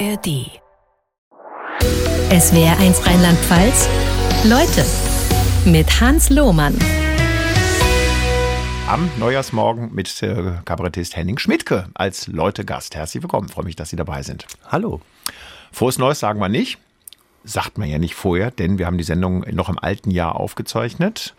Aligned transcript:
ARD. 0.00 0.50
SWR 2.30 2.78
1 2.80 3.06
Rheinland-Pfalz. 3.06 3.88
Leute 4.44 4.84
mit 5.66 6.00
Hans 6.00 6.30
Lohmann. 6.30 6.76
Am 8.88 9.08
Neujahrsmorgen 9.18 9.94
mit 9.94 10.20
äh, 10.22 10.54
Kabarettist 10.64 11.14
Henning 11.14 11.38
Schmidtke 11.38 11.88
als 11.94 12.26
Leute-Gast. 12.26 12.96
Herzlich 12.96 13.22
willkommen, 13.22 13.48
freue 13.48 13.66
mich, 13.66 13.76
dass 13.76 13.90
Sie 13.90 13.96
dabei 13.96 14.22
sind. 14.22 14.46
Hallo. 14.66 15.00
Frohes 15.70 15.98
Neues 15.98 16.18
sagen 16.18 16.40
wir 16.40 16.48
nicht. 16.48 16.78
Sagt 17.44 17.78
man 17.78 17.88
ja 17.88 17.98
nicht 17.98 18.16
vorher, 18.16 18.50
denn 18.50 18.78
wir 18.78 18.86
haben 18.86 18.98
die 18.98 19.04
Sendung 19.04 19.44
noch 19.52 19.68
im 19.68 19.78
alten 19.78 20.10
Jahr 20.10 20.36
aufgezeichnet. 20.36 21.34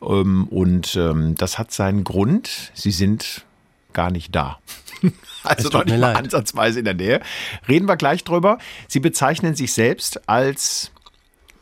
Ähm, 0.00 0.48
und 0.48 0.96
ähm, 0.96 1.34
das 1.34 1.58
hat 1.58 1.72
seinen 1.72 2.04
Grund. 2.04 2.70
Sie 2.72 2.92
sind 2.92 3.44
gar 3.92 4.10
nicht 4.10 4.34
da. 4.34 4.58
Also 5.42 5.70
noch 5.70 5.86
nicht 5.86 5.98
mal 5.98 6.14
ansatzweise 6.14 6.80
in 6.80 6.84
der 6.84 6.92
Nähe. 6.92 7.20
Reden 7.66 7.88
wir 7.88 7.96
gleich 7.96 8.24
drüber. 8.24 8.58
Sie 8.88 9.00
bezeichnen 9.00 9.54
sich 9.54 9.72
selbst 9.72 10.28
als 10.28 10.92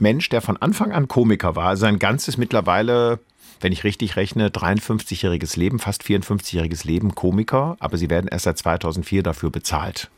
Mensch, 0.00 0.28
der 0.30 0.40
von 0.40 0.56
Anfang 0.56 0.90
an 0.90 1.06
Komiker 1.06 1.54
war. 1.54 1.76
Sein 1.76 2.00
ganzes 2.00 2.36
mittlerweile, 2.36 3.20
wenn 3.60 3.72
ich 3.72 3.84
richtig 3.84 4.16
rechne, 4.16 4.48
53-jähriges 4.48 5.56
Leben, 5.56 5.78
fast 5.78 6.02
54-jähriges 6.02 6.86
Leben 6.88 7.14
Komiker. 7.14 7.76
Aber 7.78 7.96
Sie 7.96 8.10
werden 8.10 8.26
erst 8.26 8.46
seit 8.46 8.58
2004 8.58 9.22
dafür 9.22 9.50
bezahlt. 9.50 10.10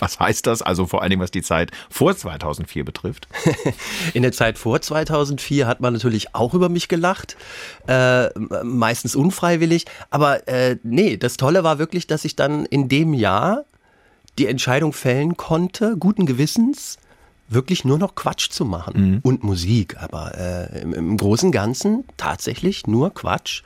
Was 0.00 0.18
heißt 0.18 0.46
das? 0.46 0.62
Also 0.62 0.86
vor 0.86 1.02
allen 1.02 1.10
Dingen, 1.10 1.22
was 1.22 1.30
die 1.30 1.42
Zeit 1.42 1.70
vor 1.90 2.16
2004 2.16 2.84
betrifft. 2.84 3.28
In 4.14 4.22
der 4.22 4.32
Zeit 4.32 4.58
vor 4.58 4.80
2004 4.80 5.66
hat 5.66 5.80
man 5.80 5.92
natürlich 5.92 6.34
auch 6.34 6.54
über 6.54 6.68
mich 6.68 6.88
gelacht, 6.88 7.36
äh, 7.86 8.28
meistens 8.64 9.14
unfreiwillig. 9.14 9.84
Aber 10.10 10.48
äh, 10.48 10.76
nee, 10.82 11.16
das 11.16 11.36
Tolle 11.36 11.62
war 11.64 11.78
wirklich, 11.78 12.06
dass 12.06 12.24
ich 12.24 12.36
dann 12.36 12.64
in 12.66 12.88
dem 12.88 13.14
Jahr 13.14 13.64
die 14.38 14.46
Entscheidung 14.46 14.92
fällen 14.92 15.36
konnte, 15.36 15.96
guten 15.98 16.24
Gewissens, 16.24 16.98
wirklich 17.50 17.84
nur 17.84 17.98
noch 17.98 18.14
Quatsch 18.14 18.50
zu 18.50 18.64
machen 18.64 18.94
mhm. 18.96 19.18
und 19.22 19.44
Musik, 19.44 19.96
aber 20.00 20.38
äh, 20.38 20.80
im, 20.82 20.94
im 20.94 21.16
Großen 21.16 21.48
und 21.48 21.52
Ganzen 21.52 22.04
tatsächlich 22.16 22.86
nur 22.86 23.12
Quatsch. 23.12 23.62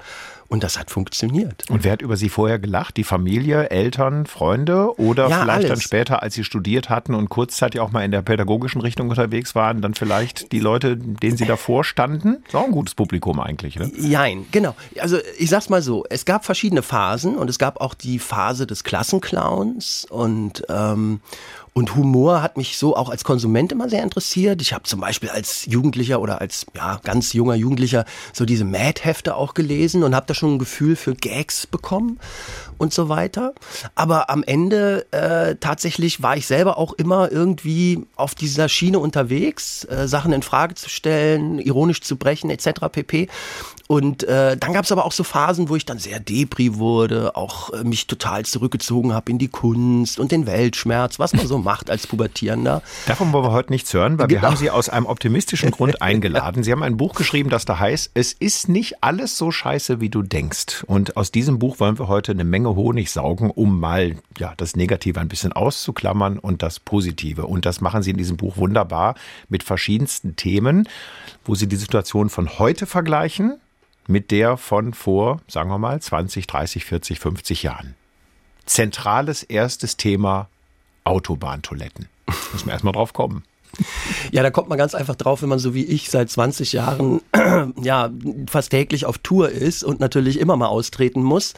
Und 0.46 0.62
das 0.62 0.78
hat 0.78 0.90
funktioniert. 0.90 1.68
Und 1.70 1.84
wer 1.84 1.92
hat 1.92 2.02
über 2.02 2.16
Sie 2.16 2.28
vorher 2.28 2.58
gelacht? 2.58 2.96
Die 2.96 3.02
Familie, 3.02 3.70
Eltern, 3.70 4.26
Freunde 4.26 4.96
oder 5.00 5.28
ja, 5.28 5.40
vielleicht 5.40 5.58
alles. 5.58 5.68
dann 5.68 5.80
später, 5.80 6.22
als 6.22 6.34
Sie 6.34 6.44
studiert 6.44 6.90
hatten 6.90 7.14
und 7.14 7.28
kurzzeitig 7.28 7.80
auch 7.80 7.90
mal 7.90 8.04
in 8.04 8.10
der 8.10 8.22
pädagogischen 8.22 8.80
Richtung 8.80 9.08
unterwegs 9.08 9.54
waren, 9.54 9.80
dann 9.80 9.94
vielleicht 9.94 10.52
die 10.52 10.60
Leute, 10.60 10.96
denen 10.96 11.36
Sie 11.36 11.46
davor 11.46 11.82
standen? 11.82 12.44
Auch 12.52 12.66
ein 12.66 12.72
gutes 12.72 12.94
Publikum 12.94 13.40
eigentlich, 13.40 13.76
ne? 13.76 13.90
Nein, 13.96 14.46
genau. 14.52 14.76
Also 15.00 15.18
ich 15.38 15.48
sag's 15.48 15.70
mal 15.70 15.82
so, 15.82 16.04
es 16.08 16.24
gab 16.24 16.44
verschiedene 16.44 16.82
Phasen 16.82 17.36
und 17.36 17.48
es 17.48 17.58
gab 17.58 17.80
auch 17.80 17.94
die 17.94 18.18
Phase 18.18 18.66
des 18.66 18.84
Klassenclowns 18.84 20.06
und 20.08 20.62
ähm, 20.68 21.20
und 21.74 21.96
Humor 21.96 22.40
hat 22.40 22.56
mich 22.56 22.78
so 22.78 22.96
auch 22.96 23.10
als 23.10 23.24
Konsument 23.24 23.72
immer 23.72 23.88
sehr 23.88 24.04
interessiert. 24.04 24.62
Ich 24.62 24.72
habe 24.72 24.84
zum 24.84 25.00
Beispiel 25.00 25.28
als 25.28 25.66
Jugendlicher 25.66 26.20
oder 26.20 26.40
als 26.40 26.66
ja, 26.74 27.00
ganz 27.02 27.32
junger 27.32 27.56
Jugendlicher 27.56 28.04
so 28.32 28.44
diese 28.44 28.64
Mad-Hefte 28.64 29.34
auch 29.34 29.54
gelesen 29.54 30.04
und 30.04 30.14
habe 30.14 30.26
da 30.26 30.34
schon 30.34 30.54
ein 30.54 30.58
Gefühl 30.60 30.94
für 30.94 31.16
Gags 31.16 31.66
bekommen 31.66 32.20
und 32.78 32.94
so 32.94 33.08
weiter. 33.08 33.54
Aber 33.96 34.30
am 34.30 34.44
Ende 34.44 35.06
äh, 35.10 35.56
tatsächlich 35.56 36.22
war 36.22 36.36
ich 36.36 36.46
selber 36.46 36.78
auch 36.78 36.92
immer 36.92 37.32
irgendwie 37.32 38.06
auf 38.14 38.36
dieser 38.36 38.68
Schiene 38.68 39.00
unterwegs, 39.00 39.84
äh, 39.84 40.06
Sachen 40.06 40.32
in 40.32 40.42
Frage 40.42 40.76
zu 40.76 40.88
stellen, 40.88 41.58
ironisch 41.58 42.02
zu 42.02 42.16
brechen 42.16 42.50
etc. 42.50 42.88
pp. 42.92 43.28
Und 43.86 44.22
äh, 44.24 44.56
dann 44.56 44.72
gab 44.72 44.84
es 44.84 44.92
aber 44.92 45.04
auch 45.04 45.12
so 45.12 45.24
Phasen, 45.24 45.68
wo 45.68 45.76
ich 45.76 45.84
dann 45.84 45.98
sehr 45.98 46.18
depri 46.18 46.76
wurde, 46.76 47.36
auch 47.36 47.70
äh, 47.72 47.84
mich 47.84 48.06
total 48.06 48.46
zurückgezogen 48.46 49.12
habe 49.12 49.30
in 49.30 49.38
die 49.38 49.48
Kunst 49.48 50.18
und 50.18 50.32
den 50.32 50.46
Weltschmerz, 50.46 51.18
was 51.18 51.34
man 51.34 51.46
so 51.46 51.58
macht 51.58 51.90
als 51.90 52.06
Pubertierender. 52.06 52.82
Davon 53.06 53.32
wollen 53.32 53.44
wir 53.44 53.52
heute 53.52 53.70
nichts 53.70 53.92
hören, 53.92 54.18
weil 54.18 54.28
genau. 54.28 54.40
wir 54.40 54.48
haben 54.48 54.56
Sie 54.56 54.70
aus 54.70 54.88
einem 54.88 55.04
optimistischen 55.04 55.70
Grund 55.70 56.00
eingeladen. 56.00 56.62
Sie 56.62 56.72
haben 56.72 56.82
ein 56.82 56.96
Buch 56.96 57.14
geschrieben, 57.14 57.50
das 57.50 57.66
da 57.66 57.78
heißt, 57.78 58.12
es 58.14 58.32
ist 58.32 58.70
nicht 58.70 59.04
alles 59.04 59.36
so 59.36 59.50
scheiße, 59.50 60.00
wie 60.00 60.08
du 60.08 60.22
denkst. 60.22 60.84
Und 60.86 61.18
aus 61.18 61.30
diesem 61.30 61.58
Buch 61.58 61.78
wollen 61.78 61.98
wir 61.98 62.08
heute 62.08 62.32
eine 62.32 62.44
Menge 62.44 62.74
Honig 62.74 63.10
saugen, 63.10 63.50
um 63.50 63.78
mal 63.80 64.16
ja, 64.38 64.54
das 64.56 64.76
Negative 64.76 65.20
ein 65.20 65.28
bisschen 65.28 65.52
auszuklammern 65.52 66.38
und 66.38 66.62
das 66.62 66.80
Positive. 66.80 67.46
Und 67.46 67.66
das 67.66 67.82
machen 67.82 68.02
Sie 68.02 68.12
in 68.12 68.16
diesem 68.16 68.38
Buch 68.38 68.56
wunderbar 68.56 69.14
mit 69.50 69.62
verschiedensten 69.62 70.36
Themen, 70.36 70.88
wo 71.44 71.54
Sie 71.54 71.66
die 71.66 71.76
Situation 71.76 72.30
von 72.30 72.58
heute 72.58 72.86
vergleichen 72.86 73.60
mit 74.06 74.30
der 74.30 74.56
von 74.56 74.94
vor, 74.94 75.40
sagen 75.48 75.70
wir 75.70 75.78
mal, 75.78 76.00
20, 76.00 76.46
30, 76.46 76.84
40, 76.84 77.20
50 77.20 77.62
Jahren. 77.62 77.94
Zentrales 78.66 79.42
erstes 79.42 79.96
Thema 79.96 80.48
Autobahntoiletten. 81.04 82.08
Muss 82.52 82.64
man 82.64 82.72
erstmal 82.72 82.92
drauf 82.92 83.12
kommen. 83.12 83.44
Ja, 84.30 84.42
da 84.42 84.50
kommt 84.50 84.68
man 84.68 84.78
ganz 84.78 84.94
einfach 84.94 85.16
drauf, 85.16 85.42
wenn 85.42 85.48
man 85.48 85.58
so 85.58 85.74
wie 85.74 85.84
ich 85.84 86.10
seit 86.10 86.30
20 86.30 86.72
Jahren 86.72 87.20
ja 87.82 88.10
fast 88.48 88.70
täglich 88.70 89.06
auf 89.06 89.18
Tour 89.18 89.50
ist 89.50 89.84
und 89.84 90.00
natürlich 90.00 90.38
immer 90.38 90.56
mal 90.56 90.66
austreten 90.66 91.22
muss. 91.22 91.54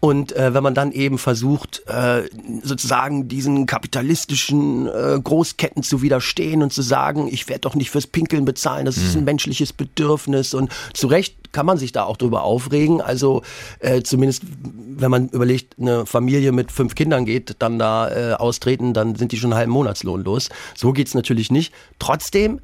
Und 0.00 0.34
äh, 0.36 0.54
wenn 0.54 0.62
man 0.62 0.74
dann 0.74 0.92
eben 0.92 1.18
versucht, 1.18 1.82
äh, 1.86 2.28
sozusagen 2.62 3.28
diesen 3.28 3.66
kapitalistischen 3.66 4.86
äh, 4.86 5.18
Großketten 5.22 5.82
zu 5.82 6.02
widerstehen 6.02 6.62
und 6.62 6.72
zu 6.72 6.82
sagen, 6.82 7.28
ich 7.30 7.48
werde 7.48 7.60
doch 7.62 7.74
nicht 7.74 7.90
fürs 7.90 8.06
Pinkeln 8.06 8.44
bezahlen, 8.44 8.86
das 8.86 8.96
ist 8.96 9.14
ein 9.14 9.20
mhm. 9.20 9.26
menschliches 9.26 9.72
Bedürfnis. 9.72 10.54
Und 10.54 10.72
zu 10.92 11.06
Recht 11.06 11.45
kann 11.56 11.64
man 11.64 11.78
sich 11.78 11.90
da 11.90 12.04
auch 12.04 12.18
drüber 12.18 12.42
aufregen. 12.42 13.00
Also 13.00 13.40
äh, 13.78 14.02
zumindest, 14.02 14.42
wenn 14.62 15.10
man 15.10 15.30
überlegt, 15.30 15.76
eine 15.80 16.04
Familie 16.04 16.52
mit 16.52 16.70
fünf 16.70 16.94
Kindern 16.94 17.24
geht, 17.24 17.56
dann 17.60 17.78
da 17.78 18.10
äh, 18.10 18.34
austreten, 18.34 18.92
dann 18.92 19.14
sind 19.14 19.32
die 19.32 19.38
schon 19.38 19.54
einen 19.54 19.58
halben 19.58 19.72
Monatslohn 19.72 20.22
los. 20.22 20.50
So 20.74 20.92
geht's 20.92 21.14
natürlich 21.14 21.50
nicht. 21.50 21.72
Trotzdem 21.98 22.60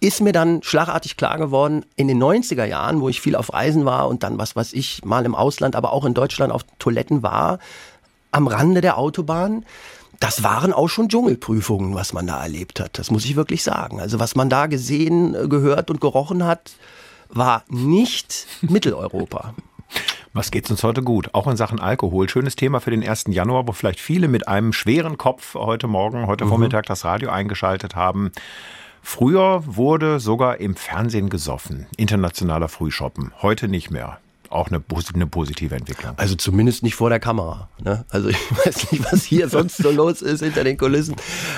ist 0.00 0.22
mir 0.22 0.32
dann 0.32 0.62
schlagartig 0.62 1.18
klar 1.18 1.36
geworden, 1.36 1.84
in 1.94 2.08
den 2.08 2.22
90er 2.22 2.64
Jahren, 2.64 3.02
wo 3.02 3.10
ich 3.10 3.20
viel 3.20 3.36
auf 3.36 3.52
Reisen 3.52 3.84
war 3.84 4.08
und 4.08 4.22
dann, 4.22 4.38
was 4.38 4.56
weiß 4.56 4.72
ich, 4.72 5.04
mal 5.04 5.26
im 5.26 5.34
Ausland, 5.34 5.76
aber 5.76 5.92
auch 5.92 6.06
in 6.06 6.14
Deutschland 6.14 6.54
auf 6.54 6.62
Toiletten 6.78 7.22
war, 7.22 7.58
am 8.30 8.46
Rande 8.46 8.80
der 8.80 8.96
Autobahn, 8.96 9.66
das 10.20 10.42
waren 10.42 10.72
auch 10.72 10.88
schon 10.88 11.10
Dschungelprüfungen, 11.10 11.94
was 11.94 12.14
man 12.14 12.26
da 12.26 12.42
erlebt 12.42 12.80
hat. 12.80 12.98
Das 12.98 13.10
muss 13.10 13.26
ich 13.26 13.36
wirklich 13.36 13.62
sagen. 13.62 14.00
Also 14.00 14.18
was 14.18 14.34
man 14.34 14.48
da 14.48 14.68
gesehen, 14.68 15.34
äh, 15.34 15.48
gehört 15.48 15.90
und 15.90 16.00
gerochen 16.00 16.44
hat, 16.46 16.72
war 17.28 17.64
nicht 17.68 18.46
Mitteleuropa. 18.62 19.54
Was 20.32 20.50
geht's 20.50 20.70
uns 20.70 20.82
heute 20.82 21.02
gut? 21.02 21.30
Auch 21.32 21.46
in 21.46 21.56
Sachen 21.56 21.80
Alkohol. 21.80 22.28
Schönes 22.28 22.56
Thema 22.56 22.80
für 22.80 22.90
den 22.90 23.06
1. 23.06 23.24
Januar, 23.28 23.66
wo 23.66 23.72
vielleicht 23.72 24.00
viele 24.00 24.28
mit 24.28 24.48
einem 24.48 24.72
schweren 24.72 25.16
Kopf 25.16 25.54
heute 25.54 25.86
Morgen, 25.86 26.26
heute 26.26 26.44
mhm. 26.44 26.50
Vormittag 26.50 26.86
das 26.86 27.04
Radio 27.04 27.30
eingeschaltet 27.30 27.96
haben. 27.96 28.32
Früher 29.00 29.62
wurde 29.64 30.20
sogar 30.20 30.58
im 30.58 30.76
Fernsehen 30.76 31.30
gesoffen. 31.30 31.86
Internationaler 31.96 32.68
Frühshoppen. 32.68 33.32
Heute 33.40 33.68
nicht 33.68 33.90
mehr 33.90 34.18
auch 34.56 34.68
eine, 34.68 34.82
eine, 35.14 35.26
positive 35.26 35.74
Entwicklung. 35.74 36.12
Also 36.16 36.36
zumindest 36.36 36.82
nicht 36.82 36.94
vor 36.94 37.10
der 37.10 37.20
Kamera. 37.20 37.68
Ne? 37.82 38.04
Also 38.10 38.28
ich 38.28 38.36
weiß 38.66 38.92
nicht, 38.92 39.12
was 39.12 39.24
hier 39.24 39.48
sonst 39.48 39.76
so 39.76 39.90
los 39.90 40.22
ist 40.22 40.42
hinter 40.42 40.64
den 40.64 40.76
Kulissen. 40.78 41.16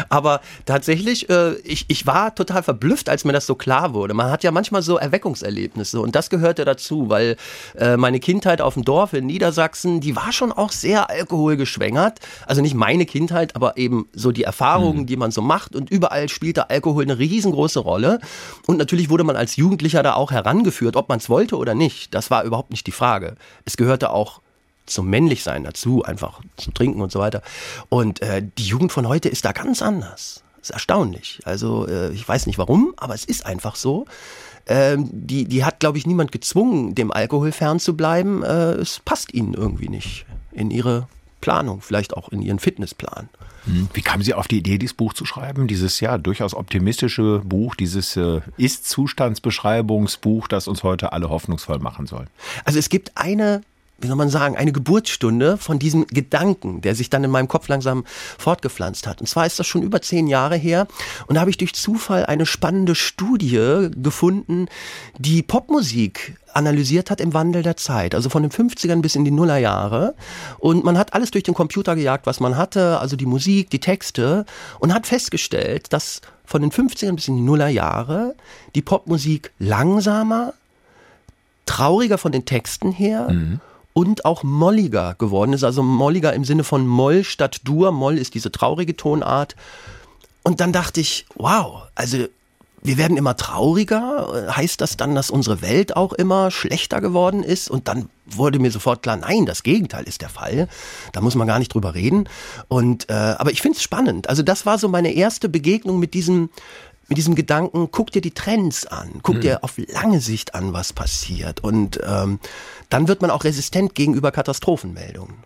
Aber 0.09 0.41
tatsächlich, 0.67 1.29
äh, 1.31 1.55
ich, 1.65 1.85
ich 1.89 2.07
war 2.07 2.35
total 2.35 2.63
verblüfft, 2.63 3.09
als 3.09 3.25
mir 3.25 3.33
das 3.33 3.47
so 3.47 3.55
klar 3.55 3.95
wurde. 3.95 4.15
Man 4.15 4.31
hat 4.31 4.43
ja 4.43 4.51
manchmal 4.51 4.83
so 4.83 4.97
Erweckungserlebnisse 4.97 6.01
und 6.01 6.15
das 6.15 6.31
gehörte 6.31 6.65
dazu, 6.65 7.09
weil 7.11 7.37
äh, 7.77 7.97
meine 7.97 8.21
Kindheit 8.21 8.61
auf 8.61 8.75
dem 8.75 8.85
Dorf 8.85 9.13
in 9.13 9.27
Niedersachsen, 9.27 10.01
die 10.01 10.17
war 10.17 10.33
schon 10.33 10.53
auch 10.53 10.73
sehr 10.73 11.11
alkoholgeschwängert. 11.11 12.21
Also 12.47 12.63
nicht 12.63 12.75
meine 12.75 13.07
Kindheit, 13.07 13.55
aber 13.55 13.77
eben 13.77 14.09
so 14.13 14.33
die 14.33 14.45
Erfahrungen, 14.45 15.03
mhm. 15.03 15.07
die 15.07 15.17
man 15.17 15.31
so 15.31 15.43
macht 15.43 15.77
und 15.77 15.91
überall 15.91 16.29
spielte 16.29 16.71
Alkohol 16.71 17.05
eine 17.05 17.19
riesengroße 17.19 17.81
Rolle. 17.81 18.21
Und 18.67 18.79
natürlich 18.79 19.11
wurde 19.11 19.25
man 19.25 19.37
als 19.37 19.57
Jugendlicher 19.57 20.03
da 20.03 20.15
auch 20.15 20.31
herangeführt, 20.33 20.97
ob 20.97 21.09
man 21.09 21.19
es 21.19 21.29
wollte 21.29 21.57
oder 21.57 21.75
nicht. 21.75 22.15
Das 22.15 22.31
war 22.31 22.45
überhaupt 22.45 22.71
nicht 22.71 22.79
nicht 22.79 22.88
die 22.89 22.93
Frage. 22.93 23.37
Es 23.65 23.77
gehörte 23.77 24.11
auch 24.11 24.41
zum 24.87 25.09
Männlichsein 25.11 25.65
dazu, 25.65 26.03
einfach 26.03 26.41
zu 26.57 26.71
trinken 26.71 27.01
und 27.03 27.13
so 27.13 27.21
weiter. 27.21 27.43
Und 27.89 28.23
äh, 28.23 28.43
die 28.59 28.65
Jugend 28.65 28.91
von 28.91 29.07
heute 29.07 29.29
ist 29.29 29.45
da 29.45 29.53
ganz 29.53 29.83
anders. 29.83 30.43
Ist 30.61 30.71
erstaunlich. 30.71 31.41
Also 31.45 31.87
äh, 31.87 32.11
ich 32.13 32.27
weiß 32.27 32.47
nicht 32.47 32.59
warum, 32.59 32.95
aber 32.97 33.15
es 33.15 33.25
ist 33.25 33.47
einfach 33.47 33.77
so. 33.77 34.07
Ähm, 34.67 35.09
die, 35.13 35.45
die 35.45 35.65
hat, 35.65 35.81
glaube 35.81 35.99
ich, 35.99 36.07
niemand 36.07 36.33
gezwungen, 36.33 36.95
dem 36.95 37.13
Alkohol 37.13 37.53
fernzubleiben. 37.53 38.43
Äh, 38.43 38.73
es 38.73 39.01
passt 39.05 39.33
ihnen 39.35 39.55
irgendwie 39.55 39.89
nicht 39.89 40.27
in 40.53 40.71
ihre 40.71 41.07
Planung, 41.41 41.81
vielleicht 41.81 42.17
auch 42.17 42.29
in 42.31 42.43
ihren 42.43 42.59
Fitnessplan. 42.59 43.29
Hm. 43.65 43.89
Wie 43.93 44.03
kamen 44.03 44.23
Sie 44.23 44.35
auf 44.35 44.49
die 44.49 44.59
Idee, 44.59 44.79
dieses 44.79 44.95
Buch 44.95 45.15
zu 45.15 45.25
schreiben? 45.25 45.67
Dieses 45.67 46.01
ja 46.01 46.19
durchaus 46.19 46.55
optimistische 46.55 47.41
Buch, 47.45 47.75
dieses 47.75 48.17
äh, 48.17 48.41
Ist-Zustandsbeschreibungsbuch, 48.57 50.49
das 50.49 50.69
uns 50.69 50.83
heute 50.83 51.13
alle 51.13 51.29
hoffnungsvoll 51.29 51.79
machen 51.79 52.07
soll. 52.07 52.27
Also 52.65 52.79
es 52.79 52.89
gibt 52.89 53.13
eine 53.17 53.63
wie 54.01 54.07
soll 54.07 54.17
man 54.17 54.31
sagen, 54.31 54.57
eine 54.57 54.71
Geburtsstunde 54.71 55.57
von 55.57 55.81
diesem 55.81 56.07
Gedanken, 56.07 56.81
der 56.81 56.95
sich 56.95 57.11
dann 57.11 57.25
in 57.25 57.31
meinem 57.31 57.49
Kopf 57.49 57.67
langsam 57.67 58.05
fortgepflanzt 58.39 59.09
hat. 59.09 59.21
Und 59.21 59.27
zwar 59.27 59.45
ist 59.45 59.59
das 59.59 59.67
schon 59.67 59.83
über 59.83 60.01
zehn 60.01 60.29
Jahre 60.29 60.57
her. 60.57 60.87
Und 61.27 61.35
da 61.35 61.41
habe 61.41 61.51
ich 61.51 61.57
durch 61.57 61.75
Zufall 61.75 62.25
eine 62.25 62.47
spannende 62.47 62.95
Studie 62.95 63.89
gefunden, 63.91 64.67
die 65.19 65.43
Popmusik 65.43 66.37
analysiert 66.53 67.11
hat 67.11 67.21
im 67.21 67.35
Wandel 67.35 67.63
der 67.63 67.77
Zeit, 67.77 68.15
also 68.15 68.31
von 68.31 68.43
den 68.43 68.53
50ern 68.53 69.03
bis 69.03 69.17
in 69.17 69.25
die 69.25 69.33
Nullerjahre. 69.33 70.15
Und 70.59 70.85
man 70.85 70.97
hat 70.97 71.13
alles 71.15 71.33
durch 71.33 71.45
den 71.45 71.55
Computer 71.55 71.97
gejagt, 71.97 72.27
was 72.27 72.39
man 72.39 72.57
hatte, 72.57 73.01
also 73.01 73.17
die 73.17 73.27
Musik, 73.27 73.69
die 73.71 73.81
Texte, 73.81 74.47
und 74.79 74.95
hat 74.95 75.09
festgestellt, 75.09 75.93
dass 75.93 76.21
von 76.45 76.63
den 76.63 76.71
50ern 76.71 77.17
bis 77.17 77.27
in 77.27 77.37
die 77.37 77.43
Nullerjahre 77.43 78.37
die 78.77 78.83
Popmusik 78.83 79.53
langsamer, 79.59 80.55
trauriger 81.67 82.17
von 82.17 82.33
den 82.33 82.45
Texten 82.45 82.93
her 82.93 83.29
mhm 83.29 83.61
und 83.99 84.25
auch 84.25 84.45
molliger 84.45 85.17
geworden 85.19 85.53
ist. 85.53 85.65
Also 85.65 85.83
molliger 85.83 86.33
im 86.33 86.45
Sinne 86.45 86.63
von 86.63 86.87
Moll 86.87 87.25
statt 87.25 87.63
Dur. 87.65 87.91
Moll 87.91 88.17
ist 88.17 88.35
diese 88.35 88.53
traurige 88.53 88.95
Tonart. 88.95 89.57
Und 90.45 90.61
dann 90.61 90.73
dachte 90.73 91.01
ich, 91.01 91.27
wow, 91.35 91.83
also 91.97 92.19
wir 92.81 92.97
werden 92.97 93.17
immer 93.17 93.37
trauriger. 93.37 94.55
Heißt 94.55 94.81
das 94.81 94.97
dann, 94.97 95.17
dass 95.17 95.31
unsere 95.31 95.63
Welt 95.63 95.97
auch 95.97 96.13
immer 96.13 96.53
schlechter 96.53 97.01
geworden 97.01 97.43
ist? 97.43 97.69
Und 97.69 97.89
dann 97.89 98.09
wurde 98.25 98.61
mir 98.61 98.71
sofort 98.71 99.03
klar, 99.03 99.17
nein, 99.17 99.47
das 99.47 99.65
Gegenteil 99.65 100.05
ist 100.05 100.23
der 100.23 100.29
Fall. 100.29 100.69
Da 101.13 101.21
muss 101.21 101.35
man 101.35 101.49
gar 101.49 101.59
nicht 101.59 101.75
drüber 101.75 101.97
reden. 101.97 102.29
Und 102.69 103.11
äh, 103.11 103.15
aber 103.15 103.51
ich 103.51 103.61
finde 103.61 103.79
es 103.79 103.83
spannend. 103.83 104.29
Also 104.29 104.45
das 104.45 104.65
war 104.65 104.79
so 104.79 104.89
meine 104.89 105.13
erste 105.13 105.49
Begegnung 105.49 105.99
mit 105.99 106.15
diesem 106.15 106.51
mit 107.09 107.17
diesem 107.19 107.35
Gedanken, 107.35 107.89
guck 107.91 108.11
dir 108.11 108.21
die 108.21 108.33
Trends 108.33 108.87
an, 108.87 109.21
guck 109.23 109.37
mhm. 109.37 109.41
dir 109.41 109.65
auf 109.65 109.79
lange 109.79 110.21
Sicht 110.21 110.55
an, 110.55 110.73
was 110.73 110.93
passiert. 110.93 111.65
Und 111.65 111.99
ähm, 112.07 112.39
dann 112.91 113.09
wird 113.09 113.23
man 113.23 113.31
auch 113.31 113.45
resistent 113.45 113.95
gegenüber 113.95 114.31
Katastrophenmeldungen. 114.31 115.37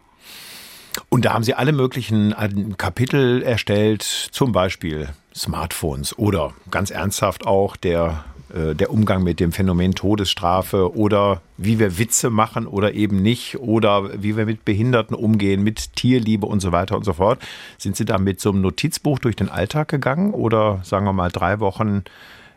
Und 1.09 1.25
da 1.25 1.33
haben 1.33 1.45
Sie 1.45 1.55
alle 1.55 1.73
möglichen 1.73 2.33
äh, 2.33 2.51
Kapitel 2.77 3.43
erstellt, 3.43 4.03
zum 4.03 4.53
Beispiel 4.53 5.09
Smartphones 5.35 6.19
oder 6.19 6.53
ganz 6.71 6.91
ernsthaft 6.91 7.47
auch 7.47 7.77
der 7.77 8.25
äh, 8.55 8.75
der 8.75 8.91
Umgang 8.91 9.23
mit 9.23 9.41
dem 9.41 9.53
Phänomen 9.53 9.95
Todesstrafe 9.95 10.97
oder 10.97 11.43
wie 11.57 11.79
wir 11.79 11.99
Witze 11.99 12.31
machen 12.31 12.67
oder 12.67 12.95
eben 12.95 13.23
nicht 13.23 13.59
oder 13.59 14.23
wie 14.23 14.37
wir 14.37 14.47
mit 14.47 14.65
Behinderten 14.65 15.15
umgehen, 15.15 15.63
mit 15.63 15.95
Tierliebe 15.95 16.47
und 16.47 16.61
so 16.61 16.73
weiter 16.73 16.97
und 16.97 17.05
so 17.05 17.15
fort. 17.15 17.41
Sind 17.79 17.97
Sie 17.97 18.05
da 18.05 18.19
mit 18.19 18.41
so 18.41 18.51
einem 18.51 18.61
Notizbuch 18.61 19.19
durch 19.19 19.37
den 19.37 19.49
Alltag 19.49 19.89
gegangen 19.89 20.35
oder 20.35 20.81
sagen 20.85 21.07
wir 21.07 21.13
mal 21.13 21.31
drei 21.31 21.61
Wochen 21.61 22.05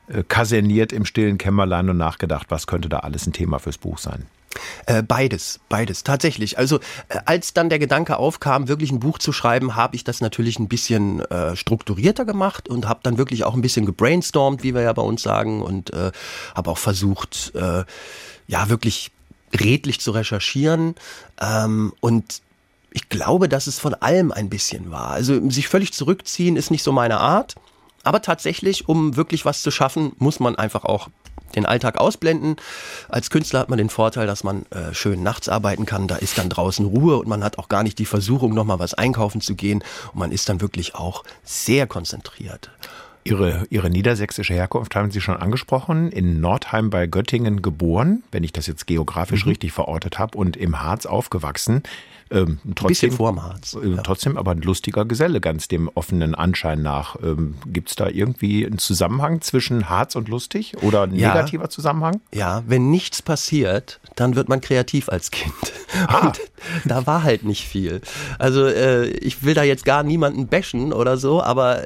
äh, 0.07 0.23
kaserniert 0.27 0.91
im 0.91 1.05
stillen 1.05 1.37
Kämmerlein 1.37 1.89
und 1.89 1.97
nachgedacht, 1.97 2.47
was 2.49 2.67
könnte 2.67 2.89
da 2.89 2.99
alles 2.99 3.25
ein 3.27 3.33
Thema 3.33 3.59
fürs 3.59 3.77
Buch 3.77 3.97
sein? 3.97 4.25
Äh, 4.85 5.03
beides, 5.03 5.59
beides, 5.69 6.03
tatsächlich. 6.03 6.57
Also 6.57 6.79
äh, 7.09 7.19
als 7.25 7.53
dann 7.53 7.69
der 7.69 7.79
Gedanke 7.79 8.17
aufkam, 8.17 8.67
wirklich 8.67 8.91
ein 8.91 8.99
Buch 8.99 9.17
zu 9.17 9.31
schreiben, 9.31 9.75
habe 9.75 9.95
ich 9.95 10.03
das 10.03 10.21
natürlich 10.21 10.59
ein 10.59 10.67
bisschen 10.67 11.21
äh, 11.21 11.55
strukturierter 11.55 12.25
gemacht 12.25 12.69
und 12.69 12.87
habe 12.87 12.99
dann 13.03 13.17
wirklich 13.17 13.43
auch 13.43 13.53
ein 13.53 13.61
bisschen 13.61 13.85
gebrainstormt, 13.85 14.63
wie 14.63 14.73
wir 14.73 14.81
ja 14.81 14.93
bei 14.93 15.01
uns 15.01 15.21
sagen, 15.21 15.61
und 15.61 15.93
äh, 15.93 16.11
habe 16.55 16.69
auch 16.69 16.77
versucht, 16.77 17.53
ja, 18.47 18.69
wirklich 18.69 19.11
redlich 19.59 19.99
zu 19.99 20.11
recherchieren. 20.11 20.95
Ähm, 21.41 21.93
und 21.99 22.41
ich 22.91 23.09
glaube, 23.09 23.49
dass 23.49 23.67
es 23.67 23.79
von 23.79 23.93
allem 23.93 24.31
ein 24.31 24.49
bisschen 24.49 24.91
war. 24.91 25.11
Also 25.11 25.49
sich 25.49 25.67
völlig 25.67 25.93
zurückziehen 25.93 26.55
ist 26.55 26.71
nicht 26.71 26.83
so 26.83 26.91
meine 26.91 27.19
Art. 27.19 27.55
Aber 28.03 28.21
tatsächlich, 28.21 28.87
um 28.87 29.15
wirklich 29.15 29.45
was 29.45 29.61
zu 29.61 29.71
schaffen, 29.71 30.13
muss 30.17 30.39
man 30.39 30.55
einfach 30.55 30.85
auch 30.85 31.09
den 31.55 31.65
Alltag 31.65 31.97
ausblenden. 31.97 32.55
Als 33.09 33.29
Künstler 33.29 33.59
hat 33.59 33.69
man 33.69 33.77
den 33.77 33.89
Vorteil, 33.89 34.27
dass 34.27 34.43
man 34.43 34.65
äh, 34.69 34.93
schön 34.93 35.23
nachts 35.23 35.49
arbeiten 35.49 35.85
kann. 35.85 36.07
Da 36.07 36.17
ist 36.17 36.37
dann 36.37 36.49
draußen 36.49 36.85
Ruhe 36.85 37.17
und 37.17 37.27
man 37.27 37.43
hat 37.43 37.57
auch 37.57 37.69
gar 37.69 37.83
nicht 37.83 37.99
die 37.99 38.05
Versuchung, 38.05 38.53
nochmal 38.53 38.79
was 38.79 38.93
einkaufen 38.93 39.41
zu 39.41 39.55
gehen. 39.55 39.83
Und 40.13 40.19
man 40.19 40.31
ist 40.31 40.49
dann 40.49 40.61
wirklich 40.61 40.95
auch 40.95 41.23
sehr 41.43 41.87
konzentriert. 41.87 42.69
Ihre, 43.27 43.65
Ihre 43.71 43.89
niedersächsische 43.89 44.53
Herkunft 44.53 44.95
haben 44.95 45.09
Sie 45.09 45.19
schon 45.19 45.37
angesprochen. 45.37 46.11
In 46.11 46.39
Nordheim 46.39 46.91
bei 46.91 47.07
Göttingen 47.07 47.63
geboren, 47.63 48.23
wenn 48.31 48.43
ich 48.43 48.53
das 48.53 48.67
jetzt 48.67 48.85
geografisch 48.85 49.45
mhm. 49.45 49.49
richtig 49.49 49.71
verortet 49.71 50.19
habe, 50.19 50.37
und 50.37 50.55
im 50.55 50.79
Harz 50.81 51.07
aufgewachsen. 51.07 51.81
Ähm, 52.31 52.59
trotzdem, 52.75 52.87
Bisschen 52.87 53.11
vorm 53.11 53.43
Harz. 53.43 53.75
Äh, 53.75 53.97
trotzdem 54.03 54.37
aber 54.37 54.51
ein 54.51 54.61
lustiger 54.61 55.05
Geselle, 55.05 55.39
ganz 55.41 55.67
dem 55.67 55.89
offenen 55.93 56.33
Anschein 56.33 56.81
nach. 56.81 57.17
Ähm, 57.21 57.55
Gibt 57.67 57.89
es 57.89 57.95
da 57.95 58.07
irgendwie 58.07 58.65
einen 58.65 58.79
Zusammenhang 58.79 59.41
zwischen 59.41 59.89
Harz 59.89 60.15
und 60.15 60.27
lustig 60.27 60.75
oder 60.81 61.03
ein 61.03 61.13
ja, 61.13 61.29
negativer 61.29 61.69
Zusammenhang? 61.69 62.21
Ja, 62.33 62.63
wenn 62.65 62.89
nichts 62.89 63.21
passiert, 63.21 63.99
dann 64.15 64.35
wird 64.35 64.49
man 64.49 64.59
kreativ 64.59 65.09
als 65.09 65.29
Kind. 65.29 65.53
Ah. 66.07 66.25
Und 66.25 66.41
da 66.85 67.05
war 67.05 67.23
halt 67.23 67.43
nicht 67.43 67.67
viel. 67.67 68.01
Also 68.39 68.65
äh, 68.65 69.07
ich 69.07 69.43
will 69.43 69.53
da 69.53 69.63
jetzt 69.63 69.85
gar 69.85 70.03
niemanden 70.03 70.47
bashen 70.47 70.93
oder 70.93 71.17
so, 71.17 71.43
aber 71.43 71.83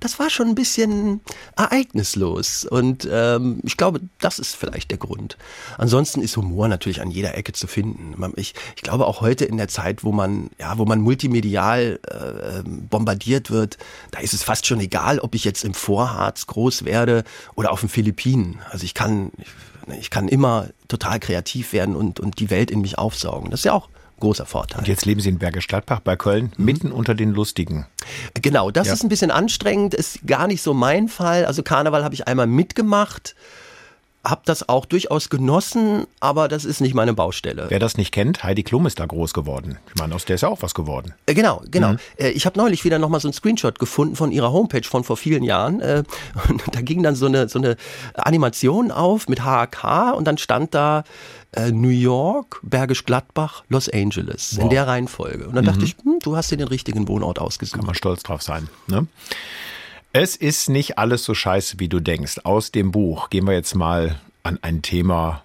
das 0.00 0.18
war 0.18 0.30
schon 0.30 0.48
ein 0.48 0.54
bisschen 0.54 1.20
ereignislos. 1.56 2.64
Und 2.64 3.08
ähm, 3.10 3.60
ich 3.64 3.76
glaube, 3.76 4.00
das 4.20 4.38
ist 4.38 4.54
vielleicht 4.54 4.90
der 4.90 4.98
Grund. 4.98 5.36
Ansonsten 5.76 6.20
ist 6.20 6.36
Humor 6.36 6.68
natürlich 6.68 7.00
an 7.00 7.10
jeder 7.10 7.36
Ecke 7.36 7.52
zu 7.52 7.66
finden. 7.66 8.14
Ich, 8.36 8.54
ich 8.76 8.82
glaube 8.82 9.06
auch 9.06 9.20
heute 9.20 9.44
in 9.44 9.56
der 9.56 9.68
Zeit, 9.68 9.77
wo 10.04 10.12
man, 10.12 10.50
ja, 10.58 10.78
wo 10.78 10.84
man 10.84 11.00
multimedial 11.00 12.00
äh, 12.06 12.62
bombardiert 12.64 13.50
wird, 13.50 13.78
da 14.10 14.20
ist 14.20 14.34
es 14.34 14.42
fast 14.42 14.66
schon 14.66 14.80
egal, 14.80 15.18
ob 15.18 15.34
ich 15.34 15.44
jetzt 15.44 15.64
im 15.64 15.74
Vorharz 15.74 16.46
groß 16.46 16.84
werde 16.84 17.24
oder 17.54 17.72
auf 17.72 17.80
den 17.80 17.88
Philippinen. 17.88 18.58
Also 18.70 18.84
ich 18.84 18.94
kann, 18.94 19.30
ich, 19.38 19.98
ich 19.98 20.10
kann 20.10 20.28
immer 20.28 20.68
total 20.88 21.20
kreativ 21.20 21.72
werden 21.72 21.96
und, 21.96 22.20
und 22.20 22.38
die 22.40 22.50
Welt 22.50 22.70
in 22.70 22.80
mich 22.80 22.98
aufsaugen. 22.98 23.50
Das 23.50 23.60
ist 23.60 23.64
ja 23.64 23.72
auch 23.72 23.88
großer 24.20 24.46
Vorteil. 24.46 24.80
Und 24.80 24.88
jetzt 24.88 25.06
leben 25.06 25.20
Sie 25.20 25.28
in 25.28 25.38
Bergisch 25.38 25.68
Gladbach 25.68 26.00
bei 26.00 26.16
Köln, 26.16 26.52
mhm. 26.56 26.64
mitten 26.64 26.92
unter 26.92 27.14
den 27.14 27.32
Lustigen. 27.32 27.86
Genau, 28.34 28.70
das 28.70 28.88
ja. 28.88 28.92
ist 28.92 29.02
ein 29.02 29.08
bisschen 29.08 29.30
anstrengend, 29.30 29.94
ist 29.94 30.26
gar 30.26 30.46
nicht 30.46 30.62
so 30.62 30.74
mein 30.74 31.08
Fall. 31.08 31.44
Also 31.44 31.62
Karneval 31.62 32.04
habe 32.04 32.14
ich 32.14 32.26
einmal 32.26 32.46
mitgemacht 32.46 33.34
habe 34.28 34.42
das 34.44 34.68
auch 34.68 34.86
durchaus 34.86 35.30
genossen, 35.30 36.06
aber 36.20 36.48
das 36.48 36.64
ist 36.64 36.80
nicht 36.80 36.94
meine 36.94 37.14
Baustelle. 37.14 37.66
Wer 37.68 37.78
das 37.78 37.96
nicht 37.96 38.12
kennt, 38.12 38.42
Heidi 38.42 38.62
Klum 38.62 38.86
ist 38.86 39.00
da 39.00 39.06
groß 39.06 39.32
geworden. 39.34 39.78
Ich 39.94 40.00
meine, 40.00 40.14
aus 40.14 40.24
der 40.24 40.36
ist 40.36 40.42
ja 40.42 40.48
auch 40.48 40.62
was 40.62 40.74
geworden. 40.74 41.14
Äh, 41.26 41.34
genau, 41.34 41.62
genau. 41.70 41.92
Mhm. 41.92 41.98
Äh, 42.16 42.30
ich 42.30 42.46
habe 42.46 42.58
neulich 42.58 42.84
wieder 42.84 42.98
nochmal 42.98 43.20
so 43.20 43.28
einen 43.28 43.32
Screenshot 43.32 43.78
gefunden 43.78 44.16
von 44.16 44.32
ihrer 44.32 44.52
Homepage 44.52 44.84
von 44.84 45.04
vor 45.04 45.16
vielen 45.16 45.42
Jahren. 45.42 45.80
Äh, 45.80 46.02
und 46.48 46.62
da 46.72 46.80
ging 46.80 47.02
dann 47.02 47.14
so 47.14 47.26
eine, 47.26 47.48
so 47.48 47.58
eine 47.58 47.76
Animation 48.14 48.90
auf 48.90 49.28
mit 49.28 49.44
HAK 49.44 50.14
und 50.16 50.26
dann 50.26 50.38
stand 50.38 50.74
da 50.74 51.04
äh, 51.52 51.70
New 51.70 51.88
York, 51.88 52.60
Bergisch 52.62 53.04
Gladbach, 53.04 53.64
Los 53.68 53.88
Angeles. 53.88 54.56
Wow. 54.56 54.64
In 54.64 54.70
der 54.70 54.86
Reihenfolge. 54.86 55.48
Und 55.48 55.54
dann 55.54 55.64
mhm. 55.64 55.68
dachte 55.68 55.84
ich, 55.84 55.96
hm, 56.02 56.18
du 56.22 56.36
hast 56.36 56.50
dir 56.50 56.56
den 56.56 56.68
richtigen 56.68 57.08
Wohnort 57.08 57.38
ausgesucht. 57.38 57.78
Kann 57.78 57.86
man 57.86 57.94
stolz 57.94 58.22
drauf 58.22 58.42
sein. 58.42 58.68
Ne? 58.86 59.06
Es 60.12 60.36
ist 60.36 60.70
nicht 60.70 60.98
alles 60.98 61.24
so 61.24 61.34
scheiße, 61.34 61.78
wie 61.78 61.88
du 61.88 62.00
denkst. 62.00 62.40
Aus 62.44 62.72
dem 62.72 62.92
Buch 62.92 63.28
gehen 63.28 63.46
wir 63.46 63.52
jetzt 63.54 63.74
mal 63.74 64.18
an 64.42 64.58
ein 64.62 64.80
Thema, 64.80 65.44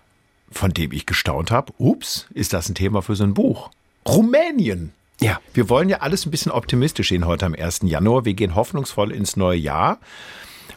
von 0.51 0.71
dem 0.71 0.91
ich 0.93 1.05
gestaunt 1.05 1.51
habe. 1.51 1.73
Ups, 1.77 2.27
ist 2.33 2.53
das 2.53 2.69
ein 2.69 2.75
Thema 2.75 3.01
für 3.01 3.15
so 3.15 3.23
ein 3.23 3.33
Buch? 3.33 3.71
Rumänien. 4.07 4.93
Ja. 5.19 5.39
Wir 5.53 5.69
wollen 5.69 5.89
ja 5.89 5.97
alles 5.97 6.25
ein 6.25 6.31
bisschen 6.31 6.51
optimistisch 6.51 7.09
sehen 7.09 7.25
heute 7.25 7.45
am 7.45 7.55
1. 7.55 7.81
Januar. 7.83 8.25
Wir 8.25 8.33
gehen 8.33 8.55
hoffnungsvoll 8.55 9.11
ins 9.11 9.35
neue 9.35 9.57
Jahr. 9.57 9.99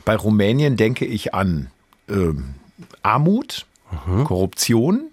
Bei 0.05 0.17
Rumänien 0.17 0.77
denke 0.77 1.05
ich 1.05 1.35
an 1.35 1.71
ähm, 2.09 2.55
Armut, 3.03 3.67
mhm. 4.07 4.25
Korruption, 4.25 5.11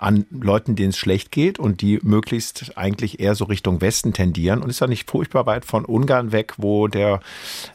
an 0.00 0.26
Leuten, 0.30 0.76
denen 0.76 0.90
es 0.90 0.98
schlecht 0.98 1.30
geht 1.30 1.58
und 1.58 1.82
die 1.82 2.00
möglichst 2.02 2.76
eigentlich 2.76 3.20
eher 3.20 3.34
so 3.34 3.44
Richtung 3.44 3.80
Westen 3.80 4.12
tendieren. 4.12 4.62
Und 4.62 4.70
ist 4.70 4.80
ja 4.80 4.86
nicht 4.86 5.10
furchtbar 5.10 5.46
weit 5.46 5.64
von 5.64 5.84
Ungarn 5.84 6.32
weg, 6.32 6.54
wo 6.56 6.88
der, 6.88 7.20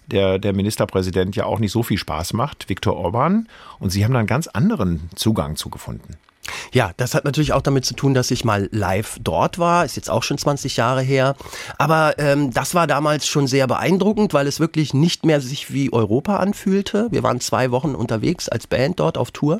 der, 0.07 0.39
der 0.39 0.53
Ministerpräsident 0.53 1.35
ja 1.35 1.45
auch 1.45 1.59
nicht 1.59 1.71
so 1.71 1.83
viel 1.83 1.97
Spaß 1.97 2.33
macht, 2.33 2.67
Viktor 2.67 2.97
Orban. 2.97 3.47
Und 3.79 3.91
sie 3.91 4.03
haben 4.03 4.13
da 4.13 4.19
einen 4.19 4.27
ganz 4.27 4.47
anderen 4.47 5.09
Zugang 5.15 5.55
zu 5.55 5.69
gefunden. 5.69 6.15
Ja, 6.71 6.91
das 6.97 7.15
hat 7.15 7.25
natürlich 7.25 7.53
auch 7.53 7.61
damit 7.61 7.85
zu 7.85 7.93
tun, 7.95 8.13
dass 8.13 8.31
ich 8.31 8.45
mal 8.45 8.69
live 8.71 9.17
dort 9.21 9.59
war. 9.59 9.85
Ist 9.85 9.95
jetzt 9.95 10.09
auch 10.09 10.23
schon 10.23 10.37
20 10.37 10.77
Jahre 10.77 11.01
her. 11.01 11.35
Aber 11.77 12.17
ähm, 12.17 12.51
das 12.51 12.75
war 12.75 12.87
damals 12.87 13.27
schon 13.27 13.47
sehr 13.47 13.67
beeindruckend, 13.67 14.33
weil 14.33 14.47
es 14.47 14.59
wirklich 14.59 14.93
nicht 14.93 15.25
mehr 15.25 15.41
sich 15.41 15.71
wie 15.73 15.91
Europa 15.91 16.37
anfühlte. 16.37 17.07
Wir 17.11 17.23
waren 17.23 17.39
zwei 17.39 17.71
Wochen 17.71 17.95
unterwegs 17.95 18.49
als 18.49 18.67
Band 18.67 18.99
dort 18.99 19.17
auf 19.17 19.31
Tour. 19.31 19.59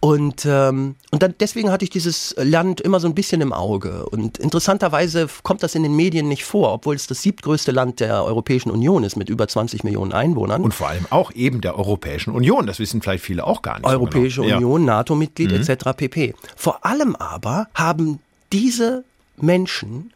Und, 0.00 0.46
ähm, 0.46 0.96
und 1.10 1.22
dann, 1.22 1.34
deswegen 1.40 1.70
hatte 1.70 1.84
ich 1.84 1.90
dieses 1.90 2.34
Land 2.38 2.80
immer 2.80 3.00
so 3.00 3.08
ein 3.08 3.14
bisschen 3.14 3.40
im 3.40 3.52
Auge. 3.52 4.06
Und 4.06 4.38
interessanterweise 4.38 5.26
kommt 5.42 5.62
das 5.62 5.74
in 5.74 5.82
den 5.82 5.96
Medien 5.96 6.28
nicht 6.28 6.44
vor, 6.44 6.72
obwohl 6.72 6.94
es 6.94 7.06
das 7.06 7.22
siebtgrößte 7.22 7.72
Land 7.72 8.00
der 8.00 8.24
Europäischen 8.24 8.70
Union 8.70 9.04
ist 9.04 9.16
mit 9.16 9.28
über 9.28 9.48
20 9.48 9.84
Millionen 9.84 10.12
Einwohnern. 10.12 10.62
Und 10.62 10.74
vor 10.74 10.88
allem 10.88 11.06
auch 11.10 11.32
eben 11.32 11.60
der 11.60 11.78
Europäischen 11.78 12.34
Union. 12.34 12.66
Das 12.66 12.78
wissen 12.78 13.00
vielleicht 13.00 13.24
viele 13.24 13.46
auch 13.46 13.62
gar 13.62 13.78
nicht. 13.78 13.86
Europäische 13.86 14.36
so 14.36 14.42
genau. 14.42 14.56
Union, 14.56 14.82
ja. 14.82 14.86
NATO-Mitglied 14.96 15.52
mhm. 15.52 15.60
etc. 15.60 15.84
pp. 15.96 16.34
Vor 16.54 16.84
allem 16.84 17.16
aber 17.16 17.68
haben 17.74 18.20
diese 18.52 19.04
Menschen 19.38 20.12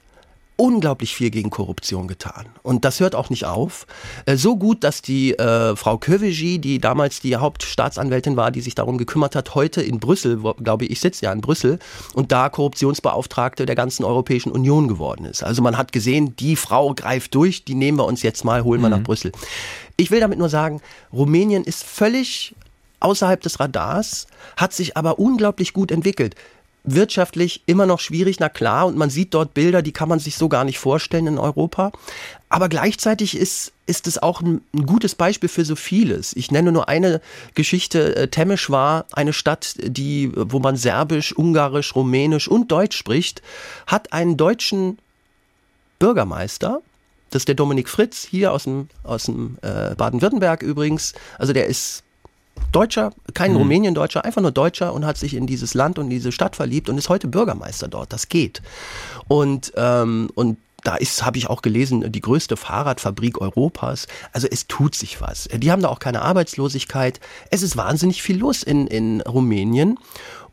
unglaublich 0.61 1.15
viel 1.15 1.31
gegen 1.31 1.49
Korruption 1.49 2.07
getan. 2.07 2.45
Und 2.63 2.85
das 2.85 3.01
hört 3.01 3.15
auch 3.15 3.31
nicht 3.31 3.47
auf. 3.47 3.87
Äh, 4.27 4.37
so 4.37 4.59
gut, 4.59 4.85
dass 4.85 5.01
die 5.01 5.33
äh, 5.33 5.75
Frau 5.75 5.97
Kövesi, 5.97 6.59
die 6.59 6.79
damals 6.79 7.21
die 7.21 7.35
Hauptstaatsanwältin 7.37 8.37
war, 8.37 8.51
die 8.51 8.61
sich 8.61 8.75
darum 8.75 8.99
gekümmert 8.99 9.35
hat, 9.35 9.55
heute 9.55 9.81
in 9.81 10.01
Brüssel, 10.01 10.43
wo, 10.43 10.53
glaube 10.53 10.85
ich, 10.85 10.91
ich 10.91 11.01
sitze 11.01 11.25
ja 11.25 11.33
in 11.33 11.41
Brüssel, 11.41 11.79
und 12.13 12.31
da 12.31 12.51
Korruptionsbeauftragte 12.51 13.65
der 13.65 13.75
ganzen 13.75 14.05
Europäischen 14.05 14.53
Union 14.53 14.87
geworden 14.87 15.25
ist. 15.25 15.43
Also 15.43 15.63
man 15.63 15.79
hat 15.79 15.93
gesehen, 15.93 16.37
die 16.37 16.57
Frau 16.57 16.93
greift 16.93 17.35
durch, 17.35 17.65
die 17.65 17.75
nehmen 17.75 17.97
wir 17.97 18.05
uns 18.05 18.21
jetzt 18.23 18.45
mal, 18.45 18.63
holen 18.63 18.83
wir 18.83 18.89
mhm. 18.89 18.97
nach 18.97 19.03
Brüssel. 19.03 19.33
Ich 19.97 20.11
will 20.11 20.21
damit 20.21 20.39
nur 20.39 20.51
sagen, 20.51 20.83
Rumänien 21.11 21.65
ist 21.65 21.85
völlig 21.85 22.55
außerhalb 23.01 23.41
des 23.41 23.61
Radars, 23.61 24.27
hat 24.59 24.75
sich 24.75 24.99
aber 24.99 25.19
unglaublich 25.19 25.73
gut 25.73 25.91
entwickelt 25.91 26.35
wirtschaftlich 26.85 27.63
immer 27.67 27.87
noch 27.87 28.01
schwierig, 28.01 28.41
na 28.41 28.49
klar, 28.49 28.87
und 28.87 28.97
man 28.97 29.11
sieht 29.11 29.35
dort 29.35 29.55
Bilder, 29.55 29.83
die 29.83 29.93
kann 29.93 30.09
man 30.09 30.19
sich 30.19 30.37
so 30.37 30.49
gar 30.49 30.65
nicht 30.65 30.79
vorstellen 30.79 31.27
in 31.27 31.39
Europa. 31.39 31.93
Aber 32.49 32.69
gleichzeitig 32.69 33.37
ist, 33.37 33.73
ist 33.87 34.07
es 34.07 34.23
auch 34.23 34.41
ein, 34.41 34.63
ein 34.75 34.87
gutes 34.87 35.15
Beispiel 35.15 35.49
für 35.49 35.65
so 35.65 35.77
vieles. 35.77 36.35
Ich 36.35 36.51
nenne 36.51 36.73
nur 36.73 36.89
eine 36.89 37.21
Geschichte. 37.55 38.17
Äh, 38.17 38.29
Temesch 38.29 38.71
war 38.71 39.07
eine 39.13 39.33
Stadt, 39.33 39.75
die, 39.79 40.33
wo 40.35 40.59
man 40.59 40.77
Serbisch, 40.77 41.33
Ungarisch, 41.33 41.95
Rumänisch 41.95 42.49
und 42.49 42.73
Deutsch 42.73 42.97
spricht, 42.97 43.43
hat 43.87 44.13
einen 44.13 44.37
deutschen 44.37 44.99
Bürgermeister, 45.99 46.81
das 47.31 47.43
ist 47.43 47.49
der 47.49 47.55
Dominik 47.55 47.89
Fritz, 47.89 48.25
hier 48.25 48.53
aus 48.53 48.65
dem, 48.65 48.89
aus 49.05 49.25
dem 49.25 49.57
äh, 49.63 49.95
Baden-Württemberg 49.95 50.63
übrigens. 50.63 51.13
Also 51.39 51.53
der 51.53 51.67
ist 51.67 52.03
Deutscher, 52.73 53.13
kein 53.35 53.53
mhm. 53.53 53.59
Rumänien-Deutscher, 53.59 54.25
einfach 54.25 54.43
nur 54.43 54.53
Deutscher 54.53 54.93
und 54.93 55.05
hat 55.05 55.17
sich 55.17 55.35
in 55.35 55.47
dieses 55.47 55.75
Land 55.75 55.99
und 55.99 56.11
diese 56.11 56.33
Stadt 56.33 56.57
verliebt 56.57 56.89
und 56.89 56.99
ist 56.99 57.09
heute 57.09 57.29
Bürgermeister 57.29 57.89
dort. 57.89 58.13
Das 58.13 58.29
geht. 58.29 58.63
Und, 59.29 59.73
ähm, 59.77 60.31
und 60.35 60.59
da 60.85 60.97
ist, 60.97 61.25
habe 61.25 61.37
ich 61.37 61.49
auch 61.49 61.63
gelesen, 61.63 62.11
die 62.11 62.21
größte 62.21 62.57
Fahrradfabrik 62.57 63.41
Europas. 63.41 64.07
Also 64.33 64.49
es 64.51 64.67
tut 64.67 64.95
sich 64.95 65.21
was. 65.21 65.49
Die 65.53 65.71
haben 65.71 65.83
da 65.83 65.89
auch 65.89 65.99
keine 65.99 66.23
Arbeitslosigkeit. 66.23 67.21
Es 67.51 67.63
ist 67.63 67.77
wahnsinnig 67.77 68.23
viel 68.23 68.39
los 68.39 68.63
in, 68.63 68.87
in 68.87 69.21
Rumänien. 69.21 69.99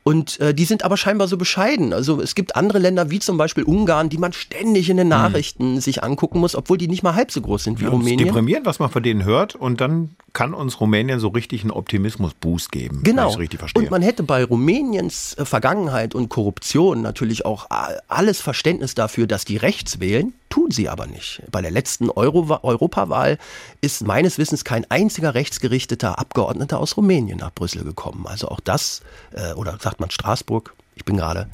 Und 0.08 0.40
äh, 0.40 0.54
die 0.54 0.64
sind 0.64 0.86
aber 0.86 0.96
scheinbar 0.96 1.28
so 1.28 1.36
bescheiden. 1.36 1.92
Also 1.92 2.22
es 2.22 2.34
gibt 2.34 2.56
andere 2.56 2.80
Länder 2.80 3.10
wie 3.10 3.20
zum 3.20 3.36
Beispiel 3.36 3.66
Ungarn, 3.66 4.08
die 4.08 4.18
man 4.18 4.32
ständig 4.32 4.90
in 4.90 4.96
den 4.96 5.08
hm. 5.08 5.10
Nachrichten 5.10 5.74
mhm. 5.74 5.80
sich 5.82 6.02
angucken 6.02 6.40
muss, 6.40 6.56
obwohl 6.56 6.78
die 6.78 6.88
nicht 6.88 7.04
mal 7.04 7.14
halb 7.14 7.30
so 7.30 7.42
groß 7.42 7.66
sind 7.66 7.82
wie 7.82 7.84
ja, 7.84 7.90
Rumänien. 7.90 8.26
Deprimierend, 8.28 8.66
was 8.66 8.80
man 8.80 8.90
von 8.90 9.04
denen 9.04 9.26
hört. 9.26 9.56
Und 9.56 9.82
dann 9.82 10.16
kann 10.32 10.54
uns 10.54 10.80
Rumänien 10.80 11.20
so 11.20 11.28
richtig 11.28 11.64
einen 11.64 11.72
Optimismus-Boost 11.72 12.72
geben. 12.72 13.02
Genau. 13.04 13.36
Und 13.76 13.92
man 13.92 14.02
hätte 14.02 14.24
bei 14.24 14.46
Rumäniens 14.46 15.34
äh, 15.34 15.44
Vergangenheit 15.44 16.16
und 16.16 16.30
Korruption 16.30 17.02
natürlich 17.02 17.46
auch 17.46 17.68
alles 18.08 18.40
Verständnis 18.40 18.96
dafür, 18.96 19.28
dass 19.28 19.44
die 19.44 19.58
rechts 19.58 20.00
wählen. 20.00 20.32
Tun 20.58 20.72
sie 20.72 20.90
aber 20.90 21.06
nicht. 21.06 21.44
Bei 21.52 21.62
der 21.62 21.70
letzten 21.70 22.10
Euro 22.10 22.58
Europawahl 22.64 23.38
ist 23.80 24.08
meines 24.08 24.40
Wissens 24.40 24.64
kein 24.64 24.90
einziger 24.90 25.36
rechtsgerichteter 25.36 26.18
Abgeordneter 26.18 26.80
aus 26.80 26.98
Rumänien 26.98 27.38
nach 27.38 27.54
Brüssel 27.54 27.84
gekommen. 27.84 28.26
Also 28.26 28.48
auch 28.48 28.60
das, 28.60 29.04
äh, 29.34 29.54
oder 29.54 29.78
sagt 29.80 30.00
man 30.00 30.10
Straßburg, 30.10 30.74
ich 30.98 31.06
bin 31.06 31.18
gerade. 31.18 31.48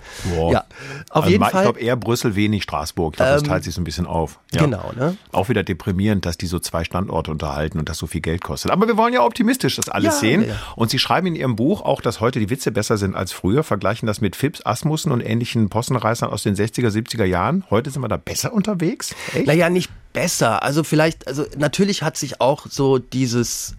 Ja, 0.51 0.65
auf 1.09 1.23
also 1.23 1.29
jeden 1.29 1.43
Fall. 1.43 1.53
Ich 1.53 1.61
glaube 1.61 1.79
eher 1.79 1.95
Brüssel, 1.95 2.35
wenig 2.35 2.63
Straßburg. 2.63 3.13
Ich 3.13 3.17
glaube, 3.17 3.33
das 3.33 3.43
ähm, 3.43 3.47
teilt 3.47 3.63
sich 3.63 3.73
so 3.73 3.81
ein 3.81 3.83
bisschen 3.83 4.05
auf. 4.05 4.39
Ja. 4.51 4.61
Genau, 4.61 4.91
ne? 4.95 5.17
Auch 5.31 5.49
wieder 5.49 5.63
deprimierend, 5.63 6.25
dass 6.25 6.37
die 6.37 6.47
so 6.47 6.59
zwei 6.59 6.83
Standorte 6.83 7.31
unterhalten 7.31 7.79
und 7.79 7.89
das 7.89 7.97
so 7.97 8.07
viel 8.07 8.21
Geld 8.21 8.43
kostet. 8.43 8.71
Aber 8.71 8.87
wir 8.87 8.97
wollen 8.97 9.13
ja 9.13 9.23
optimistisch 9.23 9.75
das 9.75 9.89
alles 9.89 10.15
ja, 10.15 10.19
sehen. 10.19 10.47
Ja. 10.47 10.55
Und 10.75 10.89
Sie 10.89 10.99
schreiben 10.99 11.27
in 11.27 11.35
Ihrem 11.35 11.55
Buch 11.55 11.81
auch, 11.81 12.01
dass 12.01 12.19
heute 12.19 12.39
die 12.39 12.49
Witze 12.49 12.71
besser 12.71 12.97
sind 12.97 13.15
als 13.15 13.31
früher, 13.31 13.63
vergleichen 13.63 14.07
das 14.07 14.21
mit 14.21 14.35
Phipps, 14.35 14.65
Asmussen 14.65 15.11
und 15.11 15.21
ähnlichen 15.21 15.69
Possenreißern 15.69 16.29
aus 16.29 16.43
den 16.43 16.55
60er, 16.55 16.89
70er 16.89 17.25
Jahren. 17.25 17.63
Heute 17.69 17.89
sind 17.89 18.01
wir 18.01 18.07
da 18.07 18.17
besser 18.17 18.53
unterwegs? 18.53 19.15
Echt? 19.33 19.47
Naja, 19.47 19.69
nicht 19.69 19.91
besser. 20.13 20.63
Also 20.63 20.83
vielleicht, 20.83 21.27
also 21.27 21.45
natürlich 21.57 22.03
hat 22.03 22.17
sich 22.17 22.39
auch 22.39 22.67
so 22.69 22.99
dieses 22.99 23.75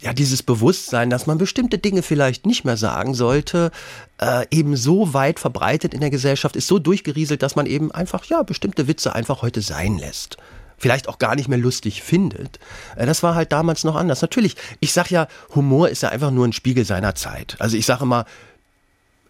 ja, 0.00 0.12
dieses 0.12 0.42
Bewusstsein, 0.42 1.10
dass 1.10 1.26
man 1.26 1.38
bestimmte 1.38 1.78
Dinge 1.78 2.02
vielleicht 2.02 2.46
nicht 2.46 2.64
mehr 2.64 2.76
sagen 2.76 3.14
sollte, 3.14 3.70
äh, 4.20 4.46
eben 4.50 4.76
so 4.76 5.12
weit 5.12 5.38
verbreitet 5.38 5.94
in 5.94 6.00
der 6.00 6.10
Gesellschaft, 6.10 6.56
ist 6.56 6.66
so 6.66 6.78
durchgerieselt, 6.78 7.42
dass 7.42 7.56
man 7.56 7.66
eben 7.66 7.92
einfach, 7.92 8.24
ja, 8.24 8.42
bestimmte 8.42 8.88
Witze 8.88 9.14
einfach 9.14 9.42
heute 9.42 9.60
sein 9.60 9.98
lässt 9.98 10.36
vielleicht 10.80 11.08
auch 11.08 11.18
gar 11.18 11.36
nicht 11.36 11.46
mehr 11.46 11.58
lustig 11.58 12.02
findet. 12.02 12.58
Äh, 12.96 13.06
das 13.06 13.22
war 13.22 13.34
halt 13.34 13.52
damals 13.52 13.84
noch 13.84 13.94
anders. 13.94 14.22
Natürlich, 14.22 14.56
ich 14.80 14.92
sag 14.92 15.10
ja, 15.10 15.28
Humor 15.54 15.90
ist 15.90 16.02
ja 16.02 16.08
einfach 16.08 16.30
nur 16.30 16.48
ein 16.48 16.54
Spiegel 16.54 16.84
seiner 16.84 17.14
Zeit. 17.14 17.56
Also 17.58 17.76
ich 17.76 17.86
sage 17.86 18.04
immer, 18.04 18.24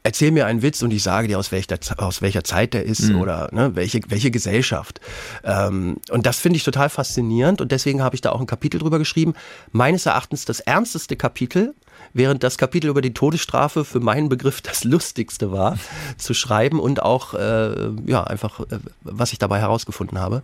erzähl 0.03 0.31
mir 0.31 0.47
einen 0.47 0.63
Witz 0.63 0.83
und 0.83 0.93
ich 0.93 1.03
sage 1.03 1.29
dir, 1.29 1.39
aus 1.39 1.53
welcher, 1.53 1.79
aus 1.99 2.23
welcher 2.23 2.45
Zeit 2.45 2.75
der 2.75 2.85
ist 2.85 3.11
mhm. 3.11 3.21
oder 3.21 3.49
ne, 3.53 3.77
welche, 3.77 4.01
welche 4.09 4.31
Gesellschaft. 4.31 5.01
Ähm, 5.45 5.99
und 6.11 6.27
das 6.27 6.39
finde 6.39 6.57
ich 6.57 6.65
total 6.65 6.89
faszinierend 6.89 7.61
und 7.61 7.73
deswegen 7.73 8.03
habe 8.03 8.15
ich 8.15 8.21
da 8.21 8.33
auch 8.33 8.41
ein 8.41 8.47
Kapitel 8.47 8.79
drüber 8.79 8.99
geschrieben. 8.99 9.35
Meines 9.73 10.07
Erachtens 10.07 10.45
das 10.45 10.61
ernsteste 10.61 11.17
Kapitel, 11.17 11.75
während 12.15 12.43
das 12.43 12.57
Kapitel 12.57 12.89
über 12.89 13.03
die 13.03 13.13
Todesstrafe 13.13 13.85
für 13.85 14.01
meinen 14.01 14.29
Begriff 14.29 14.61
das 14.63 14.85
lustigste 14.85 15.53
war, 15.53 15.79
zu 16.17 16.35
schreiben 16.35 16.81
und 16.81 17.03
auch, 17.03 17.35
äh, 17.35 17.91
ja, 18.07 18.25
einfach, 18.25 18.61
äh, 18.61 18.79
was 19.03 19.33
ich 19.33 19.39
dabei 19.39 19.61
herausgefunden 19.61 20.19
habe. 20.19 20.43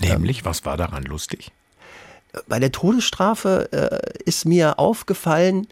Nämlich, 0.00 0.38
ähm, 0.38 0.44
was 0.44 0.64
war 0.64 0.76
daran 0.76 1.04
lustig? 1.04 1.50
Bei 2.46 2.58
der 2.58 2.72
Todesstrafe 2.72 3.68
äh, 3.72 4.22
ist 4.24 4.44
mir 4.44 4.78
aufgefallen, 4.78 5.66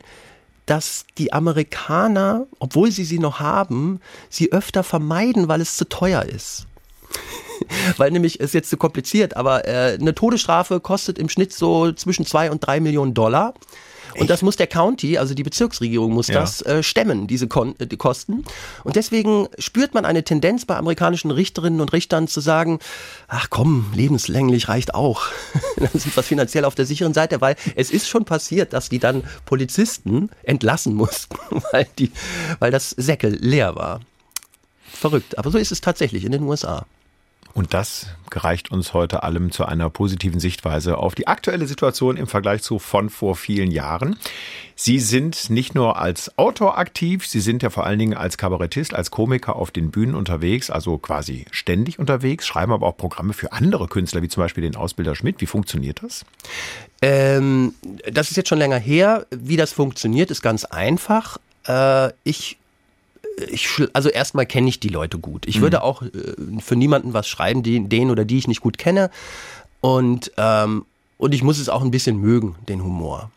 dass 0.66 1.06
die 1.16 1.32
Amerikaner, 1.32 2.46
obwohl 2.58 2.90
sie 2.90 3.04
sie 3.04 3.18
noch 3.18 3.40
haben, 3.40 4.00
sie 4.28 4.52
öfter 4.52 4.82
vermeiden, 4.82 5.48
weil 5.48 5.60
es 5.60 5.76
zu 5.76 5.88
teuer 5.88 6.24
ist. 6.24 6.66
weil 7.96 8.10
nämlich 8.10 8.40
ist 8.40 8.54
jetzt 8.54 8.70
zu 8.70 8.76
kompliziert, 8.76 9.36
aber 9.36 9.66
äh, 9.66 9.96
eine 9.98 10.14
Todesstrafe 10.14 10.80
kostet 10.80 11.18
im 11.18 11.28
Schnitt 11.28 11.52
so 11.52 11.92
zwischen 11.92 12.26
zwei 12.26 12.50
und 12.50 12.66
drei 12.66 12.80
Millionen 12.80 13.14
Dollar. 13.14 13.54
Und 14.18 14.30
das 14.30 14.42
muss 14.42 14.56
der 14.56 14.66
County, 14.66 15.18
also 15.18 15.34
die 15.34 15.42
Bezirksregierung, 15.42 16.12
muss 16.12 16.28
ja. 16.28 16.40
das 16.40 16.62
äh, 16.62 16.82
stemmen, 16.82 17.26
diese 17.26 17.48
Kon 17.48 17.74
äh, 17.78 17.86
die 17.86 17.96
Kosten. 17.96 18.44
Und 18.84 18.96
deswegen 18.96 19.48
spürt 19.58 19.94
man 19.94 20.04
eine 20.04 20.24
Tendenz 20.24 20.64
bei 20.64 20.76
amerikanischen 20.76 21.30
Richterinnen 21.30 21.80
und 21.80 21.92
Richtern 21.92 22.28
zu 22.28 22.40
sagen, 22.40 22.78
ach 23.28 23.48
komm, 23.50 23.86
lebenslänglich 23.94 24.68
reicht 24.68 24.94
auch. 24.94 25.22
dann 25.76 25.90
sind 25.92 26.14
wir 26.16 26.22
finanziell 26.22 26.64
auf 26.64 26.74
der 26.74 26.86
sicheren 26.86 27.14
Seite, 27.14 27.40
weil 27.40 27.56
es 27.74 27.90
ist 27.90 28.08
schon 28.08 28.24
passiert, 28.24 28.72
dass 28.72 28.88
die 28.88 28.98
dann 28.98 29.24
Polizisten 29.44 30.30
entlassen 30.42 30.94
mussten, 30.94 31.36
weil, 31.72 31.86
die, 31.98 32.12
weil 32.58 32.70
das 32.70 32.90
Säckel 32.90 33.36
leer 33.40 33.74
war. 33.76 34.00
Verrückt, 34.92 35.38
aber 35.38 35.50
so 35.50 35.58
ist 35.58 35.72
es 35.72 35.80
tatsächlich 35.80 36.24
in 36.24 36.32
den 36.32 36.42
USA. 36.42 36.86
Und 37.56 37.72
das 37.72 38.08
gereicht 38.28 38.70
uns 38.70 38.92
heute 38.92 39.22
allem 39.22 39.50
zu 39.50 39.64
einer 39.64 39.88
positiven 39.88 40.40
Sichtweise 40.40 40.98
auf 40.98 41.14
die 41.14 41.26
aktuelle 41.26 41.66
Situation 41.66 42.18
im 42.18 42.26
Vergleich 42.26 42.60
zu 42.60 42.78
von 42.78 43.08
vor 43.08 43.34
vielen 43.34 43.70
Jahren. 43.70 44.18
Sie 44.74 44.98
sind 44.98 45.48
nicht 45.48 45.74
nur 45.74 45.96
als 45.96 46.36
Autor 46.36 46.76
aktiv, 46.76 47.26
Sie 47.26 47.40
sind 47.40 47.62
ja 47.62 47.70
vor 47.70 47.86
allen 47.86 47.98
Dingen 47.98 48.12
als 48.12 48.36
Kabarettist, 48.36 48.92
als 48.92 49.10
Komiker 49.10 49.56
auf 49.56 49.70
den 49.70 49.90
Bühnen 49.90 50.14
unterwegs, 50.14 50.68
also 50.68 50.98
quasi 50.98 51.46
ständig 51.50 51.98
unterwegs, 51.98 52.46
schreiben 52.46 52.72
aber 52.72 52.86
auch 52.86 52.98
Programme 52.98 53.32
für 53.32 53.52
andere 53.52 53.88
Künstler, 53.88 54.20
wie 54.20 54.28
zum 54.28 54.42
Beispiel 54.42 54.62
den 54.62 54.76
Ausbilder 54.76 55.14
Schmidt. 55.14 55.40
Wie 55.40 55.46
funktioniert 55.46 56.02
das? 56.02 56.26
Ähm, 57.00 57.72
das 58.12 58.30
ist 58.30 58.36
jetzt 58.36 58.50
schon 58.50 58.58
länger 58.58 58.78
her. 58.78 59.24
Wie 59.30 59.56
das 59.56 59.72
funktioniert, 59.72 60.30
ist 60.30 60.42
ganz 60.42 60.66
einfach. 60.66 61.38
Äh, 61.66 62.10
ich 62.22 62.58
ich, 63.36 63.68
also 63.92 64.08
erstmal 64.08 64.46
kenne 64.46 64.68
ich 64.68 64.80
die 64.80 64.88
Leute 64.88 65.18
gut. 65.18 65.46
Ich 65.46 65.58
mhm. 65.58 65.62
würde 65.62 65.82
auch 65.82 66.02
äh, 66.02 66.08
für 66.60 66.76
niemanden 66.76 67.12
was 67.12 67.28
schreiben, 67.28 67.62
den, 67.62 67.88
den 67.88 68.10
oder 68.10 68.24
die 68.24 68.38
ich 68.38 68.48
nicht 68.48 68.60
gut 68.60 68.78
kenne. 68.78 69.10
Und, 69.80 70.32
ähm, 70.36 70.84
und 71.18 71.34
ich 71.34 71.42
muss 71.42 71.58
es 71.58 71.68
auch 71.68 71.82
ein 71.82 71.90
bisschen 71.90 72.18
mögen, 72.18 72.56
den 72.68 72.82
Humor. 72.82 73.30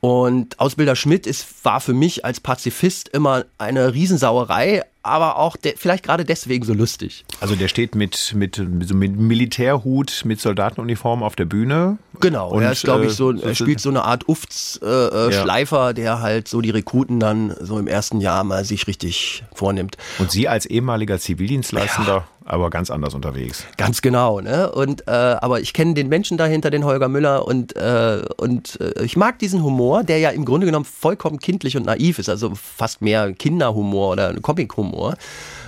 Und 0.00 0.60
Ausbilder 0.60 0.94
Schmidt 0.94 1.26
ist, 1.26 1.64
war 1.64 1.80
für 1.80 1.94
mich 1.94 2.24
als 2.24 2.40
Pazifist 2.40 3.08
immer 3.08 3.44
eine 3.58 3.94
Riesensauerei, 3.94 4.82
aber 5.02 5.38
auch 5.38 5.56
vielleicht 5.76 6.04
gerade 6.04 6.24
deswegen 6.24 6.64
so 6.64 6.74
lustig. 6.74 7.24
Also 7.40 7.54
der 7.54 7.68
steht 7.68 7.94
mit, 7.94 8.32
mit, 8.34 8.56
so 8.56 8.94
mit 8.94 9.16
Militärhut, 9.16 10.22
mit 10.24 10.40
Soldatenuniform 10.40 11.22
auf 11.22 11.36
der 11.36 11.46
Bühne. 11.46 11.98
Genau, 12.20 12.50
und, 12.50 12.62
er 12.62 12.72
ist, 12.72 12.82
glaube 12.82 13.06
ich, 13.06 13.12
so, 13.12 13.32
äh, 13.32 13.40
er 13.40 13.54
spielt 13.54 13.80
so 13.80 13.88
eine 13.88 14.04
Art 14.04 14.28
Ufts-Schleifer, 14.28 15.76
äh, 15.76 15.84
äh 15.84 15.86
ja. 15.88 15.92
der 15.92 16.20
halt 16.20 16.48
so 16.48 16.60
die 16.60 16.70
Rekruten 16.70 17.20
dann 17.20 17.54
so 17.60 17.78
im 17.78 17.86
ersten 17.86 18.20
Jahr 18.20 18.44
mal 18.44 18.64
sich 18.64 18.86
richtig 18.86 19.44
vornimmt. 19.54 19.96
Und 20.18 20.30
Sie 20.30 20.48
als 20.48 20.66
ehemaliger 20.66 21.18
Zivildienstleistender, 21.18 22.16
ja. 22.16 22.28
Aber 22.46 22.70
ganz 22.70 22.90
anders 22.90 23.14
unterwegs. 23.14 23.64
Ganz 23.76 24.02
genau, 24.02 24.40
ne? 24.40 24.72
Und 24.72 25.06
äh, 25.06 25.10
aber 25.10 25.60
ich 25.60 25.72
kenne 25.72 25.94
den 25.94 26.08
Menschen 26.08 26.38
dahinter, 26.38 26.70
den 26.70 26.84
Holger 26.84 27.08
Müller, 27.08 27.46
und, 27.46 27.76
äh, 27.76 28.22
und 28.36 28.80
äh, 28.80 29.04
ich 29.04 29.16
mag 29.16 29.38
diesen 29.38 29.62
Humor, 29.62 30.04
der 30.04 30.18
ja 30.18 30.30
im 30.30 30.44
Grunde 30.44 30.66
genommen 30.66 30.84
vollkommen 30.84 31.38
kindlich 31.38 31.76
und 31.76 31.86
naiv 31.86 32.18
ist, 32.18 32.28
also 32.28 32.52
fast 32.54 33.02
mehr 33.02 33.32
Kinderhumor 33.32 34.12
oder 34.12 34.34
Comic-Humor. 34.40 34.86
Humor. 34.86 35.16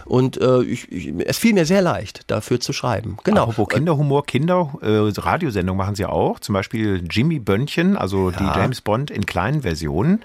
Und 0.05 0.41
äh, 0.41 0.63
ich, 0.63 0.91
ich, 0.91 1.13
es 1.27 1.37
fiel 1.37 1.53
mir 1.53 1.67
sehr 1.67 1.83
leicht, 1.83 2.31
dafür 2.31 2.61
zu 2.61 2.73
schreiben. 2.73 3.19
Genau. 3.25 3.43
Apropos 3.43 3.69
Kinderhumor, 3.69 4.25
Kinder, 4.25 4.73
äh, 4.81 5.21
Radiosendungen 5.21 5.77
machen 5.77 5.95
sie 5.97 6.07
auch. 6.07 6.41
Zum 6.41 6.55
Beispiel 6.55 7.05
Jimmy 7.11 7.39
Bönnchen, 7.39 7.97
also 7.97 8.31
ja. 8.31 8.39
die 8.39 8.59
James 8.59 8.81
Bond 8.81 9.11
in 9.11 9.27
kleinen 9.27 9.63
Versionen. 9.63 10.21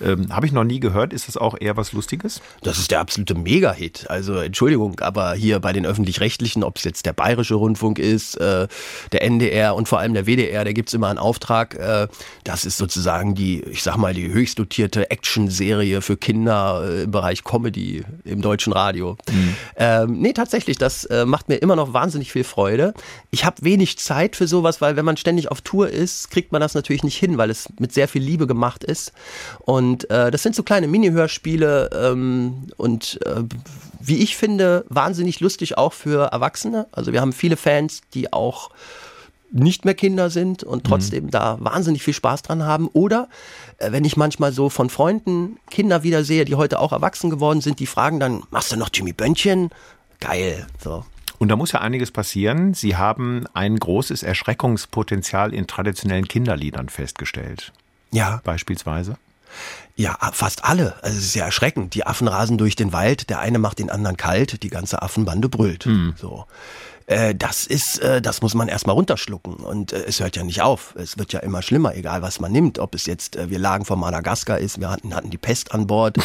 Ähm, 0.00 0.34
Habe 0.34 0.46
ich 0.46 0.52
noch 0.52 0.64
nie 0.64 0.80
gehört. 0.80 1.12
Ist 1.12 1.28
das 1.28 1.36
auch 1.36 1.56
eher 1.60 1.76
was 1.76 1.92
Lustiges? 1.92 2.40
Das 2.62 2.78
ist 2.78 2.90
der 2.90 3.00
absolute 3.00 3.34
Mega-Hit. 3.34 4.06
Also 4.08 4.36
Entschuldigung, 4.36 5.00
aber 5.00 5.34
hier 5.34 5.60
bei 5.60 5.72
den 5.72 5.86
öffentlich-rechtlichen, 5.86 6.64
ob 6.64 6.78
es 6.78 6.84
jetzt 6.84 7.06
der 7.06 7.12
Bayerische 7.12 7.54
Rundfunk 7.54 7.98
ist, 7.98 8.36
äh, 8.36 8.66
der 9.12 9.22
NDR 9.22 9.74
und 9.74 9.88
vor 9.88 9.98
allem 9.98 10.14
der 10.14 10.26
WDR, 10.26 10.64
da 10.64 10.72
gibt's 10.72 10.94
immer 10.94 11.08
einen 11.08 11.18
Auftrag. 11.18 11.74
Äh, 11.74 12.08
das 12.44 12.64
ist 12.64 12.76
sozusagen 12.76 13.34
die, 13.34 13.62
ich 13.62 13.82
sag 13.82 13.96
mal, 13.96 14.14
die 14.14 14.32
höchst 14.32 14.58
dotierte 14.58 15.10
Action-Serie 15.10 16.02
für 16.02 16.16
Kinder 16.16 16.84
äh, 16.88 17.02
im 17.04 17.10
Bereich 17.10 17.44
Comedy 17.44 18.04
im 18.24 18.42
deutschen 18.42 18.72
Radio. 18.72 19.16
Mhm. 19.30 19.56
Ähm, 19.76 20.20
nee, 20.20 20.32
tatsächlich, 20.32 20.78
das 20.78 21.04
äh, 21.04 21.24
macht 21.24 21.48
mir 21.48 21.56
immer 21.56 21.76
noch 21.76 21.92
wahnsinnig 21.92 22.32
viel 22.32 22.44
Freude. 22.44 22.94
Ich 23.30 23.44
habe 23.44 23.62
wenig 23.62 23.98
Zeit 23.98 24.36
für 24.36 24.48
sowas, 24.48 24.80
weil 24.80 24.96
wenn 24.96 25.04
man 25.04 25.16
ständig 25.16 25.50
auf 25.50 25.60
Tour 25.60 25.88
ist, 25.88 26.30
kriegt 26.30 26.52
man 26.52 26.60
das 26.60 26.74
natürlich 26.74 27.04
nicht 27.04 27.16
hin, 27.16 27.38
weil 27.38 27.50
es 27.50 27.68
mit 27.78 27.92
sehr 27.92 28.08
viel 28.08 28.22
Liebe 28.22 28.46
gemacht 28.46 28.82
ist. 28.82 29.12
Und 29.60 29.83
äh, 30.10 30.30
das 30.30 30.42
sind 30.42 30.54
so 30.54 30.62
kleine 30.62 30.88
Mini-Hörspiele 30.88 31.90
ähm, 31.92 32.68
und 32.76 33.20
äh, 33.24 33.42
wie 34.00 34.18
ich 34.18 34.36
finde, 34.36 34.84
wahnsinnig 34.88 35.40
lustig 35.40 35.78
auch 35.78 35.92
für 35.92 36.26
Erwachsene. 36.26 36.86
Also 36.92 37.12
wir 37.12 37.20
haben 37.20 37.32
viele 37.32 37.56
Fans, 37.56 38.02
die 38.12 38.32
auch 38.32 38.70
nicht 39.50 39.84
mehr 39.84 39.94
Kinder 39.94 40.30
sind 40.30 40.64
und 40.64 40.84
mhm. 40.84 40.88
trotzdem 40.88 41.24
mhm. 41.24 41.30
da 41.30 41.56
wahnsinnig 41.60 42.02
viel 42.02 42.12
Spaß 42.12 42.42
dran 42.42 42.64
haben. 42.64 42.88
Oder 42.88 43.28
äh, 43.78 43.92
wenn 43.92 44.04
ich 44.04 44.16
manchmal 44.16 44.52
so 44.52 44.68
von 44.68 44.90
Freunden 44.90 45.58
Kinder 45.70 46.02
wieder 46.02 46.24
sehe, 46.24 46.44
die 46.44 46.56
heute 46.56 46.80
auch 46.80 46.92
erwachsen 46.92 47.30
geworden 47.30 47.60
sind, 47.60 47.78
die 47.78 47.86
fragen 47.86 48.20
dann, 48.20 48.42
machst 48.50 48.72
du 48.72 48.76
noch 48.76 48.90
Jimmy 48.92 49.12
Bönnchen? 49.12 49.70
Geil. 50.20 50.66
So. 50.82 51.04
Und 51.38 51.48
da 51.48 51.56
muss 51.56 51.72
ja 51.72 51.80
einiges 51.80 52.10
passieren. 52.10 52.74
Sie 52.74 52.96
haben 52.96 53.46
ein 53.54 53.78
großes 53.78 54.22
Erschreckungspotenzial 54.22 55.54
in 55.54 55.66
traditionellen 55.66 56.28
Kinderliedern 56.28 56.88
festgestellt. 56.88 57.72
Ja. 58.12 58.40
Beispielsweise. 58.44 59.16
Ja, 59.96 60.18
fast 60.32 60.64
alle. 60.64 60.94
Also 61.02 61.18
es 61.18 61.24
ist 61.24 61.34
ja 61.34 61.44
erschreckend. 61.44 61.94
Die 61.94 62.06
Affen 62.06 62.26
rasen 62.26 62.58
durch 62.58 62.74
den 62.74 62.92
Wald, 62.92 63.30
der 63.30 63.38
eine 63.38 63.58
macht 63.58 63.78
den 63.78 63.90
anderen 63.90 64.16
kalt, 64.16 64.62
die 64.62 64.70
ganze 64.70 65.02
Affenbande 65.02 65.48
brüllt. 65.48 65.84
Hm. 65.84 66.14
So. 66.20 66.46
Äh, 67.06 67.34
das 67.34 67.66
ist, 67.66 67.98
äh, 67.98 68.22
das 68.22 68.40
muss 68.40 68.54
man 68.54 68.68
erstmal 68.68 68.94
runterschlucken. 68.94 69.54
Und 69.54 69.92
äh, 69.92 70.04
es 70.06 70.20
hört 70.20 70.36
ja 70.36 70.44
nicht 70.44 70.62
auf. 70.62 70.94
Es 70.96 71.18
wird 71.18 71.32
ja 71.32 71.40
immer 71.40 71.60
schlimmer, 71.60 71.94
egal 71.94 72.22
was 72.22 72.40
man 72.40 72.50
nimmt. 72.50 72.78
Ob 72.78 72.94
es 72.94 73.06
jetzt, 73.06 73.36
wir 73.50 73.58
lagen 73.58 73.84
vor 73.84 73.96
Madagaskar 73.96 74.58
ist, 74.58 74.80
wir 74.80 74.90
hatten, 74.90 75.14
hatten 75.14 75.30
die 75.30 75.38
Pest 75.38 75.72
an 75.72 75.86
Bord. 75.86 76.16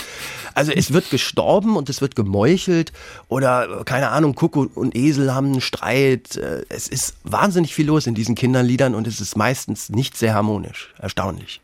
Also 0.54 0.72
es 0.72 0.94
wird 0.94 1.10
gestorben 1.10 1.76
und 1.76 1.90
es 1.90 2.02
wird 2.02 2.16
gemeuchelt. 2.16 2.94
Oder, 3.28 3.84
keine 3.86 4.10
Ahnung, 4.10 4.36
Kuckuck 4.36 4.76
und 4.76 4.96
Esel 4.96 5.34
haben 5.34 5.48
einen 5.48 5.62
Streit. 5.62 6.38
Es 6.70 6.88
ist 6.88 7.16
wahnsinnig 7.24 7.76
viel 7.76 7.88
los 7.88 8.08
in 8.08 8.16
diesen 8.16 8.36
Kinderliedern 8.36 8.96
und 8.96 9.08
es 9.08 9.22
ist 9.22 9.38
meistens 9.38 9.90
nicht 9.90 10.18
sehr 10.18 10.34
harmonisch. 10.34 10.94
Erstaunlich. 10.98 11.62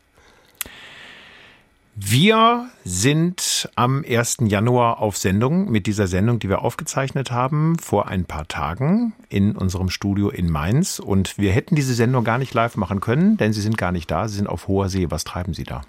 Wir 1.98 2.70
sind 2.84 3.70
am 3.75 4.04
1. 4.06 4.40
Januar 4.48 5.00
auf 5.00 5.16
Sendung 5.16 5.72
mit 5.72 5.88
dieser 5.88 6.08
Sendung, 6.08 6.40
die 6.40 6.50
wir 6.50 6.62
aufgezeichnet 6.62 7.32
haben 7.32 7.80
vor 7.80 8.10
ein 8.10 8.25
paar 8.25 8.50
Tagen 8.50 9.14
in 9.30 9.56
unserem 9.56 9.90
Studio 9.90 10.28
in 10.28 10.50
Mainz. 10.50 11.00
Und 11.00 11.38
wir 11.38 11.54
hätten 11.54 11.74
diese 11.74 11.94
Sendung 11.94 12.25
gar 12.25 12.38
nicht 12.38 12.54
live 12.54 12.75
machen 12.75 13.00
können, 13.00 13.38
denn 13.38 13.54
Sie 13.54 13.62
sind 13.62 13.78
gar 13.78 13.94
nicht 13.94 14.12
da. 14.12 14.28
Sie 14.28 14.36
sind 14.36 14.48
auf 14.48 14.68
hoher 14.68 14.90
See. 14.90 15.10
Was 15.10 15.24
treiben 15.24 15.54
Sie 15.54 15.64
da? 15.64 15.84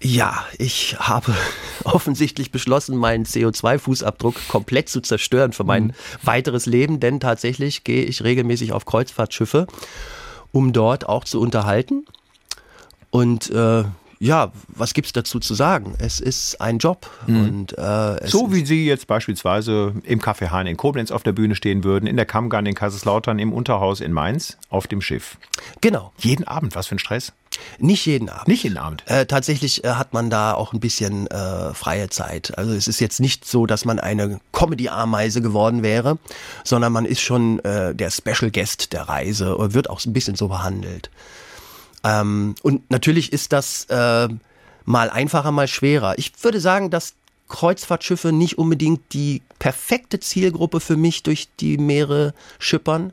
Ja, 0.00 0.44
ich 0.58 0.96
habe 1.00 1.34
offensichtlich 1.84 2.52
beschlossen, 2.52 2.96
meinen 2.96 3.24
CO2-Fußabdruck 3.24 4.46
komplett 4.46 4.88
zu 4.88 5.00
zerstören 5.00 5.52
für 5.52 5.64
mein 5.64 5.86
mhm. 5.86 5.92
weiteres 6.22 6.66
Leben, 6.66 7.00
denn 7.00 7.18
tatsächlich 7.18 7.82
gehe 7.82 8.04
ich 8.04 8.22
regelmäßig 8.22 8.72
auf 8.72 8.84
Kreuzfahrtschiffe, 8.84 9.66
um 10.52 10.72
dort 10.72 11.08
auch 11.08 11.24
zu 11.24 11.40
unterhalten. 11.40 12.06
Und 13.10 13.50
äh, 13.50 13.82
ja, 14.22 14.52
was 14.68 14.94
gibt's 14.94 15.12
dazu 15.12 15.40
zu 15.40 15.54
sagen? 15.54 15.94
Es 15.98 16.20
ist 16.20 16.60
ein 16.60 16.78
Job. 16.78 17.10
Mhm. 17.26 17.44
Und, 17.44 17.78
äh, 17.78 18.20
so 18.24 18.52
wie 18.52 18.64
Sie 18.64 18.86
jetzt 18.86 19.08
beispielsweise 19.08 19.94
im 20.04 20.20
Café 20.20 20.50
Hahn 20.50 20.68
in 20.68 20.76
Koblenz 20.76 21.10
auf 21.10 21.24
der 21.24 21.32
Bühne 21.32 21.56
stehen 21.56 21.82
würden, 21.82 22.06
in 22.06 22.14
der 22.14 22.24
Kammgarn 22.24 22.64
in 22.66 22.76
Kaiserslautern, 22.76 23.40
im 23.40 23.52
Unterhaus 23.52 24.00
in 24.00 24.12
Mainz, 24.12 24.58
auf 24.70 24.86
dem 24.86 25.00
Schiff. 25.00 25.38
Genau. 25.80 26.12
Jeden 26.18 26.46
Abend, 26.46 26.76
was 26.76 26.86
für 26.86 26.94
ein 26.94 27.00
Stress? 27.00 27.32
Nicht 27.80 28.06
jeden 28.06 28.28
Abend. 28.28 28.46
Nicht 28.46 28.62
jeden 28.62 28.78
Abend. 28.78 29.02
Äh, 29.06 29.26
tatsächlich 29.26 29.82
äh, 29.82 29.88
hat 29.88 30.12
man 30.14 30.30
da 30.30 30.54
auch 30.54 30.72
ein 30.72 30.78
bisschen 30.78 31.26
äh, 31.26 31.74
freie 31.74 32.08
Zeit. 32.08 32.56
Also 32.56 32.72
es 32.74 32.86
ist 32.86 33.00
jetzt 33.00 33.18
nicht 33.18 33.44
so, 33.44 33.66
dass 33.66 33.84
man 33.84 33.98
eine 33.98 34.38
Comedy-Ameise 34.52 35.42
geworden 35.42 35.82
wäre, 35.82 36.18
sondern 36.62 36.92
man 36.92 37.06
ist 37.06 37.20
schon 37.20 37.58
äh, 37.64 37.92
der 37.92 38.12
Special 38.12 38.52
Guest 38.52 38.92
der 38.92 39.08
Reise 39.08 39.56
und 39.56 39.74
wird 39.74 39.90
auch 39.90 40.04
ein 40.04 40.12
bisschen 40.12 40.36
so 40.36 40.46
behandelt. 40.46 41.10
Ähm, 42.04 42.54
und 42.62 42.90
natürlich 42.90 43.32
ist 43.32 43.52
das 43.52 43.84
äh, 43.86 44.28
mal 44.84 45.10
einfacher, 45.10 45.52
mal 45.52 45.68
schwerer. 45.68 46.18
Ich 46.18 46.32
würde 46.42 46.60
sagen, 46.60 46.90
dass 46.90 47.14
Kreuzfahrtschiffe 47.52 48.32
nicht 48.32 48.58
unbedingt 48.58 49.12
die 49.12 49.42
perfekte 49.58 50.18
Zielgruppe 50.18 50.80
für 50.80 50.96
mich 50.96 51.22
durch 51.22 51.48
die 51.60 51.78
Meere 51.78 52.34
schippern. 52.58 53.12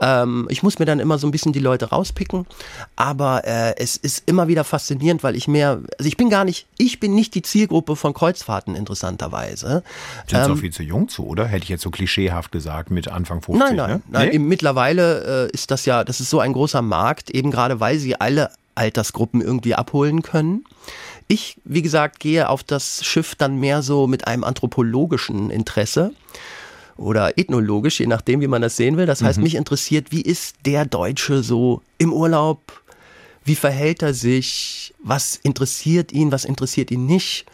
Ähm, 0.00 0.46
ich 0.50 0.62
muss 0.62 0.78
mir 0.78 0.84
dann 0.84 1.00
immer 1.00 1.18
so 1.18 1.26
ein 1.26 1.30
bisschen 1.32 1.52
die 1.52 1.60
Leute 1.60 1.86
rauspicken, 1.86 2.46
aber 2.94 3.44
äh, 3.44 3.74
es 3.78 3.96
ist 3.96 4.22
immer 4.26 4.46
wieder 4.46 4.62
faszinierend, 4.64 5.24
weil 5.24 5.34
ich 5.34 5.48
mehr, 5.48 5.80
also 5.98 6.06
ich 6.06 6.16
bin 6.16 6.30
gar 6.30 6.44
nicht, 6.44 6.66
ich 6.76 7.00
bin 7.00 7.14
nicht 7.14 7.34
die 7.34 7.42
Zielgruppe 7.42 7.96
von 7.96 8.14
Kreuzfahrten 8.14 8.76
interessanterweise. 8.76 9.82
Sind 10.28 10.44
ähm, 10.44 10.52
auch 10.52 10.58
viel 10.58 10.72
zu 10.72 10.82
jung 10.82 11.08
zu, 11.08 11.26
oder? 11.26 11.46
Hätte 11.46 11.64
ich 11.64 11.70
jetzt 11.70 11.82
so 11.82 11.90
klischeehaft 11.90 12.52
gesagt 12.52 12.90
mit 12.90 13.08
Anfang 13.08 13.40
50. 13.40 13.58
Nein, 13.58 13.76
nein, 13.76 13.90
ne? 13.90 14.02
nein. 14.08 14.28
Nee? 14.30 14.38
Mittlerweile 14.38 15.46
äh, 15.46 15.50
ist 15.52 15.70
das 15.70 15.86
ja, 15.86 16.04
das 16.04 16.20
ist 16.20 16.28
so 16.28 16.38
ein 16.38 16.52
großer 16.52 16.82
Markt, 16.82 17.30
eben 17.30 17.50
gerade 17.50 17.80
weil 17.80 17.98
sie 17.98 18.20
alle 18.20 18.50
Altersgruppen 18.74 19.40
irgendwie 19.40 19.74
abholen 19.74 20.22
können. 20.22 20.64
Ich, 21.30 21.58
wie 21.62 21.80
gesagt, 21.80 22.18
gehe 22.18 22.48
auf 22.48 22.64
das 22.64 23.04
Schiff 23.04 23.36
dann 23.36 23.60
mehr 23.60 23.82
so 23.82 24.08
mit 24.08 24.26
einem 24.26 24.42
anthropologischen 24.42 25.50
Interesse 25.50 26.12
oder 26.96 27.38
ethnologisch, 27.38 28.00
je 28.00 28.08
nachdem, 28.08 28.40
wie 28.40 28.48
man 28.48 28.62
das 28.62 28.76
sehen 28.76 28.96
will. 28.96 29.06
Das 29.06 29.22
heißt, 29.22 29.38
mhm. 29.38 29.44
mich 29.44 29.54
interessiert, 29.54 30.10
wie 30.10 30.22
ist 30.22 30.56
der 30.66 30.86
Deutsche 30.86 31.44
so 31.44 31.82
im 31.98 32.12
Urlaub? 32.12 32.82
Wie 33.44 33.54
verhält 33.54 34.02
er 34.02 34.12
sich? 34.12 34.92
Was 35.04 35.36
interessiert 35.36 36.10
ihn? 36.10 36.32
Was 36.32 36.44
interessiert 36.44 36.90
ihn 36.90 37.06
nicht? 37.06 37.46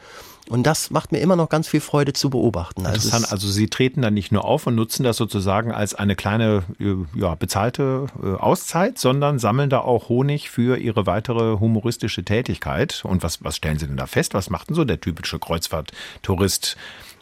Und 0.49 0.65
das 0.65 0.91
macht 0.91 1.11
mir 1.11 1.19
immer 1.19 1.35
noch 1.35 1.49
ganz 1.49 1.67
viel 1.67 1.81
Freude 1.81 2.13
zu 2.13 2.31
beobachten. 2.31 2.87
Also 2.87 3.09
Interessant. 3.09 3.33
Also, 3.33 3.49
Sie 3.49 3.69
treten 3.69 4.03
dann 4.03 4.15
nicht 4.15 4.31
nur 4.31 4.45
auf 4.45 4.67
und 4.67 4.77
nutzen 4.77 5.03
das 5.03 5.17
sozusagen 5.17 5.73
als 5.73 5.95
eine 5.95 6.15
kleine, 6.15 6.63
äh, 6.79 6.95
ja, 7.19 7.35
bezahlte 7.35 8.07
äh, 8.23 8.35
Auszeit, 8.35 8.99
sondern 8.99 9.39
sammeln 9.39 9.71
da 9.71 9.81
auch 9.81 10.09
Honig 10.09 10.49
für 10.51 10.77
Ihre 10.77 11.07
weitere 11.07 11.59
humoristische 11.59 12.25
Tätigkeit. 12.25 13.05
Und 13.05 13.23
was, 13.23 13.43
was 13.43 13.57
stellen 13.57 13.79
Sie 13.79 13.87
denn 13.87 13.97
da 13.97 14.07
fest? 14.07 14.35
Was 14.35 14.49
macht 14.51 14.69
denn 14.69 14.77
so 14.77 14.85
der 14.85 15.01
typische 15.01 15.39
Kreuzfahrttourist 15.39 16.77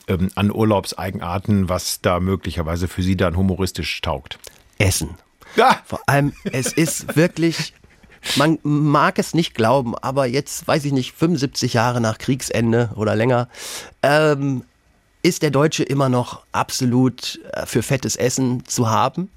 ähm, 0.08 0.30
an 0.34 0.50
Urlaubseigenarten, 0.50 1.68
was 1.70 2.02
da 2.02 2.20
möglicherweise 2.20 2.88
für 2.88 3.02
Sie 3.02 3.16
dann 3.16 3.36
humoristisch 3.36 4.00
taugt? 4.02 4.38
Essen. 4.78 5.16
Ja. 5.56 5.80
Vor 5.86 6.00
allem, 6.06 6.32
es 6.44 6.72
ist 6.72 7.16
wirklich 7.16 7.72
man 8.36 8.58
mag 8.62 9.18
es 9.18 9.34
nicht 9.34 9.54
glauben, 9.54 9.94
aber 9.96 10.26
jetzt, 10.26 10.66
weiß 10.66 10.84
ich 10.84 10.92
nicht, 10.92 11.12
75 11.12 11.74
Jahre 11.74 12.00
nach 12.00 12.18
Kriegsende 12.18 12.90
oder 12.96 13.14
länger, 13.14 13.48
ähm, 14.02 14.64
ist 15.22 15.42
der 15.42 15.50
Deutsche 15.50 15.82
immer 15.82 16.08
noch 16.08 16.42
absolut 16.52 17.40
äh, 17.52 17.66
für 17.66 17.82
fettes 17.82 18.16
Essen 18.16 18.64
zu 18.66 18.90
haben. 18.90 19.30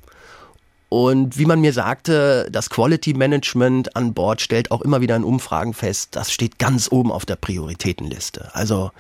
Und 0.90 1.38
wie 1.38 1.46
man 1.46 1.60
mir 1.60 1.74
sagte, 1.74 2.48
das 2.50 2.70
Quality 2.70 3.14
Management 3.14 3.96
an 3.96 4.14
Bord 4.14 4.40
stellt 4.40 4.72
auch 4.72 4.82
immer 4.82 5.02
wieder 5.02 5.18
in 5.18 5.26
Umfragen 5.26 5.74
fest, 5.74 6.16
das 6.16 6.32
steht 6.32 6.60
ganz 6.60 6.90
oben 6.92 7.12
auf 7.12 7.26
der 7.26 7.36
Prioritätenliste. 7.36 8.50
Also 8.54 8.92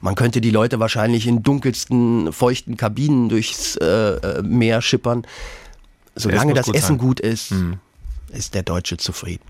man 0.00 0.14
könnte 0.14 0.40
die 0.40 0.50
Leute 0.50 0.78
wahrscheinlich 0.78 1.26
in 1.26 1.42
dunkelsten, 1.42 2.32
feuchten 2.32 2.76
Kabinen 2.76 3.28
durchs 3.28 3.76
äh, 3.76 3.86
äh 3.86 4.42
Meer 4.42 4.82
schippern. 4.82 5.26
Solange 6.14 6.54
das 6.54 6.68
Essen 6.68 6.86
sein. 6.86 6.98
gut 6.98 7.18
ist, 7.18 7.50
mhm 7.52 7.80
ist 8.32 8.54
der 8.54 8.62
Deutsche 8.62 8.96
zufrieden. 8.96 9.44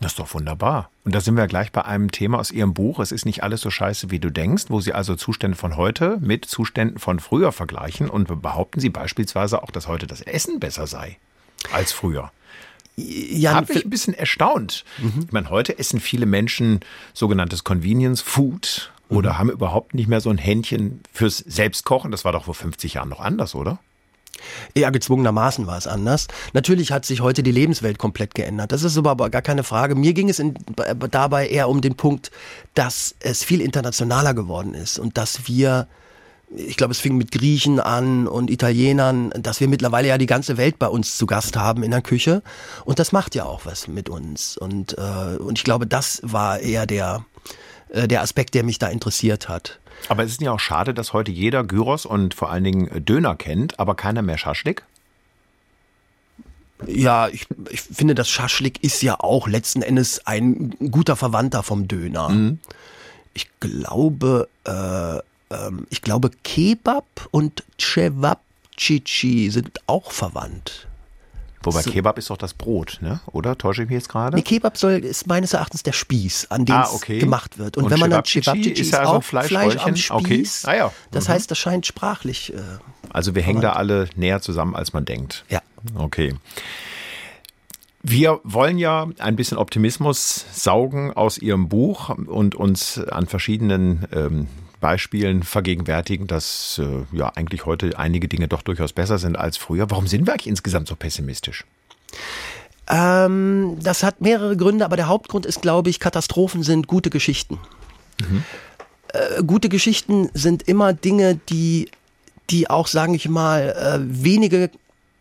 Das 0.00 0.12
ist 0.12 0.18
doch 0.18 0.34
wunderbar. 0.34 0.90
Und 1.04 1.14
da 1.14 1.20
sind 1.20 1.36
wir 1.36 1.46
gleich 1.46 1.72
bei 1.72 1.84
einem 1.84 2.10
Thema 2.10 2.38
aus 2.38 2.50
Ihrem 2.50 2.74
Buch. 2.74 2.98
Es 2.98 3.12
ist 3.12 3.24
nicht 3.24 3.42
alles 3.42 3.60
so 3.60 3.70
scheiße, 3.70 4.10
wie 4.10 4.18
du 4.18 4.30
denkst, 4.30 4.64
wo 4.68 4.80
Sie 4.80 4.92
also 4.92 5.14
Zustände 5.14 5.56
von 5.56 5.76
heute 5.76 6.18
mit 6.20 6.44
Zuständen 6.44 6.98
von 6.98 7.20
früher 7.20 7.52
vergleichen 7.52 8.10
und 8.10 8.42
behaupten 8.42 8.80
Sie 8.80 8.90
beispielsweise 8.90 9.62
auch, 9.62 9.70
dass 9.70 9.88
heute 9.88 10.06
das 10.06 10.20
Essen 10.20 10.60
besser 10.60 10.86
sei 10.86 11.16
als 11.72 11.92
früher. 11.92 12.32
Ja, 12.96 13.54
habe 13.54 13.72
mich 13.72 13.84
ein 13.84 13.90
bisschen 13.90 14.14
erstaunt. 14.14 14.84
Mhm. 14.98 15.24
Ich 15.26 15.32
meine, 15.32 15.50
heute 15.50 15.78
essen 15.78 16.00
viele 16.00 16.26
Menschen 16.26 16.80
sogenanntes 17.12 17.64
Convenience 17.64 18.20
Food 18.20 18.92
oder 19.08 19.32
mhm. 19.32 19.38
haben 19.38 19.50
überhaupt 19.50 19.94
nicht 19.94 20.08
mehr 20.08 20.20
so 20.20 20.30
ein 20.30 20.38
Händchen 20.38 21.00
fürs 21.12 21.38
Selbstkochen. 21.38 22.10
Das 22.10 22.24
war 22.24 22.32
doch 22.32 22.44
vor 22.44 22.54
50 22.54 22.94
Jahren 22.94 23.08
noch 23.08 23.20
anders, 23.20 23.54
oder? 23.54 23.78
Ja, 24.76 24.90
gezwungenermaßen 24.90 25.66
war 25.66 25.78
es 25.78 25.86
anders. 25.86 26.28
Natürlich 26.52 26.92
hat 26.92 27.04
sich 27.04 27.20
heute 27.20 27.42
die 27.42 27.52
Lebenswelt 27.52 27.98
komplett 27.98 28.34
geändert. 28.34 28.72
Das 28.72 28.82
ist 28.82 28.98
aber 28.98 29.30
gar 29.30 29.42
keine 29.42 29.64
Frage. 29.64 29.94
Mir 29.94 30.12
ging 30.12 30.28
es 30.28 30.38
in, 30.38 30.54
dabei 31.10 31.48
eher 31.48 31.68
um 31.68 31.80
den 31.80 31.94
Punkt, 31.94 32.30
dass 32.74 33.14
es 33.20 33.44
viel 33.44 33.60
internationaler 33.60 34.34
geworden 34.34 34.74
ist 34.74 34.98
und 34.98 35.16
dass 35.16 35.46
wir 35.48 35.88
ich 36.56 36.76
glaube, 36.76 36.92
es 36.92 37.00
fing 37.00 37.16
mit 37.16 37.32
Griechen 37.32 37.80
an 37.80 38.26
und 38.28 38.50
Italienern, 38.50 39.30
dass 39.36 39.60
wir 39.60 39.68
mittlerweile 39.68 40.08
ja 40.08 40.18
die 40.18 40.26
ganze 40.26 40.56
Welt 40.56 40.78
bei 40.78 40.86
uns 40.86 41.16
zu 41.16 41.26
Gast 41.26 41.56
haben 41.56 41.82
in 41.82 41.90
der 41.90 42.02
Küche. 42.02 42.42
Und 42.84 42.98
das 42.98 43.12
macht 43.12 43.34
ja 43.34 43.44
auch 43.44 43.66
was 43.66 43.88
mit 43.88 44.08
uns. 44.08 44.56
Und, 44.56 44.96
äh, 44.98 45.36
und 45.36 45.58
ich 45.58 45.64
glaube, 45.64 45.86
das 45.86 46.20
war 46.22 46.60
eher 46.60 46.86
der, 46.86 47.24
äh, 47.88 48.06
der 48.06 48.22
Aspekt, 48.22 48.54
der 48.54 48.62
mich 48.62 48.78
da 48.78 48.88
interessiert 48.88 49.48
hat. 49.48 49.80
Aber 50.08 50.24
es 50.24 50.32
ist 50.32 50.40
ja 50.40 50.52
auch 50.52 50.60
schade, 50.60 50.94
dass 50.94 51.12
heute 51.12 51.30
jeder 51.32 51.64
Gyros 51.64 52.06
und 52.06 52.34
vor 52.34 52.50
allen 52.50 52.64
Dingen 52.64 53.04
Döner 53.04 53.36
kennt, 53.36 53.78
aber 53.78 53.94
keiner 53.94 54.22
mehr 54.22 54.38
Schaschlik. 54.38 54.84
Ja, 56.86 57.28
ich, 57.28 57.46
ich 57.70 57.80
finde, 57.80 58.14
das 58.14 58.28
Schaschlik 58.28 58.82
ist 58.82 59.02
ja 59.02 59.20
auch 59.20 59.48
letzten 59.48 59.82
Endes 59.82 60.26
ein 60.26 60.70
guter 60.90 61.16
Verwandter 61.16 61.62
vom 61.62 61.88
Döner. 61.88 62.28
Mhm. 62.28 62.58
Ich 63.32 63.48
glaube, 63.60 64.48
äh, 64.64 65.18
ähm, 65.54 65.86
ich 65.90 66.02
glaube, 66.02 66.30
Kebab 66.42 67.28
und 67.30 67.64
Cevapcici 67.80 69.50
sind 69.50 69.80
auch 69.86 70.10
verwandt. 70.10 70.88
Wobei 71.66 71.82
so. 71.82 71.90
Kebab 71.90 72.18
ist 72.18 72.30
doch 72.30 72.36
das 72.36 72.54
Brot, 72.54 72.98
ne? 73.00 73.20
oder? 73.32 73.56
Täusche 73.56 73.82
ich 73.82 73.88
mich 73.88 73.96
jetzt 73.96 74.08
gerade? 74.08 74.36
Nee, 74.36 74.42
Kebab 74.42 74.76
soll, 74.76 75.04
ist 75.04 75.26
meines 75.26 75.52
Erachtens 75.52 75.82
der 75.82 75.92
Spieß, 75.92 76.50
an 76.50 76.64
dem 76.64 76.76
ah, 76.76 76.88
okay. 76.92 77.16
es 77.16 77.20
gemacht 77.20 77.58
wird. 77.58 77.76
Und, 77.76 77.84
und 77.84 77.90
wenn 77.90 78.00
man 78.00 78.10
dann 78.10 78.24
Cevapcici 78.24 78.70
ist, 78.70 78.92
ja 78.92 79.00
also 79.00 79.12
auch 79.14 79.24
Fleisch, 79.24 79.48
Fleisch 79.48 79.76
am 79.76 79.96
Spieß. 79.96 80.64
Okay. 80.64 80.72
Ah, 80.72 80.76
ja. 80.76 80.92
Das 81.10 81.28
mhm. 81.28 81.32
heißt, 81.32 81.50
das 81.50 81.58
scheint 81.58 81.86
sprachlich. 81.86 82.52
Äh, 82.52 82.60
also 83.10 83.34
wir 83.34 83.42
hängen 83.42 83.60
da 83.60 83.74
alle 83.74 84.08
näher 84.16 84.40
zusammen, 84.40 84.74
als 84.74 84.92
man 84.92 85.04
denkt. 85.04 85.44
Ja. 85.48 85.60
Okay. 85.94 86.34
Wir 88.02 88.40
wollen 88.44 88.76
ja 88.76 89.08
ein 89.18 89.34
bisschen 89.34 89.56
Optimismus 89.56 90.44
saugen 90.52 91.12
aus 91.12 91.38
Ihrem 91.38 91.68
Buch 91.70 92.10
und 92.10 92.54
uns 92.54 92.98
an 92.98 93.26
verschiedenen 93.26 94.06
ähm, 94.12 94.48
Beispielen 94.84 95.44
vergegenwärtigen, 95.44 96.26
dass 96.26 96.78
äh, 96.78 97.16
ja 97.16 97.28
eigentlich 97.36 97.64
heute 97.64 97.98
einige 97.98 98.28
Dinge 98.28 98.48
doch 98.48 98.60
durchaus 98.60 98.92
besser 98.92 99.16
sind 99.16 99.34
als 99.34 99.56
früher. 99.56 99.90
Warum 99.90 100.06
sind 100.06 100.26
wir 100.26 100.34
eigentlich 100.34 100.46
insgesamt 100.46 100.88
so 100.88 100.94
pessimistisch? 100.94 101.64
Ähm, 102.86 103.78
das 103.82 104.02
hat 104.02 104.20
mehrere 104.20 104.58
Gründe, 104.58 104.84
aber 104.84 104.96
der 104.96 105.08
Hauptgrund 105.08 105.46
ist, 105.46 105.62
glaube 105.62 105.88
ich, 105.88 106.00
Katastrophen 106.00 106.62
sind 106.62 106.86
gute 106.86 107.08
Geschichten. 107.08 107.58
Mhm. 108.20 108.44
Äh, 109.08 109.42
gute 109.42 109.70
Geschichten 109.70 110.28
sind 110.34 110.64
immer 110.68 110.92
Dinge, 110.92 111.40
die, 111.48 111.90
die 112.50 112.68
auch, 112.68 112.86
sage 112.86 113.14
ich 113.14 113.26
mal, 113.26 113.70
äh, 113.70 114.00
wenige 114.02 114.70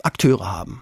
Akteure 0.02 0.52
haben. 0.52 0.82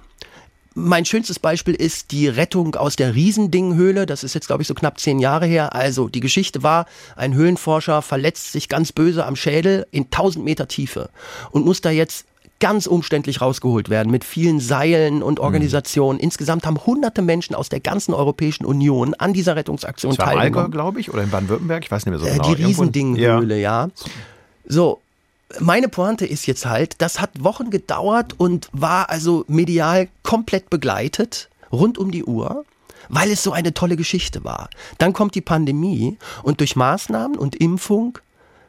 Mein 0.74 1.04
schönstes 1.04 1.38
Beispiel 1.38 1.76
ist 1.76 2.12
die 2.12 2.30
Rettung 2.30 2.76
aus 2.76 2.96
der 2.96 3.14
Riesendinghöhle. 3.14 4.06
Das 4.06 4.24
ist 4.24 4.34
jetzt, 4.36 4.48
glaube 4.48 4.62
ich, 4.62 4.68
so 4.68 4.74
knapp 4.74 5.00
zehn 5.00 5.20
Jahre 5.20 5.46
her. 5.46 5.76
Also 5.76 6.08
die 6.08 6.22
Geschichte 6.22 6.64
war, 6.64 6.86
ein 7.18 7.34
Höhlenforscher 7.34 8.02
verletzt 8.02 8.54
sich 8.54 8.70
ganz 8.70 8.94
böse 8.94 9.26
am 9.26 9.36
Schädel 9.36 9.86
in 9.92 10.06
1000 10.06 10.46
Meter 10.46 10.70
Tiefe 10.70 11.10
und 11.52 11.66
muss 11.66 11.82
da 11.82 11.92
jetzt 11.92 12.26
ganz 12.62 12.86
umständlich 12.86 13.42
rausgeholt 13.42 13.90
werden 13.90 14.12
mit 14.12 14.24
vielen 14.24 14.62
Seilen 14.62 15.22
und 15.24 15.40
mhm. 15.40 15.44
Organisationen. 15.44 16.20
Mhm. 16.20 16.24
Insgesamt 16.24 16.66
haben 16.66 16.78
hunderte 16.86 17.22
Menschen 17.22 17.54
aus 17.54 17.68
der 17.68 17.82
ganzen 17.82 18.14
Europäischen 18.14 18.66
Union 18.66 19.14
an 19.16 19.34
dieser 19.34 19.58
Rettungsaktion 19.58 20.16
das 20.16 20.26
war 20.26 20.34
teilgenommen. 20.34 20.72
glaube 20.72 21.02
ich, 21.02 21.12
oder 21.12 21.24
in 21.24 21.32
Baden-Württemberg, 21.32 21.84
ich 21.84 21.92
weiß 21.92 22.06
nicht 22.06 22.12
mehr 22.12 22.20
so 22.20 22.26
genau. 22.26 22.50
Äh, 22.50 22.56
die 22.56 22.64
Riesendinghöhle, 22.64 23.60
ja. 23.60 23.88
ja. 23.88 23.92
So, 24.68 25.02
meine 25.60 25.90
Pointe 25.90 26.26
ist 26.26 26.48
jetzt 26.48 26.66
halt, 26.66 26.96
das 27.02 27.20
hat 27.20 27.44
Wochen 27.44 27.70
gedauert 27.70 28.34
und 28.38 28.70
war 28.72 29.10
also 29.10 29.46
medial 29.48 30.08
komplett 30.24 30.70
begleitet, 30.70 31.50
rund 31.72 31.98
um 31.98 32.12
die 32.12 32.24
Uhr 32.24 32.66
weil 33.10 33.32
es 33.32 33.44
so 33.44 33.52
eine 33.52 33.74
tolle 33.74 33.98
Geschichte 33.98 34.44
war. 34.44 34.70
Dann 34.98 35.12
kommt 35.12 35.36
die 35.36 35.42
Pandemie 35.42 36.18
und 36.44 36.60
durch 36.60 36.76
Maßnahmen 36.76 37.38
und 37.38 37.56
Impfung 37.56 38.18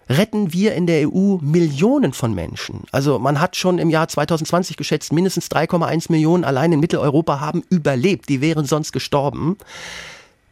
retten 0.09 0.53
wir 0.53 0.75
in 0.75 0.87
der 0.87 1.09
EU 1.09 1.39
Millionen 1.41 2.13
von 2.13 2.35
Menschen. 2.35 2.83
Also 2.91 3.19
man 3.19 3.41
hat 3.41 3.57
schon 3.57 3.79
im 3.79 3.89
Jahr 3.89 4.09
2020 4.09 4.77
geschätzt, 4.77 5.13
mindestens 5.13 5.49
3,1 5.49 6.11
Millionen 6.11 6.45
allein 6.45 6.73
in 6.73 6.81
Mitteleuropa 6.81 7.41
haben 7.41 7.63
überlebt, 7.71 8.29
die 8.29 8.41
wären 8.41 8.67
sonst 8.67 8.93
gestorben. 8.93 9.57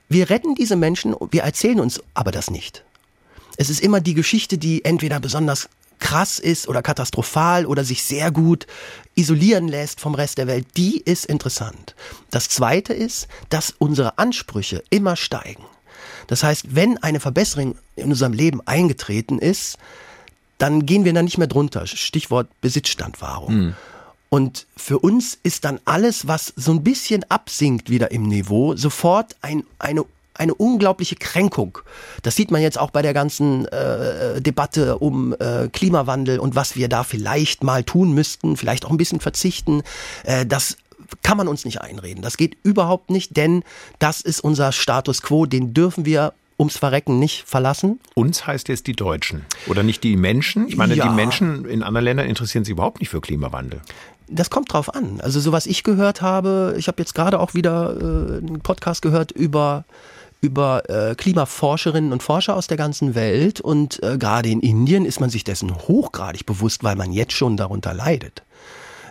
Wir 0.08 0.30
retten 0.30 0.54
diese 0.54 0.76
Menschen, 0.76 1.14
wir 1.30 1.42
erzählen 1.42 1.80
uns 1.80 2.00
aber 2.14 2.30
das 2.30 2.50
nicht. 2.50 2.84
Es 3.56 3.70
ist 3.70 3.80
immer 3.80 4.00
die 4.00 4.14
Geschichte, 4.14 4.56
die 4.56 4.84
entweder 4.84 5.20
besonders 5.20 5.68
krass 6.00 6.38
ist 6.38 6.68
oder 6.68 6.82
katastrophal 6.82 7.66
oder 7.66 7.84
sich 7.84 8.02
sehr 8.02 8.30
gut 8.30 8.66
isolieren 9.14 9.68
lässt 9.68 10.00
vom 10.00 10.14
Rest 10.14 10.38
der 10.38 10.46
Welt, 10.46 10.66
die 10.76 11.00
ist 11.00 11.26
interessant. 11.26 11.94
Das 12.30 12.48
Zweite 12.48 12.92
ist, 12.92 13.28
dass 13.48 13.74
unsere 13.78 14.18
Ansprüche 14.18 14.82
immer 14.90 15.16
steigen. 15.16 15.64
Das 16.26 16.42
heißt, 16.42 16.74
wenn 16.74 16.98
eine 16.98 17.20
Verbesserung 17.20 17.76
in 17.96 18.10
unserem 18.10 18.32
Leben 18.32 18.60
eingetreten 18.66 19.38
ist, 19.38 19.78
dann 20.58 20.86
gehen 20.86 21.04
wir 21.04 21.12
da 21.12 21.22
nicht 21.22 21.38
mehr 21.38 21.46
drunter. 21.46 21.86
Stichwort 21.86 22.48
Besitzstandwahrung. 22.60 23.54
Mhm. 23.54 23.74
Und 24.28 24.66
für 24.76 25.00
uns 25.00 25.38
ist 25.42 25.64
dann 25.64 25.80
alles, 25.84 26.28
was 26.28 26.52
so 26.54 26.70
ein 26.70 26.84
bisschen 26.84 27.24
absinkt 27.28 27.90
wieder 27.90 28.12
im 28.12 28.28
Niveau, 28.28 28.76
sofort 28.76 29.34
ein, 29.42 29.64
eine 29.80 30.04
eine 30.40 30.54
unglaubliche 30.54 31.16
Kränkung. 31.16 31.78
Das 32.22 32.34
sieht 32.34 32.50
man 32.50 32.62
jetzt 32.62 32.78
auch 32.78 32.90
bei 32.90 33.02
der 33.02 33.14
ganzen 33.14 33.66
äh, 33.66 34.40
Debatte 34.40 34.98
um 34.98 35.34
äh, 35.34 35.68
Klimawandel 35.68 36.38
und 36.38 36.56
was 36.56 36.76
wir 36.76 36.88
da 36.88 37.04
vielleicht 37.04 37.62
mal 37.62 37.84
tun 37.84 38.12
müssten, 38.12 38.56
vielleicht 38.56 38.86
auch 38.86 38.90
ein 38.90 38.96
bisschen 38.96 39.20
verzichten. 39.20 39.82
Äh, 40.24 40.46
das 40.46 40.78
kann 41.22 41.36
man 41.36 41.46
uns 41.46 41.64
nicht 41.64 41.80
einreden. 41.80 42.22
Das 42.22 42.36
geht 42.36 42.56
überhaupt 42.62 43.10
nicht, 43.10 43.36
denn 43.36 43.62
das 43.98 44.20
ist 44.20 44.40
unser 44.40 44.72
Status 44.72 45.22
quo, 45.22 45.44
den 45.44 45.74
dürfen 45.74 46.06
wir 46.06 46.32
ums 46.58 46.76
Verrecken 46.76 47.18
nicht 47.18 47.44
verlassen. 47.46 48.00
Uns 48.14 48.46
heißt 48.46 48.68
jetzt 48.68 48.86
die 48.86 48.92
Deutschen 48.94 49.44
oder 49.66 49.82
nicht 49.82 50.04
die 50.04 50.16
Menschen? 50.16 50.68
Ich 50.68 50.76
meine, 50.76 50.94
ja. 50.94 51.08
die 51.08 51.14
Menschen 51.14 51.64
in 51.64 51.82
anderen 51.82 52.04
Ländern 52.04 52.28
interessieren 52.28 52.64
sich 52.64 52.72
überhaupt 52.72 53.00
nicht 53.00 53.08
für 53.08 53.20
Klimawandel. 53.20 53.80
Das 54.28 54.50
kommt 54.50 54.72
drauf 54.72 54.94
an. 54.94 55.20
Also 55.20 55.40
so 55.40 55.52
was 55.52 55.66
ich 55.66 55.82
gehört 55.82 56.22
habe, 56.22 56.74
ich 56.78 56.86
habe 56.86 57.02
jetzt 57.02 57.14
gerade 57.14 57.40
auch 57.40 57.54
wieder 57.54 57.96
äh, 57.96 58.38
einen 58.38 58.60
Podcast 58.62 59.02
gehört 59.02 59.32
über 59.32 59.84
über 60.40 60.88
äh, 60.88 61.14
Klimaforscherinnen 61.14 62.12
und 62.12 62.22
Forscher 62.22 62.56
aus 62.56 62.66
der 62.66 62.76
ganzen 62.76 63.14
Welt 63.14 63.60
und 63.60 64.02
äh, 64.02 64.16
gerade 64.18 64.48
in 64.48 64.60
Indien 64.60 65.04
ist 65.04 65.20
man 65.20 65.30
sich 65.30 65.44
dessen 65.44 65.76
hochgradig 65.76 66.46
bewusst, 66.46 66.82
weil 66.82 66.96
man 66.96 67.12
jetzt 67.12 67.32
schon 67.32 67.56
darunter 67.56 67.92
leidet. 67.92 68.42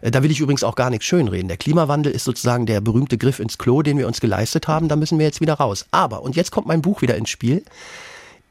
Äh, 0.02 0.12
da 0.12 0.24
will 0.24 0.32
ich 0.32 0.40
übrigens 0.40 0.64
auch 0.64 0.76
gar 0.76 0.90
nichts 0.90 1.06
schönreden. 1.06 1.48
Der 1.48 1.58
Klimawandel 1.58 2.12
ist 2.12 2.24
sozusagen 2.24 2.66
der 2.66 2.82
berühmte 2.82 3.18
Griff 3.18 3.40
ins 3.40 3.58
Klo, 3.58 3.82
den 3.82 3.98
wir 3.98 4.08
uns 4.08 4.22
geleistet 4.22 4.68
haben. 4.68 4.88
Da 4.88 4.96
müssen 4.96 5.20
wir 5.20 5.26
jetzt 5.26 5.42
wieder 5.42 5.56
raus. 5.56 5.86
Aber, 5.92 6.24
und 6.24 6.36
jetzt 6.36 6.52
kommt 6.52 6.68
mein 6.68 6.82
Buch 6.82 7.02
wieder 7.02 7.16
ins 7.16 7.30
Spiel. 7.30 7.64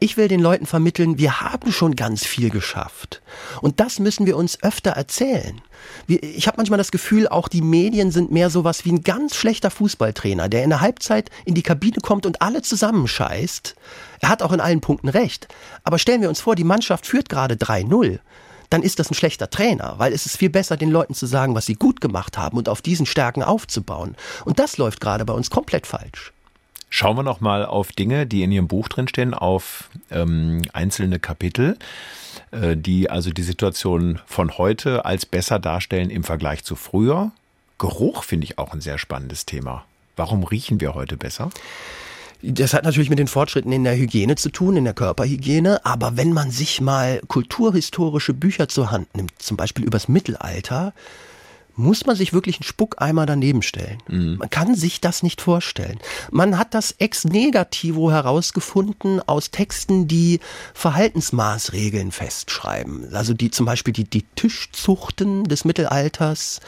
Ich 0.00 0.16
will 0.16 0.28
den 0.28 0.40
Leuten 0.40 0.66
vermitteln, 0.66 1.18
wir 1.18 1.40
haben 1.40 1.72
schon 1.72 1.96
ganz 1.96 2.24
viel 2.24 2.50
geschafft. 2.50 3.20
Und 3.60 3.80
das 3.80 3.98
müssen 3.98 4.26
wir 4.26 4.36
uns 4.36 4.62
öfter 4.62 4.92
erzählen. 4.92 5.60
Ich 6.06 6.46
habe 6.46 6.58
manchmal 6.58 6.78
das 6.78 6.92
Gefühl, 6.92 7.26
auch 7.26 7.48
die 7.48 7.62
Medien 7.62 8.12
sind 8.12 8.30
mehr 8.30 8.48
sowas 8.48 8.84
wie 8.84 8.92
ein 8.92 9.02
ganz 9.02 9.34
schlechter 9.34 9.72
Fußballtrainer, 9.72 10.48
der 10.48 10.62
in 10.62 10.70
der 10.70 10.80
Halbzeit 10.80 11.30
in 11.44 11.54
die 11.54 11.64
Kabine 11.64 11.96
kommt 12.00 12.26
und 12.26 12.42
alle 12.42 12.62
zusammenscheißt. 12.62 13.74
Er 14.20 14.28
hat 14.28 14.42
auch 14.44 14.52
in 14.52 14.60
allen 14.60 14.80
Punkten 14.80 15.08
recht. 15.08 15.48
Aber 15.82 15.98
stellen 15.98 16.22
wir 16.22 16.28
uns 16.28 16.40
vor, 16.40 16.54
die 16.54 16.62
Mannschaft 16.62 17.04
führt 17.04 17.28
gerade 17.28 17.56
3-0 17.56 18.20
dann 18.70 18.82
ist 18.82 18.98
das 18.98 19.10
ein 19.10 19.14
schlechter 19.14 19.48
Trainer, 19.48 19.94
weil 19.96 20.12
es 20.12 20.26
ist 20.26 20.36
viel 20.36 20.50
besser, 20.50 20.76
den 20.76 20.90
Leuten 20.90 21.14
zu 21.14 21.24
sagen, 21.24 21.54
was 21.54 21.64
sie 21.64 21.72
gut 21.72 22.02
gemacht 22.02 22.36
haben 22.36 22.58
und 22.58 22.68
auf 22.68 22.82
diesen 22.82 23.06
Stärken 23.06 23.42
aufzubauen. 23.42 24.14
Und 24.44 24.58
das 24.58 24.76
läuft 24.76 25.00
gerade 25.00 25.24
bei 25.24 25.32
uns 25.32 25.48
komplett 25.48 25.86
falsch. 25.86 26.34
Schauen 26.90 27.16
wir 27.16 27.22
noch 27.22 27.40
mal 27.40 27.66
auf 27.66 27.92
Dinge, 27.92 28.26
die 28.26 28.42
in 28.42 28.52
Ihrem 28.52 28.68
Buch 28.68 28.88
drinstehen, 28.88 29.34
auf 29.34 29.90
ähm, 30.10 30.62
einzelne 30.72 31.18
Kapitel, 31.18 31.76
äh, 32.50 32.76
die 32.76 33.10
also 33.10 33.30
die 33.30 33.42
Situation 33.42 34.20
von 34.26 34.56
heute 34.56 35.04
als 35.04 35.26
besser 35.26 35.58
darstellen 35.58 36.10
im 36.10 36.24
Vergleich 36.24 36.64
zu 36.64 36.76
früher. 36.76 37.32
Geruch 37.78 38.24
finde 38.24 38.44
ich 38.44 38.58
auch 38.58 38.72
ein 38.72 38.80
sehr 38.80 38.98
spannendes 38.98 39.46
Thema. 39.46 39.84
Warum 40.16 40.42
riechen 40.44 40.80
wir 40.80 40.94
heute 40.94 41.16
besser? 41.16 41.50
Das 42.40 42.72
hat 42.72 42.84
natürlich 42.84 43.10
mit 43.10 43.18
den 43.18 43.26
Fortschritten 43.26 43.72
in 43.72 43.84
der 43.84 43.96
Hygiene 43.96 44.36
zu 44.36 44.50
tun, 44.50 44.76
in 44.76 44.84
der 44.84 44.94
Körperhygiene. 44.94 45.84
Aber 45.84 46.16
wenn 46.16 46.32
man 46.32 46.50
sich 46.50 46.80
mal 46.80 47.20
kulturhistorische 47.26 48.32
Bücher 48.32 48.68
zur 48.68 48.90
Hand 48.90 49.14
nimmt, 49.16 49.32
zum 49.42 49.56
Beispiel 49.56 49.84
übers 49.84 50.08
Mittelalter, 50.08 50.92
muss 51.78 52.06
man 52.06 52.16
sich 52.16 52.32
wirklich 52.32 52.56
einen 52.56 52.64
Spuckeimer 52.64 53.24
daneben 53.24 53.62
stellen. 53.62 53.98
Mhm. 54.08 54.36
Man 54.38 54.50
kann 54.50 54.74
sich 54.74 55.00
das 55.00 55.22
nicht 55.22 55.40
vorstellen. 55.40 55.98
Man 56.30 56.58
hat 56.58 56.74
das 56.74 56.96
ex 56.98 57.24
negativo 57.24 58.10
herausgefunden 58.10 59.20
aus 59.26 59.50
Texten, 59.50 60.08
die 60.08 60.40
Verhaltensmaßregeln 60.74 62.10
festschreiben. 62.10 63.14
Also 63.14 63.32
die 63.32 63.50
zum 63.50 63.64
Beispiel 63.64 63.94
die, 63.94 64.04
die 64.04 64.24
Tischzuchten 64.34 65.44
des 65.44 65.64
Mittelalters. 65.64 66.60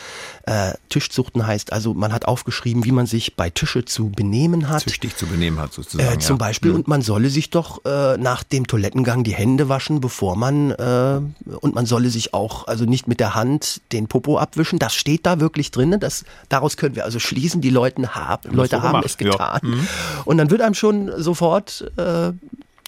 Äh, 0.44 0.74
Tischzuchten 0.88 1.46
heißt 1.46 1.72
also, 1.72 1.92
man 1.92 2.12
hat 2.12 2.26
aufgeschrieben, 2.26 2.84
wie 2.84 2.92
man 2.92 3.06
sich 3.06 3.34
bei 3.34 3.50
Tische 3.50 3.84
zu 3.84 4.10
benehmen 4.10 4.68
hat. 4.68 4.82
Züchtig 4.82 5.16
zu 5.16 5.26
benehmen 5.26 5.58
hat 5.58 5.72
sozusagen. 5.72 6.14
Äh, 6.14 6.18
zum 6.20 6.34
ja. 6.34 6.46
Beispiel. 6.46 6.70
Mhm. 6.70 6.76
Und 6.76 6.88
man 6.88 7.02
solle 7.02 7.30
sich 7.30 7.50
doch 7.50 7.84
äh, 7.84 8.16
nach 8.16 8.44
dem 8.44 8.68
Toilettengang 8.68 9.24
die 9.24 9.34
Hände 9.34 9.68
waschen, 9.68 10.00
bevor 10.00 10.36
man 10.36 10.70
äh, 10.70 11.20
und 11.60 11.74
man 11.74 11.86
solle 11.86 12.10
sich 12.10 12.32
auch 12.32 12.68
also 12.68 12.84
nicht 12.84 13.08
mit 13.08 13.18
der 13.18 13.34
Hand 13.34 13.80
den 13.90 14.06
Popo 14.06 14.38
abwischen. 14.38 14.78
Das 14.78 14.99
steht 15.00 15.26
da 15.26 15.40
wirklich 15.40 15.70
drin. 15.70 15.96
Das, 15.98 16.24
daraus 16.48 16.76
können 16.76 16.94
wir 16.94 17.04
also 17.04 17.18
schließen, 17.18 17.60
die 17.60 17.70
Leute 17.70 18.14
haben, 18.14 18.54
Leute 18.54 18.76
so 18.76 18.82
haben 18.82 18.88
gemacht, 18.88 19.06
es 19.06 19.16
getan. 19.16 19.60
Ja. 19.62 19.68
Mhm. 19.68 19.88
Und 20.26 20.38
dann 20.38 20.50
wird 20.50 20.60
einem 20.60 20.74
schon 20.74 21.10
sofort, 21.20 21.90
äh, 21.96 22.32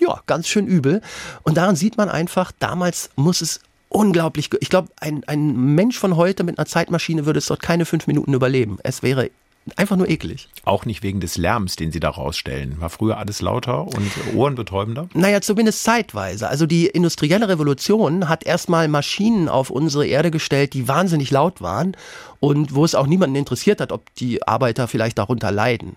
ja, 0.01 0.21
ganz 0.27 0.49
schön 0.49 0.67
übel. 0.67 1.01
Und 1.43 1.57
daran 1.57 1.77
sieht 1.77 1.97
man 1.97 2.09
einfach, 2.09 2.53
damals 2.59 3.11
muss 3.17 3.41
es 3.41 3.61
unglaublich. 3.89 4.51
Ich 4.61 4.71
glaube, 4.71 4.89
ein, 5.01 5.23
ein 5.27 5.75
Mensch 5.75 5.99
von 5.99 6.17
heute 6.17 6.45
mit 6.45 6.59
einer 6.59 6.67
Zeitmaschine 6.67 7.27
würde 7.27 7.39
es 7.39 7.47
dort 7.47 7.63
keine 7.63 7.85
fünf 7.85 8.07
Minuten 8.07 8.33
überleben. 8.33 8.79
Es 8.83 9.03
wäre 9.03 9.31
einfach 9.77 9.97
nur 9.97 10.09
eklig. 10.09 10.49
Auch 10.65 10.85
nicht 10.85 11.03
wegen 11.03 11.21
des 11.21 11.37
Lärms, 11.37 11.77
den 11.77 11.93
Sie 11.93 12.01
da 12.01 12.11
rausstellen. 12.11 12.81
War 12.81 12.91
früher 12.91 13.19
alles 13.19 13.41
lauter 13.41 13.87
und 13.87 14.11
ohrenbetäubender? 14.35 15.09
Naja, 15.15 15.41
zumindest 15.41 15.85
zeitweise. 15.85 16.49
Also 16.49 16.67
die 16.67 16.87
industrielle 16.87 17.49
Revolution 17.49 18.29
hat 18.29 18.45
erstmal 18.45 18.89
Maschinen 18.89 19.49
auf 19.49 19.71
unsere 19.71 20.07
Erde 20.07 20.31
gestellt, 20.31 20.75
die 20.75 20.89
wahnsinnig 20.89 21.31
laut 21.31 21.61
waren 21.61 21.97
und 22.41 22.75
wo 22.75 22.85
es 22.85 22.95
auch 22.95 23.07
niemanden 23.07 23.37
interessiert 23.37 23.81
hat, 23.81 23.93
ob 23.93 24.15
die 24.17 24.47
Arbeiter 24.47 24.89
vielleicht 24.89 25.19
darunter 25.19 25.51
leiden 25.51 25.97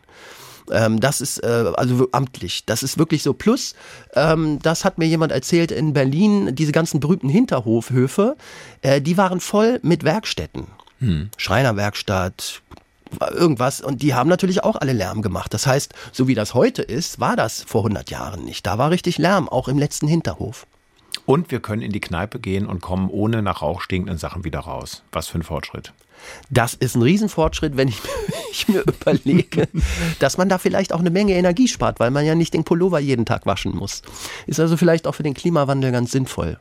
ähm, 0.71 0.99
das 0.99 1.21
ist 1.21 1.43
äh, 1.43 1.71
also 1.75 2.07
amtlich. 2.11 2.65
Das 2.65 2.81
ist 2.81 2.97
wirklich 2.97 3.21
so. 3.21 3.33
Plus, 3.33 3.75
ähm, 4.15 4.57
das 4.63 4.83
hat 4.83 4.97
mir 4.97 5.05
jemand 5.05 5.31
erzählt 5.31 5.71
in 5.71 5.93
Berlin, 5.93 6.55
diese 6.55 6.71
ganzen 6.71 6.99
berühmten 6.99 7.29
Hinterhofhöfe, 7.29 8.35
äh, 8.81 8.99
die 8.99 9.15
waren 9.15 9.41
voll 9.41 9.79
mit 9.83 10.03
Werkstätten. 10.03 10.65
Hm. 10.99 11.29
Schreinerwerkstatt, 11.37 12.63
irgendwas. 13.31 13.81
Und 13.81 14.01
die 14.01 14.13
haben 14.13 14.29
natürlich 14.29 14.63
auch 14.63 14.75
alle 14.75 14.93
Lärm 14.93 15.21
gemacht. 15.21 15.53
Das 15.53 15.67
heißt, 15.67 15.93
so 16.11 16.27
wie 16.27 16.35
das 16.35 16.53
heute 16.53 16.81
ist, 16.81 17.19
war 17.19 17.35
das 17.35 17.63
vor 17.63 17.81
100 17.81 18.09
Jahren 18.09 18.43
nicht. 18.43 18.65
Da 18.65 18.77
war 18.77 18.91
richtig 18.91 19.17
Lärm, 19.17 19.49
auch 19.49 19.67
im 19.67 19.77
letzten 19.77 20.07
Hinterhof. 20.07 20.67
Und 21.25 21.51
wir 21.51 21.59
können 21.59 21.81
in 21.81 21.91
die 21.91 22.01
Kneipe 22.01 22.39
gehen 22.39 22.67
und 22.67 22.81
kommen 22.81 23.09
ohne 23.09 23.41
nach 23.41 23.61
Rauch 23.61 23.81
stinkenden 23.81 24.17
Sachen 24.17 24.43
wieder 24.43 24.59
raus. 24.59 25.03
Was 25.11 25.27
für 25.27 25.39
ein 25.39 25.43
Fortschritt. 25.43 25.93
Das 26.49 26.73
ist 26.73 26.95
ein 26.95 27.01
Riesenfortschritt, 27.01 27.77
wenn 27.77 27.87
ich, 27.87 27.99
ich, 28.51 28.67
mir 28.67 28.81
überlege, 28.81 29.67
dass 30.19 30.37
man 30.37 30.49
da 30.49 30.57
vielleicht 30.57 30.93
auch 30.93 30.99
eine 30.99 31.09
Menge 31.09 31.33
Energie 31.33 31.67
spart, 31.67 31.99
weil 31.99 32.11
man 32.11 32.25
ja 32.25 32.35
nicht 32.35 32.53
den 32.53 32.63
Pullover 32.63 32.99
jeden 32.99 33.25
Tag 33.25 33.45
waschen 33.45 33.75
muss. 33.75 34.01
Ist 34.47 34.59
also 34.59 34.77
vielleicht 34.77 35.07
auch 35.07 35.15
für 35.15 35.23
den 35.23 35.33
Klimawandel 35.33 35.91
ganz 35.91 36.11
sinnvoll. 36.11 36.59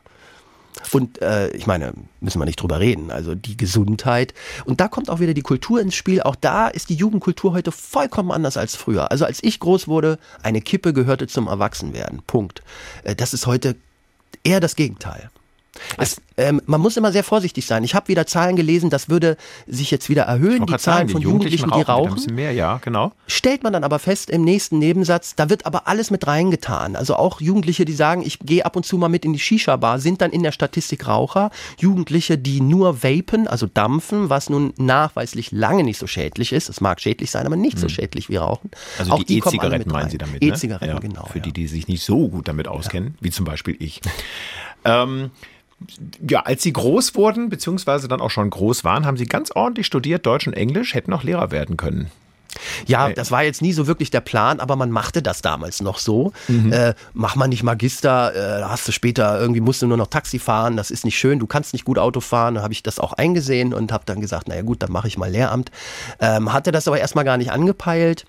Und 0.91 1.21
äh, 1.21 1.49
ich 1.51 1.67
meine, 1.67 1.93
müssen 2.19 2.39
wir 2.39 2.45
nicht 2.45 2.61
drüber 2.61 2.79
reden. 2.79 3.11
Also 3.11 3.35
die 3.35 3.57
Gesundheit. 3.57 4.33
Und 4.65 4.79
da 4.81 4.87
kommt 4.87 5.09
auch 5.09 5.19
wieder 5.19 5.33
die 5.33 5.41
Kultur 5.41 5.79
ins 5.79 5.95
Spiel. 5.95 6.21
Auch 6.21 6.35
da 6.35 6.67
ist 6.67 6.89
die 6.89 6.95
Jugendkultur 6.95 7.53
heute 7.53 7.71
vollkommen 7.71 8.31
anders 8.31 8.57
als 8.57 8.75
früher. 8.75 9.11
Also 9.11 9.25
als 9.25 9.41
ich 9.43 9.59
groß 9.59 9.87
wurde, 9.87 10.19
eine 10.43 10.61
Kippe 10.61 10.93
gehörte 10.93 11.27
zum 11.27 11.47
Erwachsenwerden. 11.47 12.21
Punkt. 12.27 12.61
Äh, 13.03 13.15
das 13.15 13.33
ist 13.33 13.47
heute 13.47 13.75
eher 14.43 14.59
das 14.59 14.75
Gegenteil. 14.75 15.29
Es, 15.97 16.21
ähm, 16.37 16.61
man 16.65 16.81
muss 16.81 16.97
immer 16.97 17.11
sehr 17.11 17.23
vorsichtig 17.23 17.65
sein. 17.65 17.83
Ich 17.83 17.95
habe 17.95 18.07
wieder 18.07 18.25
Zahlen 18.27 18.55
gelesen, 18.55 18.89
das 18.89 19.09
würde 19.09 19.37
sich 19.67 19.91
jetzt 19.91 20.09
wieder 20.09 20.23
erhöhen, 20.23 20.65
die 20.65 20.77
Zahlen 20.77 21.09
von 21.09 21.21
Jugendlichen, 21.21 21.71
die 21.71 21.81
rauchen. 21.81 22.21
Die 22.27 22.33
mehr, 22.33 22.51
ja, 22.51 22.77
genau. 22.77 23.13
Stellt 23.27 23.63
man 23.63 23.73
dann 23.73 23.83
aber 23.83 23.99
fest 23.99 24.29
im 24.29 24.43
nächsten 24.43 24.79
Nebensatz, 24.79 25.35
da 25.35 25.49
wird 25.49 25.65
aber 25.65 25.87
alles 25.87 26.11
mit 26.11 26.27
reingetan. 26.27 26.95
Also 26.95 27.15
auch 27.15 27.41
Jugendliche, 27.41 27.85
die 27.85 27.93
sagen, 27.93 28.21
ich 28.25 28.39
gehe 28.39 28.65
ab 28.65 28.75
und 28.75 28.85
zu 28.85 28.97
mal 28.97 29.09
mit 29.09 29.25
in 29.25 29.33
die 29.33 29.39
Shisha-Bar, 29.39 29.99
sind 29.99 30.21
dann 30.21 30.31
in 30.31 30.43
der 30.43 30.51
Statistik 30.51 31.07
Raucher. 31.07 31.51
Jugendliche, 31.79 32.37
die 32.37 32.61
nur 32.61 33.03
vapen, 33.03 33.47
also 33.47 33.67
dampfen, 33.67 34.29
was 34.29 34.49
nun 34.49 34.73
nachweislich 34.77 35.51
lange 35.51 35.83
nicht 35.83 35.97
so 35.97 36.07
schädlich 36.07 36.51
ist. 36.51 36.69
Es 36.69 36.81
mag 36.81 36.99
schädlich 36.99 37.31
sein, 37.31 37.45
aber 37.45 37.55
nicht 37.55 37.75
hm. 37.75 37.81
so 37.81 37.89
schädlich 37.89 38.29
wie 38.29 38.37
Rauchen. 38.37 38.71
Also 38.97 39.13
auch 39.13 39.23
die 39.23 39.37
E-Zigaretten 39.37 39.91
meinen 39.91 40.09
Sie 40.09 40.17
damit? 40.17 40.43
E-Zigaretten, 40.43 40.95
ne? 40.95 40.99
genau. 40.99 41.25
Für 41.25 41.39
ja. 41.39 41.43
die, 41.43 41.53
die 41.53 41.67
sich 41.67 41.87
nicht 41.87 42.03
so 42.03 42.27
gut 42.29 42.47
damit 42.47 42.67
auskennen, 42.67 43.15
ja. 43.15 43.17
wie 43.21 43.31
zum 43.31 43.45
Beispiel 43.45 43.75
ich. 43.79 44.01
ähm, 44.85 45.31
ja, 46.27 46.41
als 46.41 46.63
sie 46.63 46.73
groß 46.73 47.15
wurden, 47.15 47.49
beziehungsweise 47.49 48.07
dann 48.07 48.21
auch 48.21 48.31
schon 48.31 48.49
groß 48.49 48.83
waren, 48.83 49.05
haben 49.05 49.17
sie 49.17 49.25
ganz 49.25 49.51
ordentlich 49.51 49.85
studiert, 49.85 50.25
Deutsch 50.25 50.47
und 50.47 50.53
Englisch, 50.53 50.93
hätten 50.93 51.13
auch 51.13 51.23
Lehrer 51.23 51.51
werden 51.51 51.77
können. 51.77 52.11
Ja, 52.85 53.09
das 53.09 53.31
war 53.31 53.43
jetzt 53.43 53.61
nie 53.61 53.73
so 53.73 53.87
wirklich 53.87 54.11
der 54.11 54.21
Plan, 54.21 54.59
aber 54.59 54.75
man 54.75 54.91
machte 54.91 55.21
das 55.21 55.41
damals 55.41 55.81
noch 55.81 55.99
so. 55.99 56.31
Mhm. 56.47 56.71
Äh, 56.71 56.93
mach 57.13 57.35
mal 57.35 57.47
nicht 57.47 57.63
Magister, 57.63 58.33
äh, 58.35 58.63
hast 58.63 58.87
du 58.87 58.91
später 58.91 59.39
irgendwie 59.39 59.61
musst 59.61 59.81
du 59.81 59.87
nur 59.87 59.97
noch 59.97 60.07
Taxi 60.07 60.39
fahren, 60.39 60.77
das 60.77 60.91
ist 60.91 61.05
nicht 61.05 61.17
schön, 61.17 61.39
du 61.39 61.47
kannst 61.47 61.73
nicht 61.73 61.85
gut 61.85 61.99
Auto 61.99 62.19
fahren. 62.19 62.55
Da 62.55 62.61
habe 62.61 62.73
ich 62.73 62.83
das 62.83 62.99
auch 62.99 63.13
eingesehen 63.13 63.73
und 63.73 63.91
habe 63.91 64.03
dann 64.05 64.21
gesagt, 64.21 64.47
naja 64.47 64.61
gut, 64.61 64.81
dann 64.83 64.91
mache 64.91 65.07
ich 65.07 65.17
mal 65.17 65.29
Lehramt. 65.29 65.71
Ähm, 66.19 66.53
hatte 66.53 66.71
das 66.71 66.87
aber 66.87 66.99
erstmal 66.99 67.25
gar 67.25 67.37
nicht 67.37 67.51
angepeilt. 67.51 68.25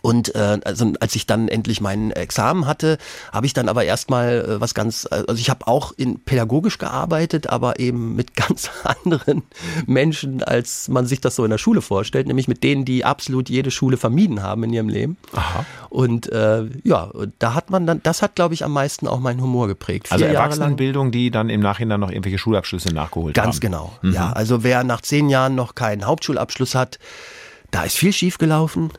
Und 0.00 0.34
äh, 0.34 0.60
also 0.64 0.92
als 1.00 1.14
ich 1.14 1.26
dann 1.26 1.48
endlich 1.48 1.80
mein 1.80 2.10
Examen 2.10 2.66
hatte, 2.66 2.96
habe 3.32 3.46
ich 3.46 3.52
dann 3.52 3.68
aber 3.68 3.84
erstmal 3.84 4.44
äh, 4.48 4.60
was 4.60 4.74
ganz, 4.74 5.06
also 5.10 5.34
ich 5.34 5.50
habe 5.50 5.66
auch 5.66 5.92
in 5.96 6.20
pädagogisch 6.20 6.78
gearbeitet, 6.78 7.48
aber 7.48 7.78
eben 7.78 8.14
mit 8.14 8.34
ganz 8.36 8.70
anderen 8.84 9.42
Menschen, 9.86 10.42
als 10.42 10.88
man 10.88 11.06
sich 11.06 11.20
das 11.20 11.36
so 11.36 11.44
in 11.44 11.50
der 11.50 11.58
Schule 11.58 11.82
vorstellt, 11.82 12.26
nämlich 12.26 12.48
mit 12.48 12.62
denen, 12.62 12.86
die 12.86 13.04
absolut 13.04 13.50
jede 13.50 13.70
Schule 13.70 13.98
vermieden 13.98 14.42
haben 14.42 14.64
in 14.64 14.72
ihrem 14.72 14.88
Leben. 14.88 15.16
Aha. 15.34 15.66
Und 15.90 16.32
äh, 16.32 16.64
ja, 16.82 17.10
da 17.38 17.54
hat 17.54 17.70
man 17.70 17.86
dann, 17.86 18.02
das 18.02 18.22
hat, 18.22 18.36
glaube 18.36 18.54
ich, 18.54 18.64
am 18.64 18.72
meisten 18.72 19.06
auch 19.06 19.20
meinen 19.20 19.42
Humor 19.42 19.68
geprägt. 19.68 20.08
Vier 20.08 20.14
also 20.14 20.24
Erwachsenenbildung, 20.24 21.10
die 21.10 21.30
dann 21.30 21.50
im 21.50 21.60
Nachhinein 21.60 22.00
noch 22.00 22.10
irgendwelche 22.10 22.38
Schulabschlüsse 22.38 22.94
nachgeholt 22.94 23.34
ganz 23.34 23.44
haben. 23.44 23.50
Ganz 23.50 23.60
genau. 23.60 23.92
Mhm. 24.00 24.12
Ja, 24.12 24.32
also 24.32 24.64
wer 24.64 24.82
nach 24.82 25.02
zehn 25.02 25.28
Jahren 25.28 25.54
noch 25.54 25.74
keinen 25.74 26.06
Hauptschulabschluss 26.06 26.74
hat, 26.74 26.98
da 27.70 27.82
ist 27.82 27.96
viel 27.96 28.12
schief 28.12 28.38
gelaufen. 28.38 28.90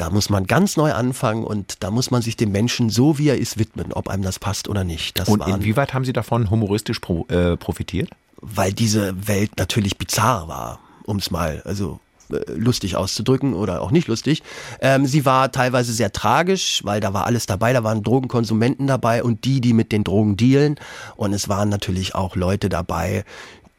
Da 0.00 0.08
muss 0.08 0.30
man 0.30 0.46
ganz 0.46 0.78
neu 0.78 0.94
anfangen 0.94 1.44
und 1.44 1.82
da 1.84 1.90
muss 1.90 2.10
man 2.10 2.22
sich 2.22 2.34
dem 2.34 2.50
Menschen 2.52 2.88
so, 2.88 3.18
wie 3.18 3.28
er 3.28 3.36
ist, 3.36 3.58
widmen, 3.58 3.92
ob 3.92 4.08
einem 4.08 4.22
das 4.22 4.38
passt 4.38 4.66
oder 4.66 4.82
nicht. 4.82 5.18
Das 5.18 5.28
und 5.28 5.46
inwieweit 5.46 5.92
haben 5.92 6.06
Sie 6.06 6.14
davon 6.14 6.48
humoristisch 6.48 7.00
pro, 7.00 7.26
äh, 7.28 7.58
profitiert? 7.58 8.08
Weil 8.40 8.72
diese 8.72 9.28
Welt 9.28 9.58
natürlich 9.58 9.98
bizarr 9.98 10.48
war, 10.48 10.80
um 11.04 11.18
es 11.18 11.30
mal, 11.30 11.60
also 11.66 12.00
äh, 12.32 12.50
lustig 12.52 12.96
auszudrücken 12.96 13.52
oder 13.52 13.82
auch 13.82 13.90
nicht 13.90 14.08
lustig. 14.08 14.42
Ähm, 14.80 15.04
sie 15.04 15.26
war 15.26 15.52
teilweise 15.52 15.92
sehr 15.92 16.12
tragisch, 16.12 16.80
weil 16.82 17.00
da 17.00 17.12
war 17.12 17.26
alles 17.26 17.44
dabei, 17.44 17.74
da 17.74 17.84
waren 17.84 18.02
Drogenkonsumenten 18.02 18.86
dabei 18.86 19.22
und 19.22 19.44
die, 19.44 19.60
die 19.60 19.74
mit 19.74 19.92
den 19.92 20.02
Drogen 20.02 20.38
dealen. 20.38 20.76
Und 21.16 21.34
es 21.34 21.50
waren 21.50 21.68
natürlich 21.68 22.14
auch 22.14 22.36
Leute 22.36 22.70
dabei, 22.70 23.24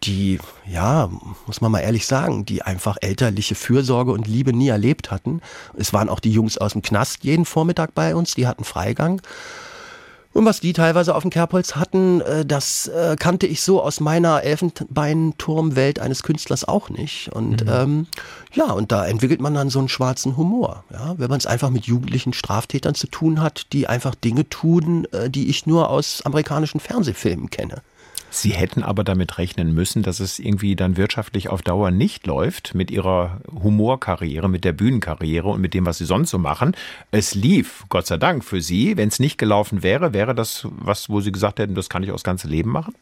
die, 0.04 0.40
ja, 0.66 1.10
muss 1.46 1.62
man 1.62 1.72
mal 1.72 1.80
ehrlich 1.80 2.08
sagen, 2.08 2.46
die 2.46 2.64
einfach 2.64 2.98
elterliche 3.02 3.56
Fürsorge 3.56 4.12
und 4.12 4.28
Liebe 4.28 4.54
nie 4.54 4.70
erlebt 4.70 5.12
hatten. 5.12 5.42
Es 5.78 5.94
waren 5.94 6.10
auch 6.10 6.20
die 6.20 6.32
Jungs 6.32 6.58
aus 6.58 6.74
dem 6.74 6.82
Knast 6.82 7.24
jeden 7.24 7.46
Vormittag 7.46 7.94
bei 7.94 8.16
uns, 8.16 8.34
die 8.34 8.48
hatten 8.48 8.64
Freigang. 8.64 9.22
Und 10.34 10.46
was 10.46 10.62
die 10.62 10.72
teilweise 10.72 11.14
auf 11.14 11.24
dem 11.24 11.30
Kerbholz 11.30 11.76
hatten, 11.76 12.22
äh, 12.22 12.46
das 12.46 12.88
äh, 12.88 13.18
kannte 13.20 13.48
ich 13.48 13.62
so 13.62 13.82
aus 13.82 14.00
meiner 14.00 14.44
Elfenbeinturmwelt 14.44 16.00
eines 16.00 16.24
Künstlers 16.24 16.66
auch 16.66 16.90
nicht. 16.90 17.30
Und 17.34 17.66
mhm. 17.66 17.72
ähm, 17.72 18.08
ja, 18.54 18.72
und 18.72 18.94
da 18.94 19.06
entwickelt 19.06 19.42
man 19.42 19.54
dann 19.54 19.70
so 19.70 19.80
einen 19.80 19.90
schwarzen 19.90 20.38
Humor, 20.38 20.86
ja, 20.90 21.16
wenn 21.18 21.30
man 21.30 21.38
es 21.38 21.48
einfach 21.48 21.70
mit 21.70 21.86
jugendlichen 21.86 22.32
Straftätern 22.32 22.96
zu 22.96 23.08
tun 23.08 23.42
hat, 23.42 23.74
die 23.74 23.88
einfach 23.88 24.16
Dinge 24.16 24.48
tun, 24.48 25.06
äh, 25.12 25.30
die 25.30 25.50
ich 25.50 25.66
nur 25.66 25.90
aus 25.90 26.22
amerikanischen 26.24 26.80
Fernsehfilmen 26.80 27.50
kenne. 27.50 27.82
Sie 28.34 28.52
hätten 28.52 28.82
aber 28.82 29.04
damit 29.04 29.38
rechnen 29.38 29.74
müssen, 29.74 30.04
dass 30.04 30.22
es 30.22 30.40
irgendwie 30.40 30.78
dann 30.78 30.96
wirtschaftlich 30.96 31.50
auf 31.50 31.62
Dauer 31.62 31.92
nicht 31.92 32.26
läuft 32.26 32.74
mit 32.74 32.90
Ihrer 32.90 33.42
Humorkarriere, 33.52 34.48
mit 34.48 34.64
der 34.64 34.72
Bühnenkarriere 34.72 35.50
und 35.50 35.60
mit 35.60 35.74
dem, 35.74 35.86
was 35.86 35.98
Sie 35.98 36.06
sonst 36.06 36.30
so 36.30 36.38
machen. 36.38 36.74
Es 37.12 37.36
lief, 37.36 37.84
Gott 37.90 38.08
sei 38.08 38.16
Dank, 38.16 38.46
für 38.46 38.62
Sie. 38.62 38.96
Wenn 38.96 39.10
es 39.10 39.20
nicht 39.20 39.38
gelaufen 39.38 39.84
wäre, 39.84 40.14
wäre 40.14 40.34
das 40.34 40.66
was, 40.72 41.10
wo 41.10 41.20
Sie 41.20 41.34
gesagt 41.34 41.60
hätten, 41.60 41.76
das 41.76 41.90
kann 41.90 42.04
ich 42.04 42.12
auch 42.12 42.16
das 42.16 42.24
ganze 42.24 42.48
Leben 42.48 42.72
machen? 42.72 42.96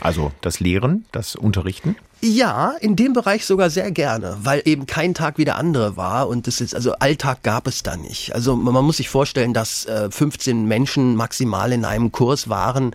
Also 0.00 0.32
das 0.42 0.60
Lehren, 0.60 1.06
das 1.12 1.36
Unterrichten? 1.36 1.96
Ja, 2.22 2.72
in 2.80 2.96
dem 2.96 3.12
Bereich 3.12 3.44
sogar 3.44 3.70
sehr 3.70 3.90
gerne, 3.90 4.36
weil 4.40 4.62
eben 4.64 4.86
kein 4.86 5.14
Tag 5.14 5.38
wie 5.38 5.44
der 5.44 5.56
andere 5.56 5.96
war 5.96 6.28
und 6.28 6.46
das 6.46 6.60
ist 6.60 6.74
also 6.74 6.92
Alltag 6.94 7.42
gab 7.42 7.66
es 7.66 7.82
da 7.82 7.96
nicht. 7.96 8.34
Also 8.34 8.56
man 8.56 8.84
muss 8.84 8.98
sich 8.98 9.08
vorstellen, 9.08 9.52
dass 9.54 9.86
15 10.10 10.56
äh, 10.64 10.66
Menschen 10.66 11.14
maximal 11.16 11.72
in 11.72 11.84
einem 11.84 12.12
Kurs 12.12 12.48
waren. 12.48 12.94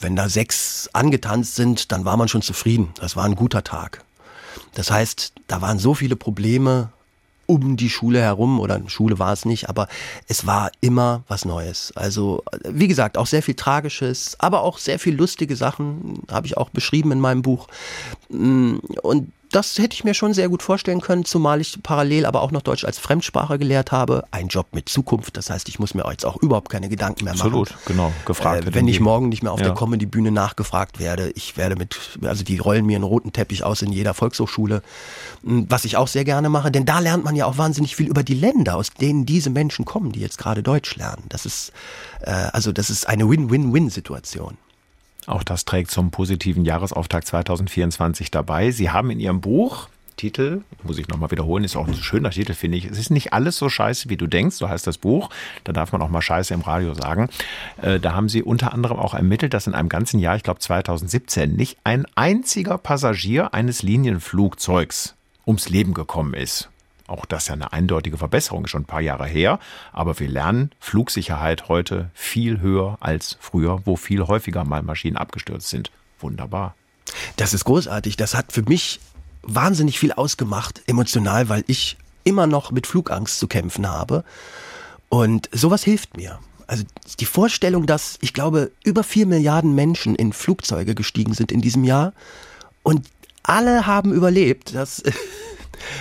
Wenn 0.00 0.16
da 0.16 0.28
sechs 0.28 0.88
angetanzt 0.92 1.56
sind, 1.56 1.92
dann 1.92 2.04
war 2.04 2.16
man 2.16 2.28
schon 2.28 2.42
zufrieden. 2.42 2.88
Das 3.00 3.16
war 3.16 3.24
ein 3.24 3.36
guter 3.36 3.64
Tag. 3.64 4.04
Das 4.74 4.90
heißt, 4.90 5.34
da 5.46 5.60
waren 5.60 5.78
so 5.78 5.94
viele 5.94 6.16
Probleme 6.16 6.90
um 7.46 7.76
die 7.76 7.90
Schule 7.90 8.20
herum 8.20 8.60
oder 8.60 8.80
Schule 8.88 9.18
war 9.18 9.32
es 9.32 9.44
nicht, 9.44 9.68
aber 9.68 9.88
es 10.28 10.46
war 10.46 10.70
immer 10.80 11.22
was 11.28 11.44
Neues. 11.44 11.92
Also 11.96 12.42
wie 12.64 12.88
gesagt, 12.88 13.18
auch 13.18 13.26
sehr 13.26 13.42
viel 13.42 13.54
Tragisches, 13.54 14.36
aber 14.38 14.62
auch 14.62 14.78
sehr 14.78 14.98
viel 14.98 15.14
lustige 15.14 15.56
Sachen 15.56 16.22
habe 16.30 16.46
ich 16.46 16.56
auch 16.56 16.70
beschrieben 16.70 17.12
in 17.12 17.20
meinem 17.20 17.42
Buch. 17.42 17.68
Mm, 18.28 18.76
und 19.02 19.32
das 19.52 19.78
hätte 19.78 19.94
ich 19.94 20.04
mir 20.04 20.14
schon 20.14 20.34
sehr 20.34 20.48
gut 20.48 20.62
vorstellen 20.62 21.00
können, 21.00 21.24
zumal 21.24 21.60
ich 21.60 21.78
parallel 21.82 22.26
aber 22.26 22.42
auch 22.42 22.50
noch 22.50 22.62
Deutsch 22.62 22.84
als 22.84 22.98
Fremdsprache 22.98 23.58
gelehrt 23.58 23.92
habe. 23.92 24.24
Ein 24.30 24.48
Job 24.48 24.68
mit 24.72 24.88
Zukunft, 24.88 25.36
das 25.36 25.50
heißt, 25.50 25.68
ich 25.68 25.78
muss 25.78 25.94
mir 25.94 26.04
jetzt 26.10 26.24
auch 26.24 26.36
überhaupt 26.36 26.70
keine 26.70 26.88
Gedanken 26.88 27.24
mehr 27.24 27.34
machen. 27.34 27.46
Absolut, 27.46 27.74
genau, 27.86 28.12
gefragt. 28.24 28.66
Äh, 28.66 28.74
wenn 28.74 28.88
ich 28.88 29.00
morgen 29.00 29.28
nicht 29.28 29.42
mehr 29.42 29.52
auf 29.52 29.60
ja. 29.60 29.66
der 29.66 29.74
Comedy-Bühne 29.74 30.30
nachgefragt 30.30 30.98
werde, 30.98 31.30
ich 31.34 31.56
werde 31.56 31.76
mit, 31.76 31.96
also 32.22 32.42
die 32.42 32.58
rollen 32.58 32.86
mir 32.86 32.96
einen 32.96 33.04
roten 33.04 33.32
Teppich 33.32 33.64
aus 33.64 33.82
in 33.82 33.92
jeder 33.92 34.14
Volkshochschule, 34.14 34.82
hm, 35.44 35.66
was 35.68 35.84
ich 35.84 35.96
auch 35.96 36.08
sehr 36.08 36.24
gerne 36.24 36.48
mache, 36.48 36.70
denn 36.70 36.86
da 36.86 36.98
lernt 36.98 37.24
man 37.24 37.36
ja 37.36 37.46
auch 37.46 37.58
wahnsinnig 37.58 37.94
viel 37.94 38.08
über 38.08 38.22
die 38.22 38.34
Länder, 38.34 38.76
aus 38.76 38.90
denen 38.90 39.26
diese 39.26 39.50
Menschen 39.50 39.84
kommen, 39.84 40.12
die 40.12 40.20
jetzt 40.20 40.38
gerade 40.38 40.62
Deutsch 40.62 40.96
lernen. 40.96 41.24
Das 41.28 41.46
ist, 41.46 41.72
äh, 42.22 42.30
also 42.30 42.72
das 42.72 42.90
ist 42.90 43.08
eine 43.08 43.28
Win-Win-Win-Situation. 43.28 44.56
Auch 45.26 45.42
das 45.42 45.64
trägt 45.64 45.90
zum 45.90 46.10
positiven 46.10 46.64
Jahresauftakt 46.64 47.26
2024 47.26 48.30
dabei. 48.30 48.70
Sie 48.70 48.90
haben 48.90 49.10
in 49.10 49.20
Ihrem 49.20 49.40
Buch 49.40 49.88
Titel, 50.16 50.62
muss 50.82 50.98
ich 50.98 51.08
nochmal 51.08 51.30
wiederholen, 51.30 51.64
ist 51.64 51.74
auch 51.76 51.88
ein 51.88 51.94
schöner 51.94 52.30
Titel, 52.30 52.54
finde 52.54 52.78
ich. 52.78 52.84
Es 52.84 52.98
ist 52.98 53.10
nicht 53.10 53.32
alles 53.32 53.56
so 53.56 53.68
scheiße, 53.68 54.08
wie 54.08 54.16
du 54.16 54.26
denkst, 54.26 54.56
so 54.56 54.68
heißt 54.68 54.86
das 54.86 54.98
Buch. 54.98 55.30
Da 55.64 55.72
darf 55.72 55.92
man 55.92 56.02
auch 56.02 56.08
mal 56.08 56.22
Scheiße 56.22 56.54
im 56.54 56.60
Radio 56.60 56.94
sagen. 56.94 57.28
Äh, 57.80 57.98
da 57.98 58.14
haben 58.14 58.28
sie 58.28 58.42
unter 58.42 58.72
anderem 58.72 58.98
auch 58.98 59.14
ermittelt, 59.14 59.54
dass 59.54 59.66
in 59.66 59.74
einem 59.74 59.88
ganzen 59.88 60.20
Jahr, 60.20 60.36
ich 60.36 60.42
glaube 60.42 60.60
2017, 60.60 61.56
nicht 61.56 61.78
ein 61.84 62.06
einziger 62.14 62.78
Passagier 62.78 63.54
eines 63.54 63.82
Linienflugzeugs 63.82 65.14
ums 65.46 65.68
Leben 65.68 65.94
gekommen 65.94 66.34
ist. 66.34 66.68
Auch 67.12 67.26
das 67.26 67.44
ist 67.44 67.48
ja 67.48 67.54
eine 67.54 67.72
eindeutige 67.72 68.16
Verbesserung, 68.16 68.66
schon 68.66 68.82
ein 68.82 68.86
paar 68.86 69.02
Jahre 69.02 69.26
her. 69.26 69.58
Aber 69.92 70.18
wir 70.18 70.28
lernen 70.28 70.70
Flugsicherheit 70.80 71.68
heute 71.68 72.10
viel 72.14 72.60
höher 72.60 72.96
als 73.00 73.36
früher, 73.38 73.82
wo 73.84 73.96
viel 73.96 74.22
häufiger 74.26 74.64
mal 74.64 74.82
Maschinen 74.82 75.18
abgestürzt 75.18 75.68
sind. 75.68 75.90
Wunderbar. 76.20 76.74
Das 77.36 77.52
ist 77.52 77.64
großartig. 77.64 78.16
Das 78.16 78.34
hat 78.34 78.52
für 78.52 78.62
mich 78.62 78.98
wahnsinnig 79.42 79.98
viel 79.98 80.12
ausgemacht, 80.12 80.82
emotional, 80.86 81.50
weil 81.50 81.64
ich 81.66 81.98
immer 82.24 82.46
noch 82.46 82.70
mit 82.70 82.86
Flugangst 82.86 83.38
zu 83.38 83.46
kämpfen 83.46 83.86
habe. 83.86 84.24
Und 85.10 85.50
sowas 85.52 85.84
hilft 85.84 86.16
mir. 86.16 86.38
Also 86.66 86.84
die 87.20 87.26
Vorstellung, 87.26 87.84
dass 87.84 88.16
ich 88.22 88.32
glaube, 88.32 88.70
über 88.84 89.04
vier 89.04 89.26
Milliarden 89.26 89.74
Menschen 89.74 90.14
in 90.14 90.32
Flugzeuge 90.32 90.94
gestiegen 90.94 91.34
sind 91.34 91.52
in 91.52 91.60
diesem 91.60 91.84
Jahr 91.84 92.14
und 92.82 93.06
alle 93.42 93.86
haben 93.86 94.12
überlebt, 94.12 94.74
das 94.74 95.02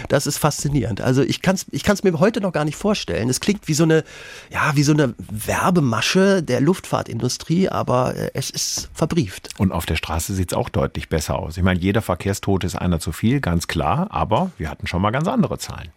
Das 0.10 0.28
ist 0.28 0.38
faszinierend. 0.38 1.02
Also 1.02 1.22
ich 1.22 1.42
kann 1.42 1.56
es 1.56 1.66
ich 1.72 1.84
kann's 1.84 2.04
mir 2.04 2.20
heute 2.20 2.42
noch 2.42 2.52
gar 2.52 2.66
nicht 2.66 2.76
vorstellen. 2.76 3.30
Es 3.30 3.40
klingt 3.40 3.68
wie 3.68 3.74
so 3.74 3.84
eine, 3.84 4.04
ja, 4.50 4.72
wie 4.76 4.84
so 4.84 4.94
eine 4.94 5.16
Werbemasche 5.18 6.44
der 6.44 6.62
Luftfahrtindustrie, 6.62 7.70
aber 7.70 8.16
äh, 8.16 8.32
es 8.34 8.50
ist 8.50 8.90
verbrieft. 8.94 9.50
Und 9.58 9.72
auf 9.72 9.86
der 9.86 9.96
Straße 9.96 10.34
sieht 10.34 10.52
es 10.52 10.58
auch 10.58 10.70
deutlich 10.70 11.10
besser 11.10 11.38
aus. 11.38 11.58
Ich 11.58 11.64
meine, 11.64 11.80
jeder 11.80 12.02
Verkehrstote 12.02 12.68
ist 12.68 12.76
einer 12.76 13.00
zu 13.00 13.12
viel, 13.12 13.42
ganz 13.42 13.68
klar, 13.68 14.08
aber 14.12 14.52
wir 14.58 14.70
hatten 14.70 14.88
schon 14.88 15.02
mal 15.02 15.12
ganz 15.12 15.28
andere 15.28 15.58
Zahlen. 15.58 15.92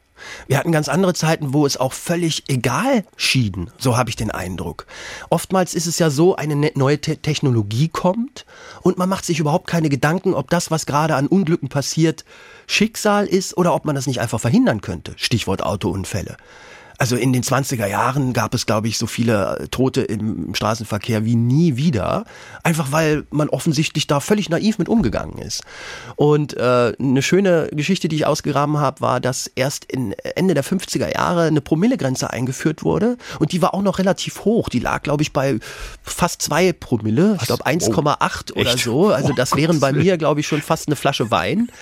Wir 0.46 0.58
hatten 0.58 0.72
ganz 0.72 0.88
andere 0.88 1.14
Zeiten, 1.14 1.52
wo 1.52 1.66
es 1.66 1.76
auch 1.76 1.92
völlig 1.92 2.44
egal 2.48 3.04
schieden. 3.16 3.70
So 3.78 3.96
habe 3.96 4.10
ich 4.10 4.16
den 4.16 4.30
Eindruck. 4.30 4.86
Oftmals 5.30 5.74
ist 5.74 5.86
es 5.86 5.98
ja 5.98 6.10
so, 6.10 6.36
eine 6.36 6.56
ne-, 6.56 6.72
neue 6.74 7.00
Te 7.00 7.16
Technologie 7.16 7.88
kommt 7.88 8.44
und 8.82 8.98
man 8.98 9.08
macht 9.08 9.24
sich 9.24 9.38
überhaupt 9.38 9.66
keine 9.66 9.88
Gedanken, 9.88 10.34
ob 10.34 10.50
das, 10.50 10.70
was 10.70 10.86
gerade 10.86 11.14
an 11.14 11.26
Unglücken 11.26 11.68
passiert, 11.68 12.24
Schicksal 12.66 13.26
ist 13.26 13.56
oder 13.56 13.74
ob 13.74 13.84
man 13.84 13.94
das 13.94 14.06
nicht 14.06 14.20
einfach 14.20 14.40
verhindern 14.40 14.80
könnte. 14.80 15.14
Stichwort 15.16 15.62
Autounfälle. 15.62 16.36
Also 16.98 17.16
in 17.16 17.32
den 17.32 17.42
20er 17.42 17.86
Jahren 17.86 18.32
gab 18.32 18.54
es, 18.54 18.66
glaube 18.66 18.88
ich, 18.88 18.98
so 18.98 19.06
viele 19.06 19.58
äh, 19.58 19.68
Tote 19.68 20.02
im 20.02 20.54
Straßenverkehr 20.54 21.24
wie 21.24 21.36
nie 21.36 21.76
wieder. 21.76 22.24
Einfach 22.62 22.92
weil 22.92 23.24
man 23.30 23.48
offensichtlich 23.48 24.06
da 24.06 24.20
völlig 24.20 24.48
naiv 24.48 24.78
mit 24.78 24.88
umgegangen 24.88 25.38
ist. 25.38 25.62
Und 26.16 26.56
äh, 26.56 26.92
eine 26.98 27.22
schöne 27.22 27.68
Geschichte, 27.72 28.08
die 28.08 28.16
ich 28.16 28.26
ausgegraben 28.26 28.78
habe, 28.78 29.00
war, 29.00 29.20
dass 29.20 29.46
erst 29.54 29.84
in 29.86 30.12
Ende 30.12 30.54
der 30.54 30.64
50er 30.64 31.12
Jahre 31.12 31.42
eine 31.42 31.60
Promillegrenze 31.60 32.30
eingeführt 32.30 32.84
wurde. 32.84 33.16
Und 33.38 33.52
die 33.52 33.62
war 33.62 33.74
auch 33.74 33.82
noch 33.82 33.98
relativ 33.98 34.44
hoch. 34.44 34.68
Die 34.68 34.80
lag, 34.80 35.02
glaube 35.02 35.22
ich, 35.22 35.32
bei 35.32 35.58
fast 36.04 36.42
zwei 36.42 36.72
Promille. 36.72 37.38
Ich 37.40 37.46
glaube 37.46 37.66
1,8 37.66 38.52
oh, 38.54 38.60
oder 38.60 38.78
so. 38.78 39.08
Also 39.08 39.32
das 39.32 39.56
wären 39.56 39.80
bei 39.80 39.92
mir, 39.92 40.18
glaube 40.18 40.40
ich, 40.40 40.46
schon 40.46 40.60
fast 40.60 40.86
eine 40.88 40.96
Flasche 40.96 41.30
Wein. 41.30 41.68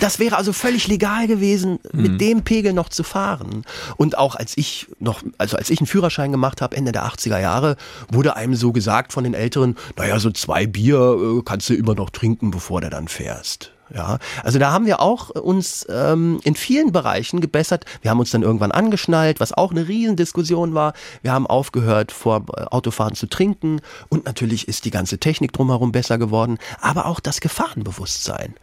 Das 0.00 0.18
wäre 0.18 0.36
also 0.36 0.52
völlig 0.52 0.88
legal 0.88 1.28
gewesen, 1.28 1.78
mit 1.92 2.12
mhm. 2.12 2.18
dem 2.18 2.42
Pegel 2.42 2.72
noch 2.72 2.88
zu 2.88 3.04
fahren. 3.04 3.64
Und 3.96 4.18
auch 4.18 4.34
als 4.34 4.56
ich 4.56 4.88
noch, 4.98 5.22
also 5.38 5.56
als 5.56 5.70
ich 5.70 5.78
einen 5.78 5.86
Führerschein 5.86 6.32
gemacht 6.32 6.62
habe, 6.62 6.76
Ende 6.76 6.90
der 6.90 7.04
80er 7.04 7.38
Jahre, 7.38 7.76
wurde 8.10 8.34
einem 8.34 8.56
so 8.56 8.72
gesagt 8.72 9.12
von 9.12 9.22
den 9.22 9.34
Älteren, 9.34 9.76
naja, 9.96 10.18
so 10.18 10.32
zwei 10.32 10.66
Bier 10.66 11.38
äh, 11.38 11.42
kannst 11.44 11.68
du 11.70 11.74
immer 11.74 11.94
noch 11.94 12.10
trinken, 12.10 12.50
bevor 12.50 12.80
du 12.80 12.90
dann 12.90 13.06
fährst. 13.06 13.73
Ja, 13.92 14.18
also 14.42 14.58
da 14.58 14.72
haben 14.72 14.86
wir 14.86 15.00
auch 15.00 15.30
uns 15.30 15.86
ähm, 15.90 16.40
in 16.44 16.54
vielen 16.54 16.92
Bereichen 16.92 17.40
gebessert. 17.40 17.84
Wir 18.02 18.10
haben 18.10 18.20
uns 18.20 18.30
dann 18.30 18.42
irgendwann 18.42 18.72
angeschnallt, 18.72 19.40
was 19.40 19.52
auch 19.52 19.72
eine 19.72 19.88
Riesendiskussion 19.88 20.74
war. 20.74 20.94
Wir 21.22 21.32
haben 21.32 21.46
aufgehört, 21.46 22.10
vor 22.10 22.44
äh, 22.56 22.62
Autofahren 22.62 23.14
zu 23.14 23.26
trinken 23.26 23.80
und 24.08 24.24
natürlich 24.24 24.68
ist 24.68 24.84
die 24.84 24.90
ganze 24.90 25.18
Technik 25.18 25.52
drumherum 25.52 25.92
besser 25.92 26.18
geworden, 26.18 26.58
aber 26.80 27.06
auch 27.06 27.20
das 27.20 27.40
Gefahrenbewusstsein. 27.40 28.54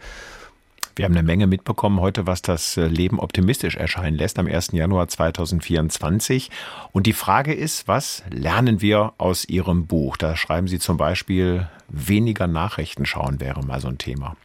Wir 0.95 1.05
haben 1.05 1.13
eine 1.13 1.23
Menge 1.23 1.47
mitbekommen 1.47 2.01
heute, 2.01 2.27
was 2.27 2.41
das 2.41 2.75
äh, 2.75 2.87
Leben 2.87 3.19
optimistisch 3.19 3.75
erscheinen 3.75 4.17
lässt 4.17 4.37
am 4.39 4.47
1. 4.47 4.73
Januar 4.73 5.07
2024. 5.07 6.51
Und 6.91 7.07
die 7.07 7.13
Frage 7.13 7.53
ist, 7.53 7.87
was 7.87 8.23
lernen 8.29 8.81
wir 8.81 9.13
aus 9.17 9.45
Ihrem 9.45 9.87
Buch? 9.87 10.17
Da 10.17 10.35
schreiben 10.35 10.67
Sie 10.67 10.79
zum 10.79 10.97
Beispiel, 10.97 11.67
weniger 11.87 12.47
Nachrichten 12.47 13.05
schauen 13.05 13.39
wäre 13.39 13.63
mal 13.63 13.79
so 13.79 13.87
ein 13.87 13.97
Thema. 13.97 14.35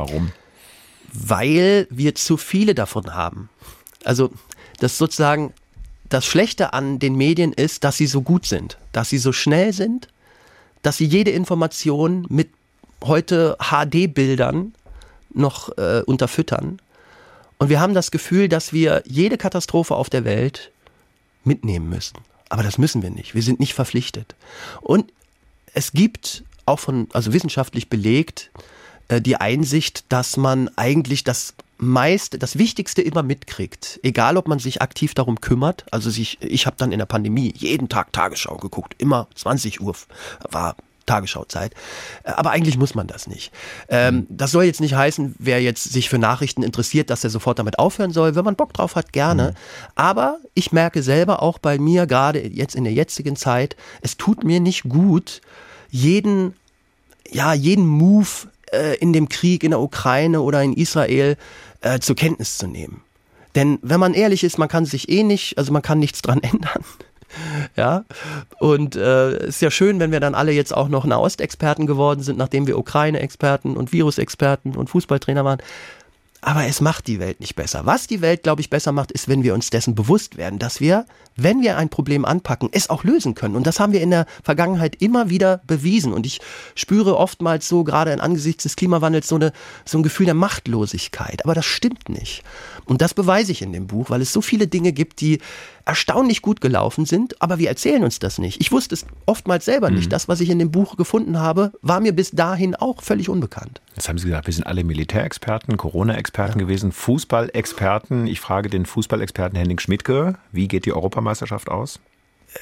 Warum? 0.00 0.32
Weil 1.12 1.86
wir 1.90 2.14
zu 2.14 2.38
viele 2.38 2.74
davon 2.74 3.14
haben. 3.14 3.50
Also 4.02 4.30
das 4.78 4.96
sozusagen 4.96 5.52
das 6.08 6.24
Schlechte 6.24 6.72
an 6.72 6.98
den 6.98 7.16
Medien 7.16 7.52
ist, 7.52 7.84
dass 7.84 7.98
sie 7.98 8.06
so 8.06 8.22
gut 8.22 8.46
sind, 8.46 8.78
dass 8.92 9.10
sie 9.10 9.18
so 9.18 9.32
schnell 9.32 9.74
sind, 9.74 10.08
dass 10.80 10.96
sie 10.96 11.04
jede 11.04 11.32
Information 11.32 12.26
mit 12.30 12.48
heute 13.04 13.58
HD-Bildern 13.60 14.74
noch 15.34 15.76
äh, 15.76 16.02
unterfüttern. 16.06 16.80
Und 17.58 17.68
wir 17.68 17.78
haben 17.78 17.92
das 17.92 18.10
Gefühl, 18.10 18.48
dass 18.48 18.72
wir 18.72 19.02
jede 19.06 19.36
Katastrophe 19.36 19.94
auf 19.94 20.08
der 20.08 20.24
Welt 20.24 20.72
mitnehmen 21.44 21.90
müssen. 21.90 22.16
Aber 22.48 22.62
das 22.62 22.78
müssen 22.78 23.02
wir 23.02 23.10
nicht. 23.10 23.34
Wir 23.34 23.42
sind 23.42 23.60
nicht 23.60 23.74
verpflichtet. 23.74 24.34
Und 24.80 25.12
es 25.74 25.92
gibt 25.92 26.42
auch 26.64 26.78
von, 26.78 27.06
also 27.12 27.34
wissenschaftlich 27.34 27.90
belegt, 27.90 28.50
äh, 29.10 29.20
die 29.20 29.36
Einsicht, 29.36 30.04
dass 30.08 30.36
man 30.36 30.70
eigentlich 30.76 31.24
das 31.24 31.54
meist 31.82 32.42
das 32.42 32.58
Wichtigste 32.58 33.00
immer 33.02 33.22
mitkriegt, 33.22 34.00
egal 34.02 34.36
ob 34.36 34.48
man 34.48 34.58
sich 34.58 34.82
aktiv 34.82 35.14
darum 35.14 35.40
kümmert. 35.40 35.86
Also 35.90 36.10
sich, 36.10 36.38
ich 36.42 36.66
habe 36.66 36.76
dann 36.78 36.92
in 36.92 36.98
der 36.98 37.06
Pandemie 37.06 37.52
jeden 37.56 37.88
Tag 37.88 38.12
Tagesschau 38.12 38.56
geguckt, 38.58 38.94
immer 38.98 39.28
20 39.34 39.80
Uhr 39.80 39.96
war 40.50 40.76
Tagesschauzeit. 41.06 41.72
Äh, 42.22 42.32
aber 42.32 42.50
eigentlich 42.50 42.78
muss 42.78 42.94
man 42.94 43.08
das 43.08 43.26
nicht. 43.26 43.50
Ähm, 43.88 44.26
das 44.28 44.52
soll 44.52 44.64
jetzt 44.64 44.80
nicht 44.80 44.94
heißen, 44.94 45.34
wer 45.38 45.60
jetzt 45.60 45.84
sich 45.84 46.08
für 46.08 46.18
Nachrichten 46.18 46.62
interessiert, 46.62 47.10
dass 47.10 47.24
er 47.24 47.30
sofort 47.30 47.58
damit 47.58 47.78
aufhören 47.78 48.12
soll. 48.12 48.36
Wenn 48.36 48.44
man 48.44 48.54
Bock 48.54 48.72
drauf 48.72 48.94
hat, 48.94 49.12
gerne. 49.12 49.50
Mhm. 49.50 49.54
Aber 49.96 50.38
ich 50.54 50.70
merke 50.70 51.02
selber 51.02 51.42
auch 51.42 51.58
bei 51.58 51.78
mir, 51.78 52.06
gerade 52.06 52.46
jetzt 52.46 52.76
in 52.76 52.84
der 52.84 52.92
jetzigen 52.92 53.34
Zeit, 53.34 53.74
es 54.02 54.16
tut 54.18 54.44
mir 54.44 54.60
nicht 54.60 54.84
gut, 54.84 55.40
jeden, 55.90 56.54
ja, 57.28 57.54
jeden 57.54 57.86
Move 57.86 58.28
äh, 58.72 58.96
in 58.96 59.12
dem 59.12 59.28
Krieg 59.28 59.64
in 59.64 59.70
der 59.70 59.80
Ukraine 59.80 60.40
oder 60.40 60.62
in 60.62 60.72
Israel 60.72 61.36
äh, 61.80 61.98
zur 62.00 62.16
Kenntnis 62.16 62.58
zu 62.58 62.66
nehmen. 62.66 63.02
Denn 63.54 63.78
wenn 63.82 64.00
man 64.00 64.14
ehrlich 64.14 64.44
ist, 64.44 64.58
man 64.58 64.68
kann 64.68 64.84
sich 64.84 65.08
eh 65.08 65.22
nicht, 65.22 65.58
also 65.58 65.72
man 65.72 65.82
kann 65.82 65.98
nichts 65.98 66.22
dran 66.22 66.40
ändern. 66.42 66.84
Ja, 67.76 68.04
und 68.58 68.96
äh, 68.96 69.46
ist 69.46 69.62
ja 69.62 69.70
schön, 69.70 70.00
wenn 70.00 70.10
wir 70.10 70.18
dann 70.18 70.34
alle 70.34 70.50
jetzt 70.50 70.76
auch 70.76 70.88
noch 70.88 71.04
Nahostexperten 71.04 71.86
geworden 71.86 72.22
sind, 72.22 72.38
nachdem 72.38 72.66
wir 72.66 72.76
Ukraine-Experten 72.76 73.76
und 73.76 73.92
Virusexperten 73.92 74.74
und 74.74 74.90
Fußballtrainer 74.90 75.44
waren. 75.44 75.60
Aber 76.42 76.66
es 76.66 76.80
macht 76.80 77.06
die 77.06 77.20
Welt 77.20 77.40
nicht 77.40 77.54
besser. 77.54 77.84
Was 77.84 78.06
die 78.06 78.22
Welt, 78.22 78.42
glaube 78.42 78.62
ich, 78.62 78.70
besser 78.70 78.92
macht, 78.92 79.12
ist, 79.12 79.28
wenn 79.28 79.42
wir 79.42 79.54
uns 79.54 79.70
dessen 79.70 79.94
bewusst 79.94 80.36
werden, 80.36 80.58
dass 80.58 80.80
wir, 80.80 81.04
wenn 81.36 81.60
wir 81.60 81.76
ein 81.76 81.90
Problem 81.90 82.24
anpacken, 82.24 82.70
es 82.72 82.88
auch 82.88 83.04
lösen 83.04 83.34
können. 83.34 83.56
Und 83.56 83.66
das 83.66 83.78
haben 83.78 83.92
wir 83.92 84.00
in 84.00 84.10
der 84.10 84.26
Vergangenheit 84.42 84.96
immer 84.96 85.28
wieder 85.28 85.60
bewiesen. 85.66 86.12
Und 86.12 86.24
ich 86.24 86.40
spüre 86.74 87.16
oftmals 87.16 87.68
so, 87.68 87.84
gerade 87.84 88.20
angesichts 88.22 88.62
des 88.62 88.76
Klimawandels, 88.76 89.28
so, 89.28 89.36
eine, 89.36 89.52
so 89.84 89.98
ein 89.98 90.02
Gefühl 90.02 90.26
der 90.26 90.34
Machtlosigkeit. 90.34 91.44
Aber 91.44 91.54
das 91.54 91.66
stimmt 91.66 92.08
nicht. 92.08 92.42
Und 92.86 93.02
das 93.02 93.12
beweise 93.12 93.52
ich 93.52 93.62
in 93.62 93.72
dem 93.72 93.86
Buch, 93.86 94.10
weil 94.10 94.22
es 94.22 94.32
so 94.32 94.40
viele 94.40 94.66
Dinge 94.66 94.92
gibt, 94.92 95.20
die 95.20 95.40
erstaunlich 95.84 96.40
gut 96.40 96.60
gelaufen 96.60 97.04
sind, 97.04 97.40
aber 97.42 97.58
wir 97.58 97.68
erzählen 97.68 98.04
uns 98.04 98.18
das 98.18 98.38
nicht. 98.38 98.60
Ich 98.60 98.70
wusste 98.70 98.94
es 98.94 99.04
oftmals 99.26 99.64
selber 99.64 99.90
mhm. 99.90 99.96
nicht. 99.96 100.12
Das, 100.12 100.28
was 100.28 100.40
ich 100.40 100.50
in 100.50 100.58
dem 100.58 100.70
Buch 100.70 100.96
gefunden 100.96 101.38
habe, 101.38 101.72
war 101.82 102.00
mir 102.00 102.12
bis 102.12 102.30
dahin 102.30 102.74
auch 102.76 103.02
völlig 103.02 103.28
unbekannt. 103.28 103.80
Jetzt 103.96 104.08
haben 104.08 104.18
Sie 104.18 104.26
gesagt, 104.26 104.46
wir 104.46 104.54
sind 104.54 104.66
alle 104.66 104.84
Militärexperten, 104.84 105.76
Corona-Experten 105.76 106.29
ja. 106.38 106.64
gewesen, 106.64 106.92
Fußballexperten. 106.92 108.26
Ich 108.26 108.40
frage 108.40 108.68
den 108.68 108.86
Fußballexperten 108.86 109.58
Henning 109.58 109.78
Schmidtke, 109.78 110.36
wie 110.52 110.68
geht 110.68 110.86
die 110.86 110.92
Europameisterschaft 110.92 111.68
aus? 111.68 112.00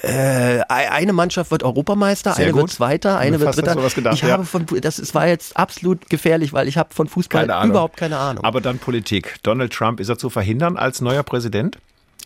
Äh, 0.02 0.60
eine 0.68 1.14
Mannschaft 1.14 1.50
wird 1.50 1.62
Europameister, 1.62 2.34
Sehr 2.34 2.44
eine 2.44 2.52
gut. 2.52 2.62
wird 2.62 2.70
Zweiter, 2.72 3.18
eine 3.18 3.40
wird 3.40 3.56
Dritter. 3.56 3.74
Gedacht, 3.74 4.14
ich 4.14 4.22
ja. 4.22 4.30
habe 4.30 4.44
von, 4.44 4.66
das 4.82 4.98
ist, 4.98 5.14
war 5.14 5.26
jetzt 5.26 5.56
absolut 5.56 6.10
gefährlich, 6.10 6.52
weil 6.52 6.68
ich 6.68 6.76
habe 6.76 6.94
von 6.94 7.08
Fußball 7.08 7.46
keine 7.46 7.68
überhaupt 7.68 7.96
keine 7.96 8.18
Ahnung. 8.18 8.44
Aber 8.44 8.60
dann 8.60 8.78
Politik. 8.78 9.36
Donald 9.42 9.72
Trump, 9.72 9.98
ist 10.00 10.10
er 10.10 10.18
zu 10.18 10.28
verhindern 10.28 10.76
als 10.76 11.00
neuer 11.00 11.22
Präsident? 11.22 11.78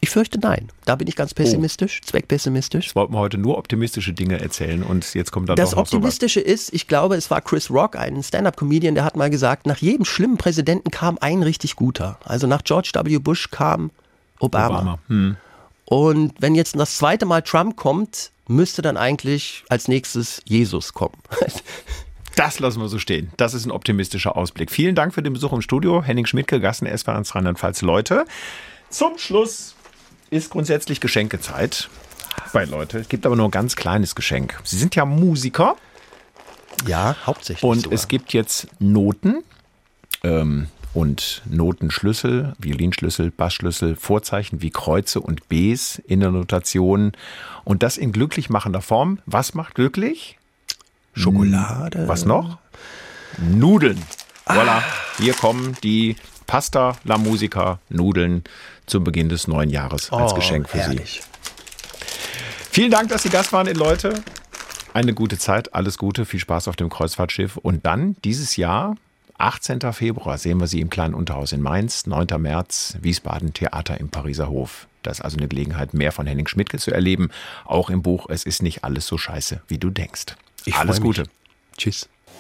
Ich 0.05 0.11
fürchte 0.11 0.41
nein. 0.41 0.69
Da 0.85 0.97
bin 0.97 1.07
ich 1.07 1.15
ganz 1.15 1.33
pessimistisch, 1.33 2.01
oh. 2.03 2.07
zweckpessimistisch. 2.07 2.87
Jetzt 2.87 2.97
wollten 2.97 3.15
wir 3.15 3.21
heute 3.21 3.39
nur 3.39 3.57
optimistische 3.57 4.13
Dinge 4.13 4.41
erzählen 4.41 4.83
und 4.83 5.15
jetzt 5.15 5.31
kommt 5.31 5.49
da 5.49 5.55
Das 5.55 5.77
Optimistische 5.77 6.41
sowas. 6.41 6.53
ist, 6.53 6.75
ich 6.75 6.89
glaube, 6.89 7.15
es 7.15 7.31
war 7.31 7.41
Chris 7.41 7.71
Rock, 7.71 7.95
ein 7.95 8.21
Stand-up-Comedian, 8.21 8.97
der 8.97 9.05
hat 9.05 9.17
mal 9.17 9.31
gesagt, 9.31 9.65
nach 9.65 9.79
jedem 9.79 10.05
schlimmen 10.05 10.39
Präsidenten 10.39 10.91
kam 10.91 11.19
ein 11.21 11.45
richtig 11.45 11.77
guter. 11.77 12.19
Also 12.25 12.49
nach 12.49 12.65
George 12.65 12.91
W. 12.95 13.19
Bush 13.19 13.53
kam 13.53 13.93
Obama. 14.41 14.81
Obama. 14.81 14.99
Hm. 15.07 15.37
Und 15.85 16.35
wenn 16.41 16.57
jetzt 16.57 16.77
das 16.77 16.97
zweite 16.97 17.25
Mal 17.25 17.43
Trump 17.43 17.77
kommt, 17.77 18.33
müsste 18.49 18.83
dann 18.83 18.97
eigentlich 18.97 19.63
als 19.69 19.87
nächstes 19.87 20.43
Jesus 20.45 20.93
kommen. 20.95 21.17
Das 22.35 22.61
lassen 22.61 22.81
wir 22.81 22.89
so 22.89 22.99
stehen. 22.99 23.31
Das 23.37 23.53
ist 23.53 23.67
ein 23.67 23.71
optimistischer 23.71 24.39
Ausblick. 24.39 24.71
Vielen 24.71 24.95
Dank 24.95 25.13
für 25.13 25.23
den 25.23 25.35
Besuch 25.35 25.53
im 25.53 25.61
Studio. 25.61 26.03
Henning 26.03 26.25
Schmidtke, 26.25 26.61
Gassen 26.61 26.87
S-Bahn 26.87 27.25
Rheinland-Pfalz. 27.25 27.83
Leute, 27.83 28.25
zum 28.93 29.17
Schluss 29.17 29.72
ist 30.33 30.51
grundsätzlich 30.51 31.01
Geschenkezeit 31.01 31.91
bei 32.55 32.65
Leute. 32.65 32.99
Es 32.99 33.09
gibt 33.09 33.27
aber 33.27 33.37
nur 33.37 33.49
ein 33.49 33.51
ganz 33.51 33.77
kleines 33.77 34.15
Geschenk. 34.15 34.59
Sie 34.65 34.79
sind 34.79 34.97
ja 34.97 35.05
Musiker. 35.05 35.77
Ja, 36.87 37.15
hauptsächlich. 37.27 37.63
Und 37.63 37.83
sogar. 37.83 37.95
es 37.95 38.09
gibt 38.09 38.33
jetzt 38.33 38.67
Noten 38.79 39.45
ähm, 40.25 40.69
und 40.95 41.43
Notenschlüssel, 41.45 42.55
Violinschlüssel, 42.59 43.31
Bassschlüssel, 43.31 43.95
Vorzeichen 43.95 44.63
wie 44.63 44.71
Kreuze 44.71 45.21
und 45.21 45.49
Bs 45.51 46.01
in 46.07 46.21
der 46.21 46.31
Notation. 46.31 47.13
Und 47.65 47.83
das 47.83 47.99
in 47.99 48.11
glücklich 48.11 48.49
machender 48.49 48.81
Form. 48.81 49.19
Was 49.27 49.53
macht 49.53 49.75
glücklich? 49.75 50.39
Schokolade. 51.13 52.09
Was 52.09 52.25
noch? 52.25 52.57
Nudeln. 53.39 54.03
Voilà. 54.55 54.83
Hier 55.19 55.35
kommen 55.35 55.77
die 55.83 56.17
Pasta 56.47 56.97
La 57.05 57.19
Musica 57.19 57.79
Nudeln 57.89 58.45
zum 58.87 59.05
Beginn 59.05 59.29
des 59.29 59.49
neuen 59.49 59.71
Jahres 59.71 60.11
als 60.13 60.33
Oh, 60.33 60.35
Geschenk 60.37 60.69
für 60.69 60.79
herrlich. 60.79 61.23
Sie. 61.23 61.29
Vielen 62.71 62.91
Dank, 62.91 63.09
dass 63.11 63.23
Sie 63.23 63.29
Gast 63.29 63.53
waren 63.53 63.67
in 63.67 63.77
Leute. 63.77 64.15
Eine 64.95 65.15
gute 65.15 65.39
Zeit, 65.39 65.75
alles 65.75 65.97
Gute, 65.99 66.25
viel 66.27 66.41
Spaß 66.41 66.69
auf 66.69 66.77
dem 66.77 66.89
Kreuzfahrtschiff. 66.91 67.57
Und 67.57 67.87
dann 67.87 68.17
dieses 68.25 68.57
Jahr, 68.57 68.97
18. 69.39 69.81
Februar, 69.93 70.37
sehen 70.39 70.59
wir 70.61 70.67
Sie 70.67 70.81
im 70.81 70.91
kleinen 70.91 71.15
Unterhaus 71.15 71.53
in 71.53 71.63
Mainz, 71.63 72.07
9. 72.07 72.27
März, 72.39 72.97
Wiesbaden, 73.01 73.55
Theater 73.55 73.99
im 74.01 74.11
Pariser 74.11 74.49
Hof. 74.49 74.87
Das 75.03 75.19
ist 75.19 75.25
also 75.25 75.37
eine 75.39 75.49
Gelegenheit, 75.49 75.95
mehr 75.95 76.13
von 76.13 76.27
Henning 76.27 76.47
Schmidtke 76.47 76.79
zu 76.79 76.93
erleben. 76.93 77.31
Auch 77.65 77.91
im 77.91 78.03
Buch 78.03 78.27
Es 78.29 78.45
ist 78.45 78.63
nicht 78.63 78.85
alles 78.85 79.07
so 79.07 79.19
scheiße, 79.19 79.63
wie 79.69 79.79
du 79.79 79.91
denkst. 79.91 80.37
Ich 80.65 80.77
alles 80.77 80.97
mich. 80.99 81.05
Gute. 81.05 81.25
Tschüss. 81.77 82.09